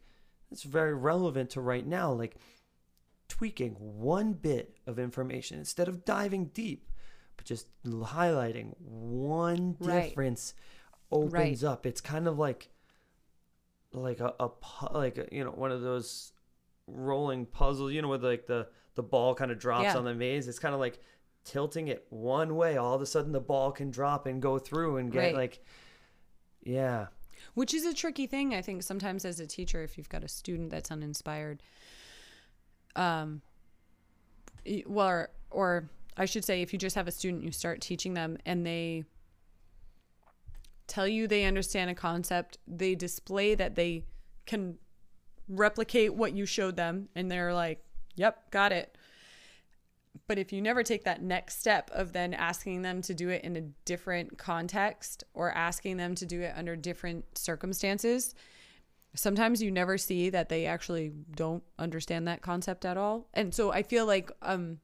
it's 0.51 0.63
very 0.63 0.93
relevant 0.93 1.49
to 1.51 1.61
right 1.61 1.85
now 1.85 2.11
like 2.11 2.35
tweaking 3.27 3.71
one 3.79 4.33
bit 4.33 4.75
of 4.87 4.99
information 4.99 5.57
instead 5.59 5.87
of 5.87 6.05
diving 6.05 6.45
deep 6.53 6.89
but 7.37 7.45
just 7.45 7.67
highlighting 7.85 8.73
one 8.79 9.75
Right. 9.79 10.09
difference 10.09 10.53
opens 11.11 11.63
up 11.63 11.85
it's 11.85 12.01
kind 12.01 12.27
of 12.27 12.37
like 12.37 12.69
like 13.93 14.19
a, 14.19 14.33
a 14.39 14.49
like 14.93 15.17
a, 15.17 15.27
you 15.31 15.43
know 15.43 15.51
one 15.51 15.71
of 15.71 15.81
those 15.81 16.33
rolling 16.87 17.45
puzzles 17.45 17.91
you 17.93 18.01
know 18.01 18.07
with 18.09 18.23
like 18.23 18.45
the 18.45 18.67
the 18.95 19.03
ball 19.03 19.33
kind 19.35 19.51
of 19.51 19.57
drops 19.59 19.83
Yeah. 19.85 19.97
on 19.97 20.03
the 20.05 20.13
maze 20.13 20.47
it's 20.47 20.59
kind 20.59 20.73
of 20.73 20.79
like 20.79 20.99
tilting 21.43 21.87
it 21.87 22.05
one 22.09 22.55
way 22.55 22.77
all 22.77 22.93
of 22.93 23.01
a 23.01 23.05
sudden 23.05 23.31
the 23.31 23.39
ball 23.39 23.71
can 23.71 23.91
drop 23.91 24.25
and 24.25 24.41
go 24.41 24.57
through 24.59 24.97
and 24.97 25.11
get 25.11 25.19
Right. 25.19 25.35
like 25.35 25.63
yeah 26.63 27.07
which 27.53 27.73
is 27.73 27.85
a 27.85 27.93
tricky 27.93 28.27
thing 28.27 28.53
i 28.53 28.61
think 28.61 28.83
sometimes 28.83 29.25
as 29.25 29.39
a 29.39 29.47
teacher 29.47 29.83
if 29.83 29.97
you've 29.97 30.09
got 30.09 30.23
a 30.23 30.27
student 30.27 30.69
that's 30.69 30.91
uninspired 30.91 31.61
um 32.95 33.41
well 34.85 35.07
or, 35.07 35.29
or 35.51 35.89
i 36.17 36.25
should 36.25 36.45
say 36.45 36.61
if 36.61 36.73
you 36.73 36.79
just 36.79 36.95
have 36.95 37.07
a 37.07 37.11
student 37.11 37.43
you 37.43 37.51
start 37.51 37.81
teaching 37.81 38.13
them 38.13 38.37
and 38.45 38.65
they 38.65 39.03
tell 40.87 41.07
you 41.07 41.27
they 41.27 41.45
understand 41.45 41.89
a 41.89 41.95
concept 41.95 42.57
they 42.67 42.95
display 42.95 43.55
that 43.55 43.75
they 43.75 44.03
can 44.45 44.77
replicate 45.47 46.13
what 46.13 46.33
you 46.33 46.45
showed 46.45 46.75
them 46.75 47.09
and 47.15 47.31
they're 47.31 47.53
like 47.53 47.83
yep 48.15 48.49
got 48.51 48.71
it 48.71 48.94
but 50.27 50.37
if 50.37 50.51
you 50.53 50.61
never 50.61 50.83
take 50.83 51.03
that 51.03 51.21
next 51.21 51.59
step 51.59 51.89
of 51.91 52.13
then 52.13 52.33
asking 52.33 52.81
them 52.81 53.01
to 53.03 53.13
do 53.13 53.29
it 53.29 53.43
in 53.43 53.55
a 53.55 53.61
different 53.85 54.37
context 54.37 55.23
or 55.33 55.51
asking 55.51 55.97
them 55.97 56.15
to 56.15 56.25
do 56.25 56.41
it 56.41 56.53
under 56.55 56.75
different 56.75 57.37
circumstances, 57.37 58.33
sometimes 59.13 59.61
you 59.61 59.71
never 59.71 59.97
see 59.97 60.29
that 60.29 60.49
they 60.49 60.65
actually 60.65 61.11
don't 61.35 61.63
understand 61.79 62.27
that 62.27 62.41
concept 62.41 62.85
at 62.85 62.97
all. 62.97 63.27
And 63.33 63.53
so 63.53 63.71
I 63.71 63.83
feel 63.83 64.05
like 64.05 64.31
um 64.41 64.79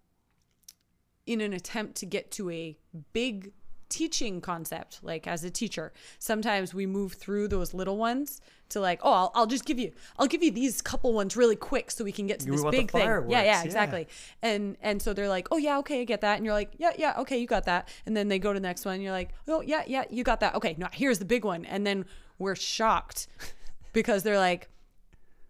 in 1.26 1.42
an 1.42 1.54
attempt 1.54 1.96
to 1.96 2.06
get 2.06 2.32
to 2.32 2.50
a 2.50 2.78
big 3.14 3.52
teaching 3.92 4.40
concept 4.42 5.00
like 5.04 5.28
as 5.28 5.44
a 5.44 5.52
teacher. 5.52 5.92
Sometimes 6.18 6.74
we 6.74 6.88
move 6.88 7.14
through 7.14 7.50
those 7.50 7.74
little 7.74 7.98
ones 7.98 8.42
to 8.70 8.80
like 8.80 9.02
oh 9.04 9.12
I'll, 9.12 9.32
I'll 9.36 9.48
just 9.48 9.66
give 9.66 9.78
you 9.78 9.92
i'll 10.18 10.28
give 10.28 10.42
you 10.42 10.50
these 10.50 10.82
couple 10.82 11.12
ones 11.12 11.36
really 11.36 11.58
quick 11.58 11.92
so 11.92 12.06
we 12.06 12.14
can 12.14 12.26
get 12.26 12.40
to 12.40 12.50
this 12.50 12.64
big 12.64 12.90
thing. 12.90 13.02
Yeah 13.02 13.20
yeah 13.28 13.44
yeah. 13.44 13.64
exactly. 13.64 14.08
And 14.42 14.78
and 14.82 15.02
so 15.02 15.14
they're 15.14 15.30
like 15.30 15.50
oh 15.52 15.58
yeah 15.58 15.78
okay 15.80 16.02
i 16.02 16.04
get 16.06 16.22
that. 16.22 16.38
And 16.38 16.46
you're 16.46 16.56
like 16.56 16.72
yeah 16.78 16.94
yeah 16.98 17.20
okay 17.20 17.38
you 17.38 17.46
got 17.46 17.66
that. 17.66 17.90
And 18.06 18.18
then 18.18 18.30
they 18.30 18.40
go 18.40 18.54
to 18.54 18.60
the 18.60 18.66
next 18.66 18.86
one 18.86 18.96
and 18.96 19.04
you're 19.04 19.12
like 19.12 19.32
oh 19.48 19.62
yeah 19.62 19.84
yeah 19.86 20.06
you 20.10 20.24
got 20.24 20.40
that. 20.40 20.56
Okay 20.56 20.76
now 20.78 20.90
here's 20.94 21.20
the 21.20 21.26
big 21.26 21.44
one. 21.46 21.66
And 21.66 21.86
then 21.86 22.06
we're 22.40 22.56
shocked 22.56 23.28
because 23.94 24.24
they're 24.24 24.40
like 24.40 24.70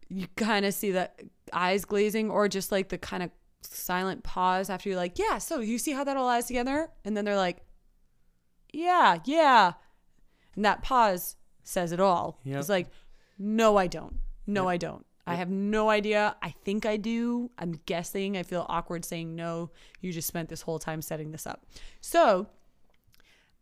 you 0.10 0.28
kind 0.36 0.66
of 0.66 0.74
see 0.74 0.92
the 0.92 1.10
eyes 1.54 1.86
glazing 1.86 2.30
or 2.30 2.48
just 2.50 2.72
like 2.72 2.90
the 2.90 2.98
kind 2.98 3.24
of 3.24 3.30
silent 3.62 4.24
pause 4.24 4.72
after 4.72 4.90
you're 4.90 4.98
like 4.98 5.20
yeah 5.20 5.38
so 5.38 5.60
you 5.60 5.78
see 5.78 5.92
how 5.92 6.04
that 6.04 6.18
all 6.18 6.26
lies 6.26 6.48
together? 6.48 6.90
And 7.06 7.16
then 7.16 7.24
they're 7.24 7.38
like 7.38 7.62
yeah 8.74 9.20
yeah. 9.26 9.74
And 10.56 10.66
that 10.66 10.84
pause 10.84 11.36
says 11.64 11.92
it 11.92 12.00
all. 12.00 12.40
Yep. 12.44 12.60
it's 12.60 12.70
like 12.70 12.88
no 13.38 13.78
i 13.78 13.88
don't. 13.88 14.18
No 14.48 14.68
i 14.68 14.78
don't. 14.78 15.06
I 15.28 15.36
have 15.36 15.50
no 15.50 15.90
idea. 15.90 16.36
I 16.42 16.50
think 16.50 16.86
i 16.86 16.98
do. 16.98 17.52
I'm 17.58 17.80
guessing. 17.86 18.36
I 18.36 18.44
feel 18.44 18.66
awkward 18.68 19.06
saying 19.06 19.36
no. 19.36 19.72
You 20.02 20.12
just 20.12 20.28
spent 20.28 20.50
this 20.50 20.62
whole 20.62 20.80
time 20.80 21.02
setting 21.02 21.32
this 21.32 21.48
up. 21.48 21.66
So 22.02 22.48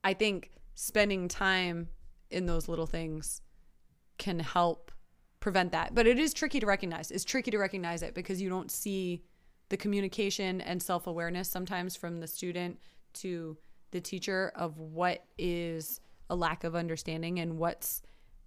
i 0.04 0.14
think 0.14 0.52
spending 0.76 1.28
time 1.28 1.90
in 2.32 2.46
those 2.46 2.70
little 2.70 2.86
things 2.86 3.42
can 4.18 4.40
help 4.40 4.92
prevent 5.40 5.72
that. 5.72 5.96
But 5.96 6.08
it 6.08 6.20
is 6.20 6.34
tricky 6.34 6.60
to 6.60 6.66
recognize. 6.66 7.12
It's 7.12 7.24
tricky 7.24 7.52
to 7.52 7.58
recognize 7.58 8.02
it 8.02 8.14
because 8.14 8.42
you 8.42 8.50
don't 8.50 8.72
see 8.72 9.24
the 9.70 9.78
communication 9.78 10.62
and 10.62 10.82
self-awareness 10.82 11.50
sometimes 11.50 11.96
from 11.96 12.20
the 12.20 12.28
student 12.28 12.80
to 13.14 13.58
the 13.92 14.02
teacher 14.02 14.52
of 14.56 14.78
what 14.78 15.24
is 15.38 16.00
a 16.30 16.36
lack 16.36 16.64
of 16.64 16.76
understanding 16.76 17.40
and 17.40 17.58
what's 17.58 18.02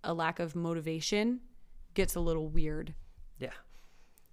a 0.05 0.15
lack 0.15 0.39
of 0.39 0.55
motivation 0.55 1.41
gets 1.95 2.15
a 2.15 2.21
little 2.21 2.49
weird 2.49 2.95
Yeah. 3.39 3.51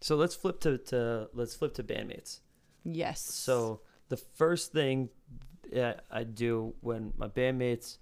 So 0.02 0.16
let's 0.16 0.36
flip 0.36 0.60
to, 0.62 0.78
to 0.78 1.30
let's 1.34 1.56
flip 1.56 1.74
to 1.76 1.84
bandmates. 1.84 2.40
yes 2.84 3.22
So 3.22 3.82
the 4.10 4.18
first 4.18 4.72
thing 4.72 5.10
that 5.72 6.06
I 6.10 6.24
do 6.24 6.74
when 6.82 7.14
my 7.18 7.28
bandmates 7.28 7.98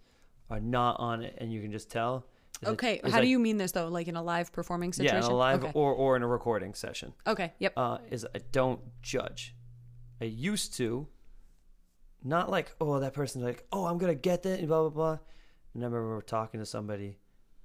are 0.50 0.60
not 0.62 0.98
on 1.00 1.22
it, 1.24 1.36
and 1.40 1.52
you 1.52 1.62
can 1.62 1.72
just 1.72 1.90
tell. 1.92 2.26
okay 2.66 3.02
how 3.04 3.20
do 3.22 3.28
you 3.28 3.38
mean 3.40 3.58
this 3.58 3.72
though 3.74 3.88
like 3.90 4.08
in 4.08 4.16
a 4.16 4.24
live 4.24 4.52
performing 4.52 4.94
situation 4.94 5.22
Yeah, 5.22 5.28
in 5.28 5.32
a 5.32 5.36
live 5.36 5.64
okay. 5.64 5.72
or 5.76 5.94
or 5.94 6.16
in 6.16 6.24
a 6.24 6.28
recording 6.28 6.74
session. 6.74 7.14
okay 7.26 7.54
yep 7.60 7.74
Uh, 7.78 7.98
is 8.10 8.26
I 8.36 8.40
don't 8.52 8.80
judge. 9.02 9.54
I 10.22 10.26
used 10.26 10.74
to. 10.78 11.08
Not 12.24 12.50
like 12.50 12.72
oh 12.82 13.00
that 13.00 13.14
person's 13.14 13.44
like 13.44 13.66
oh 13.72 13.86
I'm 13.86 13.98
gonna 13.98 14.16
get 14.16 14.44
that 14.44 14.60
and 14.60 14.68
blah 14.68 14.82
blah 14.82 14.90
blah. 14.90 15.20
And 15.74 15.84
I 15.84 15.88
remember 15.88 16.08
we 16.08 16.16
were 16.16 16.22
talking 16.22 16.60
to 16.60 16.66
somebody 16.66 17.20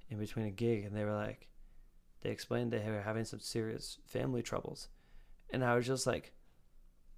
in 0.09 0.17
between 0.19 0.45
a 0.45 0.51
gig 0.51 0.85
and 0.85 0.95
they 0.95 1.03
were 1.03 1.15
like, 1.15 1.47
they 2.21 2.29
explained 2.29 2.71
they 2.71 2.79
were 2.89 3.01
having 3.01 3.25
some 3.25 3.39
serious 3.39 3.97
family 4.05 4.41
troubles, 4.41 4.89
and 5.49 5.63
I 5.63 5.75
was 5.75 5.87
just 5.87 6.05
like, 6.07 6.33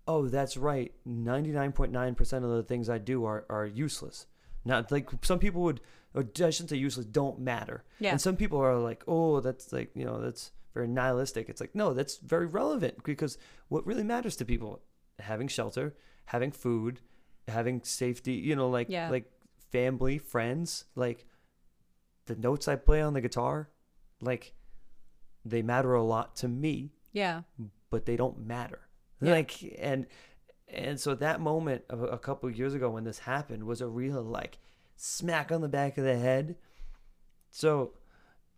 oh 0.07 0.27
that's 0.27 0.57
right. 0.57 0.93
Ninety 1.05 1.51
nine 1.51 1.71
point 1.71 1.91
nine 1.91 2.15
percent 2.15 2.45
of 2.45 2.51
the 2.51 2.63
things 2.63 2.89
I 2.89 2.97
do 2.97 3.25
are 3.25 3.45
are 3.49 3.65
useless. 3.65 4.25
Not 4.65 4.91
like 4.91 5.09
some 5.21 5.37
people 5.37 5.61
would, 5.61 5.79
or 6.15 6.21
I 6.21 6.49
shouldn't 6.49 6.71
say 6.71 6.77
useless, 6.77 7.05
don't 7.05 7.39
matter. 7.39 7.83
Yeah. 7.99 8.11
And 8.11 8.19
some 8.19 8.35
people 8.35 8.59
are 8.59 8.77
like, 8.77 9.03
oh, 9.07 9.39
that's 9.39 9.71
like, 9.71 9.91
you 9.93 10.05
know, 10.05 10.19
that's 10.19 10.51
very 10.73 10.87
nihilistic. 10.87 11.49
It's 11.49 11.61
like, 11.61 11.75
no, 11.75 11.93
that's 11.93 12.17
very 12.17 12.47
relevant 12.47 13.03
because 13.03 13.37
what 13.67 13.85
really 13.85 14.03
matters 14.03 14.35
to 14.37 14.45
people, 14.45 14.81
having 15.19 15.47
shelter, 15.47 15.93
having 16.25 16.51
food, 16.51 16.99
having 17.47 17.81
safety, 17.83 18.33
you 18.33 18.55
know, 18.55 18.69
like, 18.69 18.87
Yeah. 18.89 19.09
like 19.09 19.31
family, 19.71 20.17
friends, 20.17 20.85
like 20.95 21.25
the 22.25 22.35
notes 22.35 22.67
I 22.67 22.75
play 22.75 23.01
on 23.01 23.13
the 23.13 23.21
guitar, 23.21 23.69
like 24.21 24.53
they 25.43 25.61
matter 25.61 25.93
a 25.93 26.03
lot 26.03 26.35
to 26.37 26.47
me 26.47 26.91
yeah 27.11 27.41
but 27.91 28.05
they 28.05 28.15
don't 28.17 28.39
matter. 28.45 28.79
Yeah. 29.21 29.31
Like 29.33 29.75
and 29.79 30.07
and 30.67 30.99
so 30.99 31.13
that 31.15 31.39
moment 31.39 31.83
of 31.89 32.01
a, 32.01 32.07
a 32.07 32.17
couple 32.17 32.49
of 32.49 32.57
years 32.57 32.73
ago 32.73 32.89
when 32.89 33.03
this 33.03 33.19
happened 33.19 33.63
was 33.65 33.79
a 33.79 33.87
real 33.87 34.21
like 34.23 34.57
smack 34.95 35.51
on 35.51 35.61
the 35.61 35.69
back 35.69 35.97
of 35.97 36.03
the 36.03 36.17
head. 36.17 36.55
So 37.51 37.93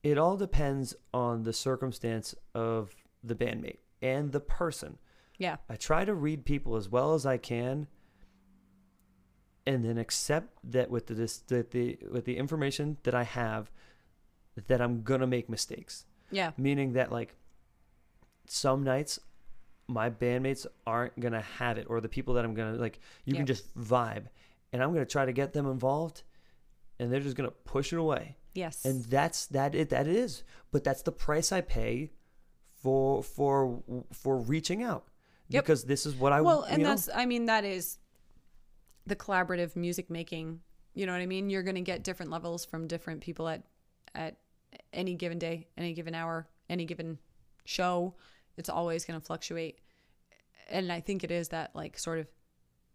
it 0.02 0.18
all 0.18 0.38
depends 0.38 0.96
on 1.14 1.44
the 1.44 1.54
circumstance 1.54 2.34
of 2.56 2.96
the 3.24 3.36
bandmate 3.36 3.80
and 4.02 4.32
the 4.32 4.40
person. 4.40 4.98
Yeah. 5.38 5.58
I 5.70 5.76
try 5.76 6.06
to 6.06 6.14
read 6.16 6.46
people 6.46 6.76
as 6.78 6.90
well 6.90 7.14
as 7.14 7.26
I 7.26 7.38
can 7.38 7.88
and 9.68 9.84
then 9.86 9.98
accept 10.00 10.48
that 10.64 10.90
with 10.90 11.06
the 11.08 11.14
that 11.48 11.72
the 11.72 11.98
with 12.10 12.26
the 12.26 12.38
information 12.38 12.98
that 13.04 13.14
I 13.14 13.24
have 13.24 13.70
that 14.68 14.82
I'm 14.82 15.04
going 15.04 15.20
to 15.22 15.28
make 15.28 15.48
mistakes. 15.50 16.06
Yeah. 16.32 16.52
Meaning 16.58 16.94
that 16.94 17.12
like 17.12 17.36
some 18.48 18.84
nights 18.84 19.20
my 19.90 20.10
bandmates 20.10 20.66
aren't 20.86 21.18
going 21.20 21.34
to 21.34 21.40
have 21.42 21.78
it 21.78 21.86
or 21.90 22.02
the 22.02 22.10
people 22.10 22.34
that 22.36 22.44
I'm 22.46 22.54
going 22.54 22.74
to 22.76 22.80
like 22.82 23.00
you 23.26 23.34
Yep. 23.34 23.38
can 23.38 23.46
just 23.46 23.78
vibe 23.78 24.26
and 24.74 24.82
I'm 24.84 24.92
going 24.94 25.06
to 25.06 25.12
try 25.12 25.26
to 25.26 25.32
get 25.32 25.54
them 25.54 25.66
involved 25.70 26.24
and 27.00 27.12
they're 27.12 27.22
just 27.22 27.38
going 27.38 27.50
to 27.50 27.56
push 27.64 27.94
it 27.94 28.00
away 28.00 28.36
Yes. 28.54 28.84
and 28.86 29.06
that's 29.06 29.46
that 29.48 29.76
it 29.76 29.90
that 29.90 30.08
is 30.08 30.44
but 30.72 30.84
that's 30.84 31.04
the 31.04 31.12
price 31.12 31.52
i 31.52 31.62
pay 31.62 32.12
for 32.82 33.24
for 33.24 33.82
for 34.12 34.38
reaching 34.38 34.84
out 34.84 35.06
Yep. 35.50 35.64
because 35.64 35.84
this 35.86 36.06
is 36.06 36.16
what 36.16 36.34
i 36.34 36.42
well, 36.42 36.64
and 36.64 36.84
know, 36.84 36.90
that's 36.90 37.08
I 37.16 37.26
mean 37.26 37.46
that 37.46 37.64
is 37.64 37.98
the 39.08 39.16
collaborative 39.16 39.76
music 39.76 40.10
making. 40.10 40.60
You 40.94 41.06
know 41.06 41.12
what 41.14 41.22
I 41.22 41.26
mean? 41.26 41.50
You're 41.50 41.64
going 41.64 41.76
to 41.76 41.82
get 41.82 42.04
different 42.04 42.32
levels 42.32 42.66
from 42.66 42.88
different 42.88 43.22
people 43.22 43.48
at 43.48 43.64
at 44.14 44.38
any 44.94 45.16
given 45.16 45.40
day, 45.40 45.68
any 45.78 45.94
given 45.94 46.14
hour, 46.14 46.48
any 46.70 46.86
given 46.86 47.18
show. 47.66 48.14
It's 48.58 48.70
always 48.70 49.06
going 49.06 49.20
to 49.20 49.26
fluctuate. 49.26 49.80
And 50.70 50.92
I 50.92 51.00
think 51.00 51.24
it 51.24 51.32
is 51.32 51.50
that 51.50 51.76
like 51.76 51.98
sort 51.98 52.20
of 52.20 52.28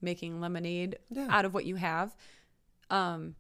making 0.00 0.40
lemonade 0.40 0.98
Yeah. 1.10 1.28
out 1.30 1.44
of 1.44 1.54
what 1.54 1.64
you 1.64 1.76
have. 1.76 2.14
Um 2.90 3.34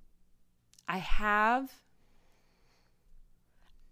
I 0.88 0.98
have 0.98 1.70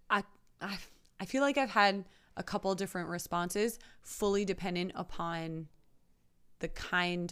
I 0.09 0.23
I 0.61 0.77
I 1.19 1.25
feel 1.25 1.41
like 1.41 1.57
I've 1.57 1.69
had 1.69 2.05
a 2.37 2.43
couple 2.43 2.73
different 2.75 3.09
responses 3.09 3.77
fully 4.01 4.45
dependent 4.45 4.93
upon 4.95 5.67
the 6.59 6.69
kind 6.69 7.31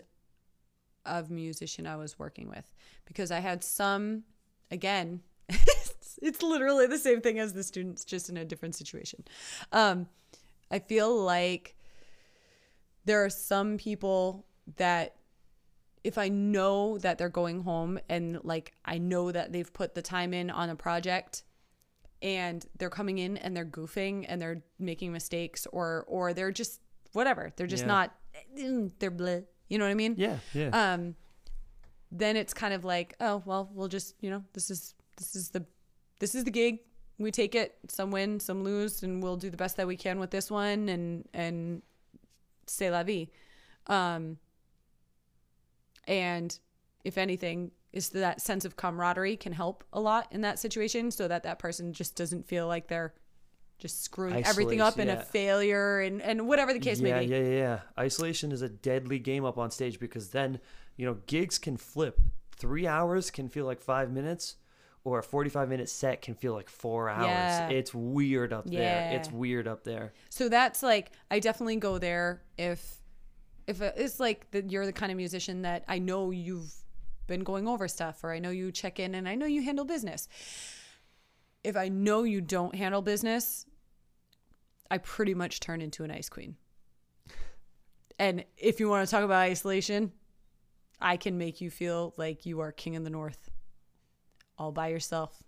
of 1.10 1.30
musician 1.30 1.86
I 1.88 1.96
was 1.98 2.18
working 2.20 2.48
with 2.50 2.72
because 3.06 3.32
I 3.32 3.40
had 3.40 3.64
some 3.64 4.24
again 4.72 5.22
it's, 5.50 6.20
it's 6.22 6.42
literally 6.44 6.88
the 6.88 6.98
same 7.00 7.22
thing 7.22 7.40
as 7.40 7.54
the 7.54 7.64
students 7.64 8.06
just 8.06 8.30
in 8.30 8.38
a 8.38 8.46
different 8.46 8.76
situation. 8.76 9.24
Um 9.72 10.08
I 10.72 10.80
feel 10.80 11.16
like 11.24 11.76
there 13.06 13.24
are 13.26 13.30
some 13.30 13.78
people 13.78 14.46
that 14.78 15.16
if 16.04 16.18
I 16.18 16.30
know 16.30 16.98
that 17.00 17.18
they're 17.18 17.28
going 17.30 17.62
home 17.64 18.00
and 18.08 18.40
like 18.44 18.74
I 18.86 19.00
know 19.00 19.32
that 19.32 19.52
they've 19.52 19.72
put 19.74 19.96
the 19.96 20.02
time 20.02 20.34
in 20.34 20.50
on 20.50 20.70
a 20.70 20.76
project 20.76 21.44
and 22.22 22.66
they're 22.78 22.90
coming 22.90 23.18
in 23.18 23.38
and 23.38 23.56
they're 23.56 23.66
goofing 23.66 24.26
and 24.28 24.42
they're 24.42 24.62
making 24.78 25.12
mistakes 25.12 25.66
or 25.72 26.06
or 26.08 26.34
they're 26.34 26.52
just 26.52 26.82
whatever. 27.14 27.52
They're 27.56 27.68
just 27.68 27.84
Yeah. 27.84 27.88
not 27.88 28.16
they're 29.00 29.12
bleh. 29.12 29.46
You 29.70 29.78
know 29.78 29.86
what 29.86 29.92
I 29.92 29.96
mean? 29.96 30.16
yeah 30.18 30.38
yeah. 30.54 30.70
Um 30.94 31.16
then 32.12 32.36
it's 32.36 32.54
kind 32.54 32.74
of 32.74 32.84
like 32.84 33.16
oh 33.20 33.42
well 33.46 33.70
we'll 33.74 33.88
just 33.88 34.16
you 34.20 34.30
know 34.30 34.44
this 34.54 34.70
is 34.70 34.96
this 35.18 35.36
is 35.36 35.50
the 35.50 35.66
this 36.20 36.36
is 36.36 36.44
the 36.44 36.52
gig. 36.52 36.80
We 37.18 37.32
take 37.32 37.54
it. 37.56 37.78
Some 37.88 38.12
win 38.12 38.40
some 38.40 38.64
lose 38.64 39.04
and 39.04 39.22
we'll 39.22 39.38
do 39.38 39.50
the 39.50 39.58
best 39.58 39.78
that 39.78 39.88
we 39.88 39.96
can 39.96 40.20
with 40.20 40.32
this 40.32 40.50
one 40.50 40.90
and 40.90 41.28
and 41.34 41.82
say 42.68 42.90
la 42.90 43.04
vie. 43.04 43.28
Um 43.88 44.38
and 46.08 46.58
if 47.04 47.18
anything 47.18 47.72
is 47.92 48.10
that 48.10 48.42
sense 48.42 48.66
of 48.66 48.76
camaraderie 48.76 49.38
can 49.38 49.52
help 49.52 49.84
a 49.94 50.00
lot 50.00 50.28
in 50.32 50.42
that 50.42 50.60
situation 50.60 51.12
so 51.12 51.28
that 51.28 51.44
that 51.44 51.60
person 51.60 51.94
just 51.94 52.16
doesn't 52.16 52.48
feel 52.48 52.68
like 52.68 52.88
they're 52.88 53.14
just 53.80 54.04
screwing 54.04 54.46
everything 54.46 54.82
up 54.82 54.98
yeah. 54.98 55.06
a 55.06 55.24
failure 55.24 56.02
and 56.02 56.22
and 56.22 56.48
whatever 56.48 56.74
the 56.74 56.80
case 56.80 57.00
yeah, 57.00 57.14
may 57.20 57.26
be. 57.26 57.32
yeah 57.32 57.40
yeah 57.40 57.50
yeah. 57.50 57.80
Isolation 57.98 58.52
is 58.52 58.62
a 58.62 58.70
deadly 58.70 59.20
game 59.20 59.46
up 59.46 59.58
on 59.58 59.72
stage 59.72 60.00
because 60.00 60.30
then 60.30 60.60
you 60.98 61.06
know 61.06 61.18
gigs 61.26 61.58
can 61.58 61.78
flip. 61.78 62.20
Three 62.58 62.86
hours 62.86 63.32
can 63.32 63.48
feel 63.48 63.66
like 63.66 63.80
five 63.80 64.12
minutes 64.12 64.58
or 65.06 65.20
a 65.20 65.24
45 65.24 65.70
minute 65.70 65.90
set 65.90 66.22
can 66.22 66.36
feel 66.36 66.54
like 66.54 66.70
four 66.70 67.10
hours. 67.10 67.26
Yeah. 67.26 67.70
it's 67.70 67.94
weird 67.94 68.52
up 68.52 68.70
there. 68.70 69.12
It's 69.14 69.32
weird 69.32 69.68
up 69.68 69.84
there. 69.84 70.14
So 70.30 70.50
that's 70.50 70.84
like 70.84 71.12
I 71.32 71.40
definitely 71.40 71.78
go 71.78 71.98
there 71.98 72.44
if 72.58 72.98
if 73.66 73.82
it's 73.82 74.20
like 74.20 74.52
that 74.52 74.72
you're 74.72 74.86
the 74.86 74.94
kind 74.94 75.12
of 75.12 75.18
musician 75.18 75.62
that 75.62 75.86
I 75.88 76.00
know 76.00 76.32
you've 76.32 76.74
been 77.28 77.44
going 77.44 77.68
over 77.68 77.88
stuff 77.88 78.24
or 78.24 78.32
I 78.34 78.40
know 78.40 78.50
you 78.50 78.72
check 78.72 79.00
in 79.00 79.16
and 79.16 79.30
I 79.30 79.36
know 79.36 79.46
you 79.46 79.62
handle 79.62 79.86
business. 79.86 80.28
If 81.64 81.78
I 81.78 81.90
know 81.90 82.24
you 82.24 82.42
don't 82.42 82.74
handle 82.74 83.02
business, 83.02 83.66
I 84.92 84.98
pretty 84.98 85.34
much 85.34 85.60
turn 85.60 85.82
into 85.82 86.04
an 86.04 86.12
ice 86.12 86.30
queen. 86.30 86.56
And 88.18 88.44
if 88.58 88.80
you 88.80 88.90
want 88.90 89.08
to 89.08 89.12
talk 89.12 89.24
about 89.24 89.40
isolation, 89.40 90.12
I 91.00 91.18
can 91.18 91.38
make 91.38 91.62
you 91.62 91.70
feel 91.70 92.14
like 92.18 92.46
you 92.46 92.60
are 92.60 92.72
king 92.72 92.96
in 92.96 93.04
the 93.04 93.10
north 93.10 93.50
all 94.60 94.72
by 94.72 94.90
yourself 94.90 95.42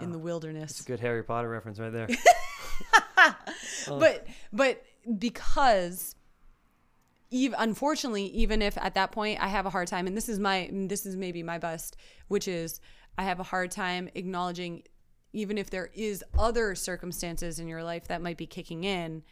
in 0.00 0.12
the 0.12 0.18
ah, 0.18 0.22
wilderness. 0.22 0.70
it's 0.72 0.80
a 0.80 0.84
good 0.84 1.00
harry 1.00 1.24
potter 1.24 1.48
reference 1.48 1.80
right 1.80 1.92
there 1.92 2.08
oh. 3.88 3.98
but 3.98 4.26
but 4.52 4.82
because 5.18 6.14
even 7.30 7.56
unfortunately 7.58 8.26
even 8.26 8.62
if 8.62 8.78
at 8.78 8.94
that 8.94 9.10
point 9.10 9.42
i 9.42 9.48
have 9.48 9.66
a 9.66 9.70
hard 9.70 9.88
time 9.88 10.06
and 10.06 10.16
this 10.16 10.28
is 10.28 10.38
my 10.38 10.70
this 10.72 11.04
is 11.04 11.16
maybe 11.16 11.42
my 11.42 11.58
best 11.58 11.96
which 12.28 12.46
is 12.46 12.80
i 13.18 13.22
have 13.22 13.40
a 13.40 13.42
hard 13.42 13.70
time 13.70 14.08
acknowledging 14.14 14.82
even 15.32 15.58
if 15.58 15.70
there 15.70 15.90
is 15.94 16.24
other 16.38 16.74
circumstances 16.74 17.58
in 17.58 17.68
your 17.68 17.82
life 17.82 18.08
that 18.08 18.22
might 18.22 18.36
be 18.36 18.46
kicking 18.46 18.84
in 18.84 19.22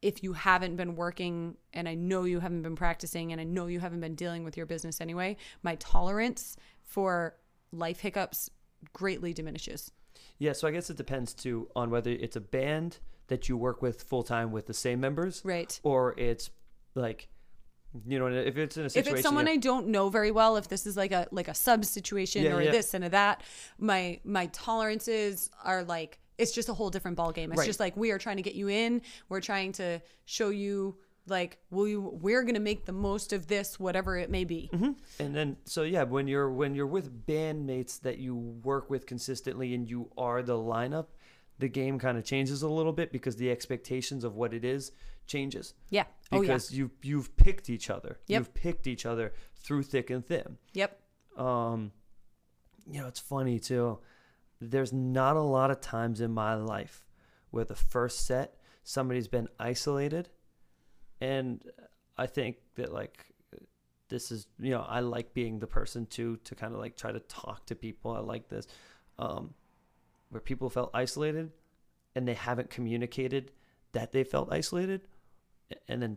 if 0.00 0.22
you 0.22 0.32
haven't 0.32 0.76
been 0.76 0.94
working 0.94 1.56
and 1.72 1.88
i 1.88 1.94
know 1.94 2.24
you 2.24 2.40
haven't 2.40 2.62
been 2.62 2.76
practicing 2.76 3.32
and 3.32 3.40
i 3.40 3.44
know 3.44 3.66
you 3.66 3.80
haven't 3.80 4.00
been 4.00 4.14
dealing 4.14 4.44
with 4.44 4.56
your 4.56 4.66
business 4.66 5.00
anyway 5.00 5.36
my 5.62 5.74
tolerance 5.76 6.56
for 6.82 7.34
life 7.72 8.00
hiccups 8.00 8.50
greatly 8.92 9.32
diminishes. 9.32 9.90
Yeah, 10.38 10.52
so 10.52 10.68
I 10.68 10.70
guess 10.70 10.90
it 10.90 10.96
depends 10.96 11.34
too 11.34 11.68
on 11.74 11.90
whether 11.90 12.10
it's 12.10 12.36
a 12.36 12.40
band 12.40 12.98
that 13.28 13.48
you 13.48 13.56
work 13.56 13.82
with 13.82 14.02
full 14.02 14.22
time 14.22 14.52
with 14.52 14.66
the 14.66 14.74
same 14.74 15.00
members, 15.00 15.42
right. 15.44 15.78
or 15.82 16.14
it's 16.16 16.50
like, 16.94 17.28
you 18.06 18.18
know, 18.18 18.26
if 18.26 18.56
it's 18.56 18.76
in 18.76 18.86
a 18.86 18.90
situation 18.90 19.12
if 19.12 19.18
it's 19.18 19.22
someone 19.26 19.48
I 19.48 19.56
don't 19.56 19.88
know 19.88 20.08
very 20.08 20.30
well, 20.30 20.56
if 20.56 20.68
this 20.68 20.86
is 20.86 20.96
like 20.96 21.12
a 21.12 21.26
like 21.30 21.48
a 21.48 21.54
sub 21.54 21.84
situation 21.84 22.44
Yeah, 22.44 22.56
or 22.56 22.62
yeah. 22.62 22.70
this 22.70 22.94
and 22.94 23.04
a 23.04 23.08
that, 23.10 23.42
my 23.78 24.20
my 24.24 24.46
tolerances 24.46 25.50
are 25.64 25.84
like 25.84 26.18
it's 26.36 26.52
just 26.52 26.68
a 26.68 26.74
whole 26.74 26.90
different 26.90 27.16
ball 27.16 27.32
game. 27.32 27.50
It's 27.50 27.58
Right. 27.60 27.66
just 27.66 27.80
like 27.80 27.96
we 27.96 28.10
are 28.10 28.18
trying 28.18 28.36
to 28.36 28.42
get 28.42 28.54
you 28.54 28.68
in. 28.68 29.02
We're 29.28 29.40
trying 29.40 29.72
to 29.72 30.00
show 30.24 30.50
you 30.50 30.96
like 31.26 31.58
we 31.70 31.96
we're 31.96 32.42
gonna 32.44 32.60
make 32.60 32.84
the 32.86 32.92
most 32.92 33.32
of 33.32 33.46
this, 33.48 33.78
whatever 33.80 34.16
it 34.16 34.30
may 34.30 34.44
be. 34.44 34.70
Mm-hmm. 34.72 34.92
and 35.18 35.34
then 35.34 35.56
so 35.64 35.82
yeah, 35.82 36.04
when 36.04 36.28
you're 36.28 36.50
when 36.50 36.74
you're 36.74 36.86
with 36.86 37.26
bandmates 37.26 38.00
that 38.02 38.18
you 38.18 38.36
work 38.36 38.88
with 38.90 39.06
consistently 39.06 39.74
and 39.74 39.88
you 39.88 40.10
are 40.16 40.42
the 40.42 40.54
lineup, 40.56 41.06
the 41.58 41.68
game 41.68 41.98
kind 41.98 42.16
of 42.18 42.24
changes 42.24 42.62
a 42.62 42.68
little 42.68 42.92
bit 42.92 43.12
because 43.12 43.36
the 43.36 43.50
expectations 43.50 44.24
of 44.24 44.36
what 44.36 44.54
it 44.54 44.64
is 44.64 44.92
changes 45.26 45.74
Yeah. 45.90 46.04
Oh 46.32 46.36
yeah. 46.36 46.40
because 46.42 46.72
you 46.72 46.90
you've 47.02 47.36
picked 47.36 47.68
each 47.68 47.90
other. 47.90 48.18
Yep. 48.28 48.38
You've 48.40 48.54
picked 48.54 48.86
each 48.86 49.04
other 49.06 49.32
through 49.56 49.82
thick 49.82 50.10
and 50.10 50.24
thin. 50.26 50.56
Yep. 50.74 51.00
um 51.36 51.92
you 52.90 53.00
know 53.00 53.06
it's 53.06 53.20
funny 53.20 53.58
too 53.58 53.98
there's 54.60 54.92
not 54.92 55.36
a 55.36 55.40
lot 55.42 55.70
of 55.70 55.80
times 55.80 56.20
in 56.20 56.32
my 56.32 56.54
life 56.54 57.06
where 57.50 57.64
the 57.64 57.74
first 57.76 58.24
set 58.26 58.54
somebody's 58.82 59.28
been 59.28 59.46
isolated 59.60 60.30
and 61.20 61.62
i 62.16 62.26
think 62.26 62.56
that 62.76 62.92
like 62.92 63.26
this 64.08 64.30
is 64.32 64.46
you 64.58 64.70
know 64.70 64.84
i 64.88 65.00
like 65.00 65.34
being 65.34 65.58
the 65.58 65.66
person 65.66 66.06
to 66.06 66.36
to 66.44 66.54
kind 66.54 66.72
of 66.72 66.80
like 66.80 66.96
try 66.96 67.12
to 67.12 67.20
talk 67.20 67.66
to 67.66 67.74
people 67.74 68.10
i 68.12 68.20
like 68.20 68.48
this 68.48 68.66
um 69.18 69.52
where 70.30 70.40
people 70.40 70.68
felt 70.70 70.90
isolated 70.94 71.50
and 72.14 72.26
they 72.26 72.34
haven't 72.34 72.70
communicated 72.70 73.50
that 73.92 74.12
they 74.12 74.24
felt 74.24 74.52
isolated 74.52 75.02
and 75.88 76.02
then 76.02 76.16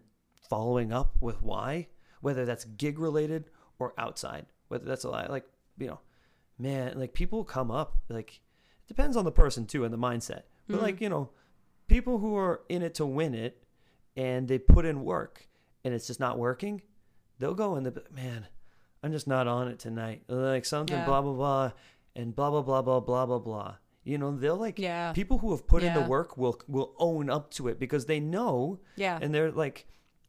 following 0.49 0.91
up 0.91 1.15
with 1.21 1.41
why 1.41 1.87
whether 2.21 2.45
that's 2.45 2.65
gig 2.65 2.99
related 2.99 3.49
or 3.79 3.93
outside 3.97 4.45
whether 4.67 4.85
that's 4.85 5.03
a 5.05 5.09
lot 5.09 5.29
like 5.29 5.45
you 5.77 5.87
know 5.87 5.99
man 6.59 6.97
like 6.99 7.13
people 7.13 7.43
come 7.43 7.71
up 7.71 7.97
like 8.09 8.41
it 8.83 8.87
depends 8.87 9.15
on 9.15 9.23
the 9.25 9.31
person 9.31 9.65
too 9.65 9.83
and 9.85 9.93
the 9.93 9.97
mindset 9.97 10.43
but 10.67 10.77
Mhm. 10.79 10.81
like 10.81 11.01
you 11.01 11.09
know 11.09 11.29
people 11.87 12.17
who 12.19 12.35
are 12.35 12.61
in 12.69 12.81
it 12.81 12.93
to 12.95 13.05
win 13.05 13.33
it 13.33 13.63
and 14.15 14.47
they 14.47 14.57
put 14.59 14.85
in 14.85 15.03
work 15.03 15.47
and 15.83 15.93
it's 15.93 16.07
just 16.07 16.19
not 16.19 16.37
working 16.37 16.81
they'll 17.39 17.53
go 17.55 17.75
in 17.77 17.83
the 17.83 18.03
man 18.11 18.47
i'm 19.03 19.11
just 19.11 19.27
not 19.27 19.47
on 19.47 19.67
it 19.69 19.79
tonight 19.79 20.23
like 20.27 20.65
something 20.65 20.97
Yeah. 20.97 21.05
blah 21.05 21.21
blah 21.21 21.33
blah 21.33 21.71
and 22.15 22.35
blah 22.35 22.49
blah 22.49 22.61
blah 22.61 22.81
blah 22.81 22.99
blah 22.99 23.25
blah 23.25 23.39
blah 23.39 23.75
you 24.03 24.17
know 24.17 24.35
they'll 24.35 24.55
like 24.57 24.79
Yeah. 24.79 25.13
people 25.13 25.37
who 25.39 25.51
have 25.51 25.67
put 25.67 25.83
in 25.83 25.93
the 25.93 26.01
work 26.01 26.37
will 26.37 26.59
will 26.67 26.93
own 26.97 27.29
up 27.29 27.51
to 27.51 27.67
it 27.67 27.79
because 27.79 28.05
they 28.05 28.19
know 28.19 28.79
Yeah. 28.95 29.19
and 29.21 29.33
they're 29.33 29.51
like 29.51 29.85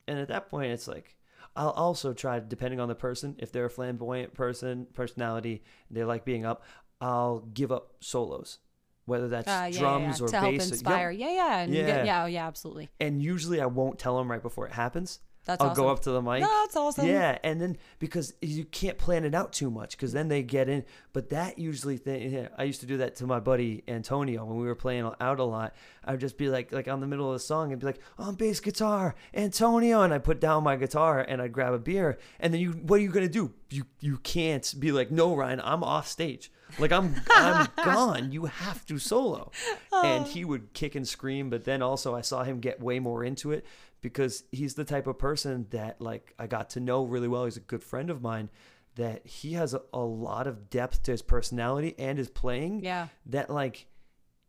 and 0.06 0.18
at 0.18 0.28
that 0.28 0.48
point 0.48 0.72
it's 0.72 0.86
like 0.88 1.16
I'll 1.54 1.70
also 1.70 2.14
try, 2.14 2.40
depending 2.40 2.80
on 2.80 2.88
the 2.88 2.94
person, 2.94 3.36
if 3.38 3.52
they're 3.52 3.66
a 3.66 3.70
flamboyant 3.70 4.32
person, 4.32 4.86
personality, 4.94 5.62
they 5.90 6.02
like 6.02 6.24
being 6.24 6.46
up, 6.46 6.64
I'll 6.98 7.40
give 7.40 7.70
up 7.70 7.92
solos, 8.00 8.58
whether 9.04 9.28
that's 9.28 9.48
Uh, 9.48 9.68
yeah, 9.70 9.78
drums 9.78 10.18
yeah, 10.20 10.24
or 10.24 10.28
to 10.30 10.40
help 10.40 10.52
bass. 10.52 10.62
Yep. 10.64 10.72
inspire. 10.72 11.10
Yeah, 11.10 11.30
yeah, 11.30 11.58
and 11.58 11.74
Yeah. 11.74 11.86
Get, 11.86 12.06
yeah, 12.06 12.26
yeah, 12.26 12.46
absolutely. 12.46 12.88
And 13.00 13.22
usually 13.22 13.60
I 13.60 13.66
won't 13.66 13.98
tell 13.98 14.16
them 14.16 14.30
right 14.30 14.40
before 14.42 14.66
it 14.66 14.72
happens. 14.72 15.20
That's 15.44 15.60
I'll 15.60 15.70
awesome. 15.70 15.82
go 15.82 15.90
up 15.90 16.00
to 16.02 16.12
the 16.12 16.22
mic. 16.22 16.42
That's 16.42 16.76
awesome. 16.76 17.06
Yeah, 17.06 17.36
and 17.42 17.60
then 17.60 17.76
because 17.98 18.32
you 18.40 18.64
can't 18.64 18.96
plan 18.96 19.24
it 19.24 19.34
out 19.34 19.52
too 19.52 19.72
much, 19.72 19.96
because 19.96 20.12
then 20.12 20.28
they 20.28 20.44
get 20.44 20.68
in. 20.68 20.84
But 21.12 21.30
that 21.30 21.58
usually, 21.58 21.96
thing, 21.96 22.32
yeah, 22.32 22.48
I 22.56 22.62
used 22.62 22.80
to 22.80 22.86
do 22.86 22.98
that 22.98 23.16
to 23.16 23.26
my 23.26 23.40
buddy 23.40 23.82
Antonio 23.88 24.44
when 24.44 24.58
we 24.58 24.66
were 24.66 24.76
playing 24.76 25.10
out 25.20 25.40
a 25.40 25.44
lot. 25.44 25.74
I'd 26.04 26.20
just 26.20 26.38
be 26.38 26.48
like, 26.48 26.70
like 26.70 26.86
on 26.86 27.00
the 27.00 27.08
middle 27.08 27.26
of 27.26 27.34
the 27.34 27.40
song, 27.40 27.72
and 27.72 27.80
be 27.80 27.86
like, 27.86 27.98
oh, 28.20 28.24
on 28.24 28.36
bass 28.36 28.60
guitar, 28.60 29.16
Antonio, 29.34 30.02
and 30.02 30.14
I 30.14 30.18
put 30.18 30.40
down 30.40 30.62
my 30.62 30.76
guitar 30.76 31.20
and 31.20 31.42
I'd 31.42 31.52
grab 31.52 31.72
a 31.72 31.78
beer, 31.78 32.18
and 32.38 32.54
then 32.54 32.60
you, 32.60 32.70
what 32.72 33.00
are 33.00 33.02
you 33.02 33.10
gonna 33.10 33.28
do? 33.28 33.52
You 33.68 33.86
you 33.98 34.18
can't 34.18 34.72
be 34.78 34.92
like, 34.92 35.10
no, 35.10 35.34
Ryan, 35.34 35.60
I'm 35.64 35.82
off 35.82 36.06
stage. 36.06 36.52
Like 36.78 36.92
I'm 36.92 37.16
I'm 37.30 37.68
gone. 37.84 38.30
You 38.30 38.46
have 38.46 38.86
to 38.86 38.98
solo. 38.98 39.50
And 39.92 40.24
oh. 40.24 40.28
he 40.28 40.44
would 40.44 40.72
kick 40.72 40.94
and 40.94 41.06
scream, 41.06 41.50
but 41.50 41.64
then 41.64 41.82
also 41.82 42.14
I 42.14 42.20
saw 42.20 42.44
him 42.44 42.60
get 42.60 42.80
way 42.80 42.98
more 42.98 43.24
into 43.24 43.52
it 43.52 43.66
because 44.02 44.44
he's 44.52 44.74
the 44.74 44.84
type 44.84 45.06
of 45.06 45.18
person 45.18 45.66
that 45.70 46.00
like 46.00 46.34
I 46.38 46.46
got 46.46 46.70
to 46.70 46.80
know 46.80 47.04
really 47.04 47.28
well. 47.28 47.44
He's 47.46 47.56
a 47.56 47.60
good 47.60 47.82
friend 47.82 48.10
of 48.10 48.20
mine 48.20 48.50
that 48.96 49.26
he 49.26 49.54
has 49.54 49.72
a, 49.72 49.80
a 49.94 50.00
lot 50.00 50.46
of 50.46 50.68
depth 50.68 51.04
to 51.04 51.12
his 51.12 51.22
personality 51.22 51.94
and 51.98 52.18
his 52.18 52.28
playing 52.28 52.84
Yeah. 52.84 53.08
that 53.26 53.48
like 53.48 53.86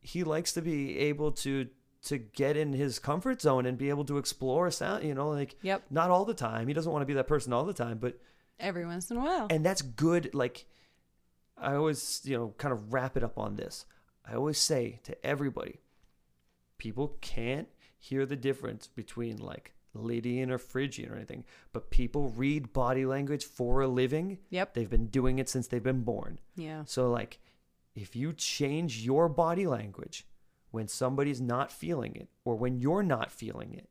he 0.01 0.25
likes 0.25 0.51
to 0.53 0.61
be 0.61 0.97
able 0.99 1.31
to 1.31 1.69
to 2.07 2.17
get 2.17 2.57
in 2.57 2.73
his 2.73 2.99
comfort 2.99 3.41
zone 3.41 3.65
and 3.65 3.77
be 3.77 3.87
able 3.89 4.03
to 4.03 4.17
explore 4.17 4.69
sound, 4.69 5.05
you 5.05 5.13
know, 5.15 5.29
like 5.29 5.55
Yep. 5.61 5.83
not 5.89 6.09
all 6.09 6.25
the 6.25 6.33
time. 6.33 6.67
He 6.67 6.73
doesn't 6.73 6.91
want 6.91 7.01
to 7.03 7.05
be 7.05 7.13
that 7.13 7.27
person 7.27 7.53
all 7.53 7.63
the 7.63 7.73
time, 7.73 7.97
but 7.99 8.19
Every 8.59 8.85
once 8.85 9.09
in 9.09 9.15
a 9.17 9.21
while. 9.21 9.47
and 9.49 9.65
that's 9.65 9.81
good 9.81 10.29
like 10.33 10.65
i 11.57 11.75
always 11.75 12.21
you 12.23 12.35
know 12.37 12.53
kind 12.57 12.71
of 12.73 12.91
wrap 12.93 13.15
it 13.15 13.23
up 13.23 13.37
on 13.37 13.55
this 13.55 13.85
i 14.25 14.33
always 14.33 14.57
say 14.57 14.99
to 15.03 15.25
everybody 15.25 15.79
people 16.77 17.15
can't 17.21 17.67
hear 18.07 18.25
the 18.25 18.35
difference 18.35 18.87
between 18.87 19.37
like 19.37 19.73
lydian 19.93 20.49
or 20.51 20.57
phrygian 20.57 21.09
or 21.11 21.15
anything 21.15 21.43
but 21.71 21.89
people 21.91 22.29
read 22.29 22.73
body 22.73 23.05
language 23.05 23.45
for 23.45 23.81
a 23.81 23.87
living 23.87 24.39
Yep. 24.49 24.73
they've 24.73 24.89
been 24.97 25.07
doing 25.19 25.37
it 25.39 25.47
since 25.47 25.67
they've 25.67 25.83
been 25.91 26.01
born 26.03 26.39
Yeah. 26.55 26.83
so 26.85 27.09
like 27.11 27.39
if 27.95 28.15
you 28.15 28.33
change 28.33 28.91
your 29.05 29.29
body 29.29 29.67
language 29.67 30.25
when 30.71 30.87
somebody's 30.87 31.39
not 31.39 31.71
feeling 31.71 32.15
it 32.15 32.27
or 32.43 32.55
when 32.55 32.79
you're 32.79 33.03
not 33.03 33.31
feeling 33.31 33.73
it 33.75 33.87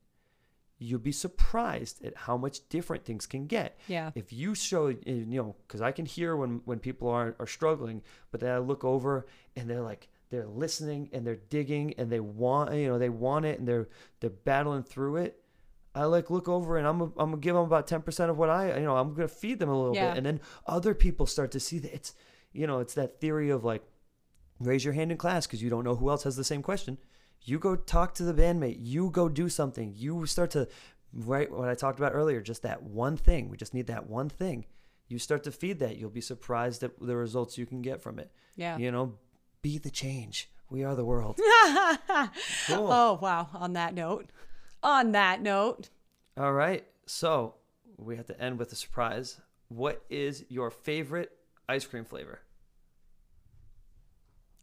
you'll 0.77 0.99
be 0.99 1.13
surprised 1.13 2.03
at 2.03 2.13
how 2.25 2.35
much 2.35 2.67
different 2.67 3.05
things 3.05 3.25
can 3.25 3.47
get 3.47 3.77
Yeah. 3.87 4.11
if 4.15 4.33
you 4.33 4.53
show 4.55 4.87
you 4.87 5.25
know 5.25 5.55
because 5.65 5.81
i 5.81 5.91
can 5.93 6.05
hear 6.05 6.35
when 6.35 6.61
when 6.65 6.79
people 6.79 7.07
are 7.09 7.35
are 7.39 7.47
struggling 7.47 8.01
but 8.31 8.41
then 8.41 8.51
i 8.51 8.57
look 8.57 8.83
over 8.83 9.25
and 9.55 9.69
they're 9.69 9.81
like 9.93 10.09
they're 10.33 10.47
listening 10.47 11.09
and 11.13 11.25
they're 11.25 11.39
digging 11.49 11.93
and 11.99 12.09
they 12.11 12.19
want 12.19 12.73
you 12.73 12.87
know 12.87 12.97
they 12.97 13.09
want 13.09 13.45
it 13.45 13.59
and 13.59 13.67
they're 13.67 13.87
they're 14.19 14.29
battling 14.31 14.83
through 14.83 15.17
it. 15.17 15.39
I 15.95 16.05
like 16.05 16.31
look 16.31 16.49
over 16.49 16.77
and 16.77 16.87
i'm 16.87 17.01
i'm 17.01 17.11
gonna 17.17 17.37
give 17.37 17.53
them 17.53 17.63
about 17.65 17.85
10% 17.87 18.29
of 18.31 18.37
what 18.39 18.49
i 18.49 18.75
you 18.79 18.83
know 18.83 18.97
i'm 18.97 19.13
gonna 19.13 19.27
feed 19.27 19.59
them 19.59 19.69
a 19.69 19.77
little 19.79 19.95
Yeah. 19.95 20.09
bit 20.09 20.17
and 20.17 20.25
then 20.25 20.39
other 20.65 20.95
people 20.95 21.27
start 21.27 21.51
to 21.51 21.59
see 21.59 21.77
that 21.79 21.93
it's 21.93 22.13
you 22.51 22.65
know 22.65 22.79
it's 22.79 22.95
that 22.95 23.21
theory 23.21 23.51
of 23.51 23.63
like 23.63 23.83
raise 24.59 24.83
your 24.83 24.93
hand 24.95 25.11
in 25.11 25.17
class 25.17 25.45
because 25.45 25.61
you 25.61 25.69
don't 25.69 25.83
know 25.83 25.95
who 25.95 26.09
else 26.09 26.23
has 26.23 26.35
the 26.35 26.43
same 26.43 26.63
question. 26.63 26.97
You 27.41 27.59
go 27.59 27.75
talk 27.75 28.13
to 28.15 28.23
the 28.23 28.33
bandmate. 28.33 28.77
You 28.79 29.09
go 29.11 29.27
do 29.29 29.49
something. 29.49 29.93
You 29.95 30.25
start 30.25 30.49
to 30.51 30.67
right 31.13 31.51
what 31.51 31.69
i 31.69 31.75
talked 31.75 31.99
about 31.99 32.13
earlier 32.15 32.41
just 32.41 32.63
that 32.63 32.81
one 32.81 33.15
thing. 33.17 33.49
We 33.49 33.57
just 33.57 33.73
need 33.75 33.85
that 33.87 34.07
one 34.09 34.29
thing. 34.29 34.65
You 35.09 35.19
start 35.19 35.43
to 35.43 35.51
feed 35.51 35.77
that 35.79 35.97
you'll 35.97 36.09
be 36.09 36.21
surprised 36.21 36.81
at 36.81 36.97
the 36.99 37.15
results 37.15 37.57
you 37.57 37.67
can 37.67 37.81
get 37.83 38.01
from 38.01 38.17
it. 38.17 38.31
Yeah. 38.55 38.77
you 38.79 38.91
know 38.91 39.13
be 39.63 39.79
the 39.79 39.89
change 39.89 40.49
we 40.69 40.83
are 40.83 40.93
the 40.95 41.03
world 41.05 41.37
Cool. 42.67 42.87
Oh, 42.91 43.17
wow. 43.21 43.47
On 43.53 43.73
that 43.73 43.93
note. 43.95 44.29
On 44.83 45.11
that 45.13 45.41
note. 45.41 45.89
all 46.37 46.53
right 46.53 46.85
so 47.07 47.55
we 47.97 48.15
have 48.17 48.25
to 48.27 48.39
end 48.39 48.59
with 48.59 48.71
a 48.71 48.75
surprise 48.75 49.39
what 49.69 50.03
is 50.09 50.45
your 50.49 50.69
favorite 50.69 51.31
ice 51.67 51.85
cream 51.85 52.05
flavor 52.05 52.39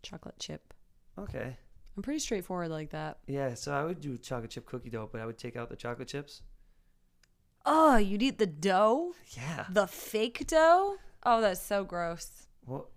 Chocolate 0.03 0.39
chip. 0.39 0.73
okay 1.19 1.57
I'm 1.97 2.03
pretty 2.03 2.21
straightforward 2.21 2.71
like 2.71 2.91
that. 2.91 3.19
yeah 3.27 3.55
so 3.55 3.73
i 3.73 3.85
would 3.85 4.01
do 4.01 4.17
chocolate 4.19 4.51
chip 4.51 4.67
cookie 4.67 4.91
dough 4.91 5.09
but 5.11 5.21
i 5.21 5.27
would 5.27 5.39
take 5.39 5.57
out 5.57 5.69
the 5.71 5.77
chocolate 5.77 6.09
chips 6.09 6.43
Oh, 7.67 7.99
you'd 7.99 8.23
eat 8.23 8.39
the 8.39 8.47
dough? 8.47 9.13
yeah 9.37 9.67
The 9.71 9.87
fake 9.87 10.47
dough? 10.47 10.97
Oh, 11.23 11.43
that's 11.43 11.61
so 11.61 11.85
gross. 11.85 12.47
Well, 12.65 12.89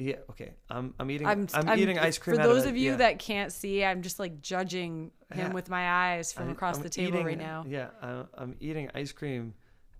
yeah, 0.00 0.16
okay. 0.30 0.54
I'm 0.70 0.94
I'm 0.98 1.10
eating 1.10 1.26
I'm, 1.26 1.46
I'm, 1.54 1.78
eating 1.78 1.98
ice 1.98 2.16
cream. 2.18 2.36
For 2.36 2.42
those 2.42 2.64
a- 2.64 2.70
of 2.70 2.76
you 2.76 2.92
yeah. 2.92 2.96
that 2.96 3.18
can't 3.18 3.52
see, 3.52 3.84
I'm 3.84 4.00
just 4.02 4.18
like 4.18 4.40
judging 4.40 5.10
him 5.32 5.48
Yeah. 5.48 5.52
with 5.52 5.68
my 5.68 6.14
eyes 6.16 6.32
from 6.32 6.48
I- 6.48 6.52
across 6.52 6.76
I'm 6.78 6.82
the 6.82 6.88
table 6.88 7.14
eating- 7.14 7.26
right 7.26 7.38
now. 7.38 7.64
Yeah, 7.68 7.88
I, 8.02 8.24
I'm 8.36 8.56
eating 8.60 8.90
ice 8.94 9.12
cream. 9.12 9.54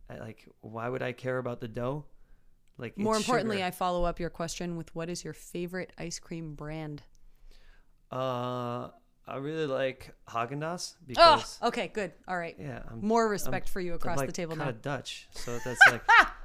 I, 0.08 0.16
like, 0.18 0.48
why 0.60 0.88
would 0.88 1.02
I 1.02 1.12
care 1.12 1.38
about 1.38 1.60
the 1.60 1.68
dough? 1.68 2.06
Like, 2.78 2.96
More 2.96 3.16
importantly, 3.16 3.58
sugar. 3.58 3.66
I 3.66 3.70
follow 3.72 4.04
up 4.04 4.18
your 4.18 4.30
question 4.30 4.76
with 4.76 4.92
what 4.94 5.08
is 5.10 5.22
your 5.22 5.34
favorite 5.34 5.92
ice 5.98 6.18
cream 6.18 6.54
brand? 6.54 7.02
uh, 8.10 8.88
I 9.28 9.36
really 9.36 9.66
like 9.66 10.12
Haagen 10.28 10.58
Dazs 10.58 10.94
Oh, 11.16 11.44
okay, 11.68 11.88
good. 11.88 12.12
All 12.26 12.36
right. 12.36 12.56
yeah, 12.58 12.82
I'm 12.90 13.06
More 13.06 13.28
respect 13.28 13.68
for 13.68 13.80
you 13.80 13.94
across 13.94 14.14
I'm, 14.14 14.18
like, 14.20 14.26
the 14.28 14.32
table 14.32 14.56
kind 14.56 14.64
now. 14.66 14.70
of 14.70 14.82
Dutch, 14.82 15.28
so 15.32 15.58
that's 15.64 15.78
like. 15.90 16.02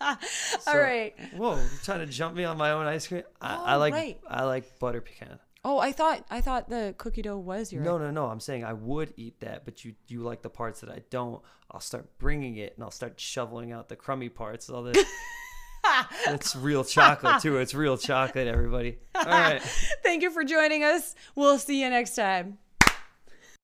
All 0.00 0.16
so- 0.60 0.78
right. 0.78 1.14
Whoa, 1.36 1.56
you're 1.56 1.68
trying 1.84 2.00
to 2.00 2.06
jump 2.06 2.34
me 2.36 2.44
on 2.44 2.56
my 2.56 2.70
own 2.72 2.86
ice 2.86 3.06
cream? 3.06 3.22
I, 3.40 3.54
I 3.56 3.74
Oh, 3.74 3.78
like 3.78 3.94
right. 3.94 4.20
I 4.28 4.44
like 4.44 4.78
butter 4.78 5.00
pecan. 5.00 5.38
Oh, 5.64 5.78
I 5.78 5.92
thought 5.92 6.24
I 6.30 6.40
thought 6.40 6.70
the 6.70 6.94
cookie 6.96 7.20
dough 7.22 7.36
was 7.36 7.70
your 7.72 7.82
No, 7.82 7.98
no, 7.98 8.10
no. 8.10 8.26
I'm 8.26 8.40
saying 8.40 8.64
I 8.64 8.72
would 8.72 9.12
eat 9.16 9.40
that, 9.40 9.64
but 9.66 9.84
you 9.84 9.94
you 10.08 10.22
like 10.22 10.40
the 10.42 10.48
parts 10.50 10.80
that 10.80 10.88
I 10.90 11.02
don't. 11.10 11.42
I'll 11.70 11.80
start 11.80 12.08
bringing 12.18 12.56
it 12.56 12.72
and 12.76 12.82
I'll 12.82 12.90
start 12.90 13.20
shoveling 13.20 13.70
out 13.70 13.88
the 13.90 13.96
crummy 13.96 14.28
parts. 14.30 14.70
All 14.70 14.82
this. 14.82 14.96
it's 16.28 16.56
real 16.56 16.82
chocolate 16.84 17.42
too. 17.42 17.58
It's 17.58 17.74
real 17.74 17.96
chocolate, 17.98 18.46
everybody. 18.48 18.98
All 19.14 19.24
right. 19.24 19.60
Thank 20.02 20.22
you 20.22 20.30
for 20.30 20.44
joining 20.44 20.82
us. 20.82 21.14
We'll 21.34 21.58
see 21.58 21.80
you 21.82 21.90
next 21.90 22.16
time. 22.16 22.58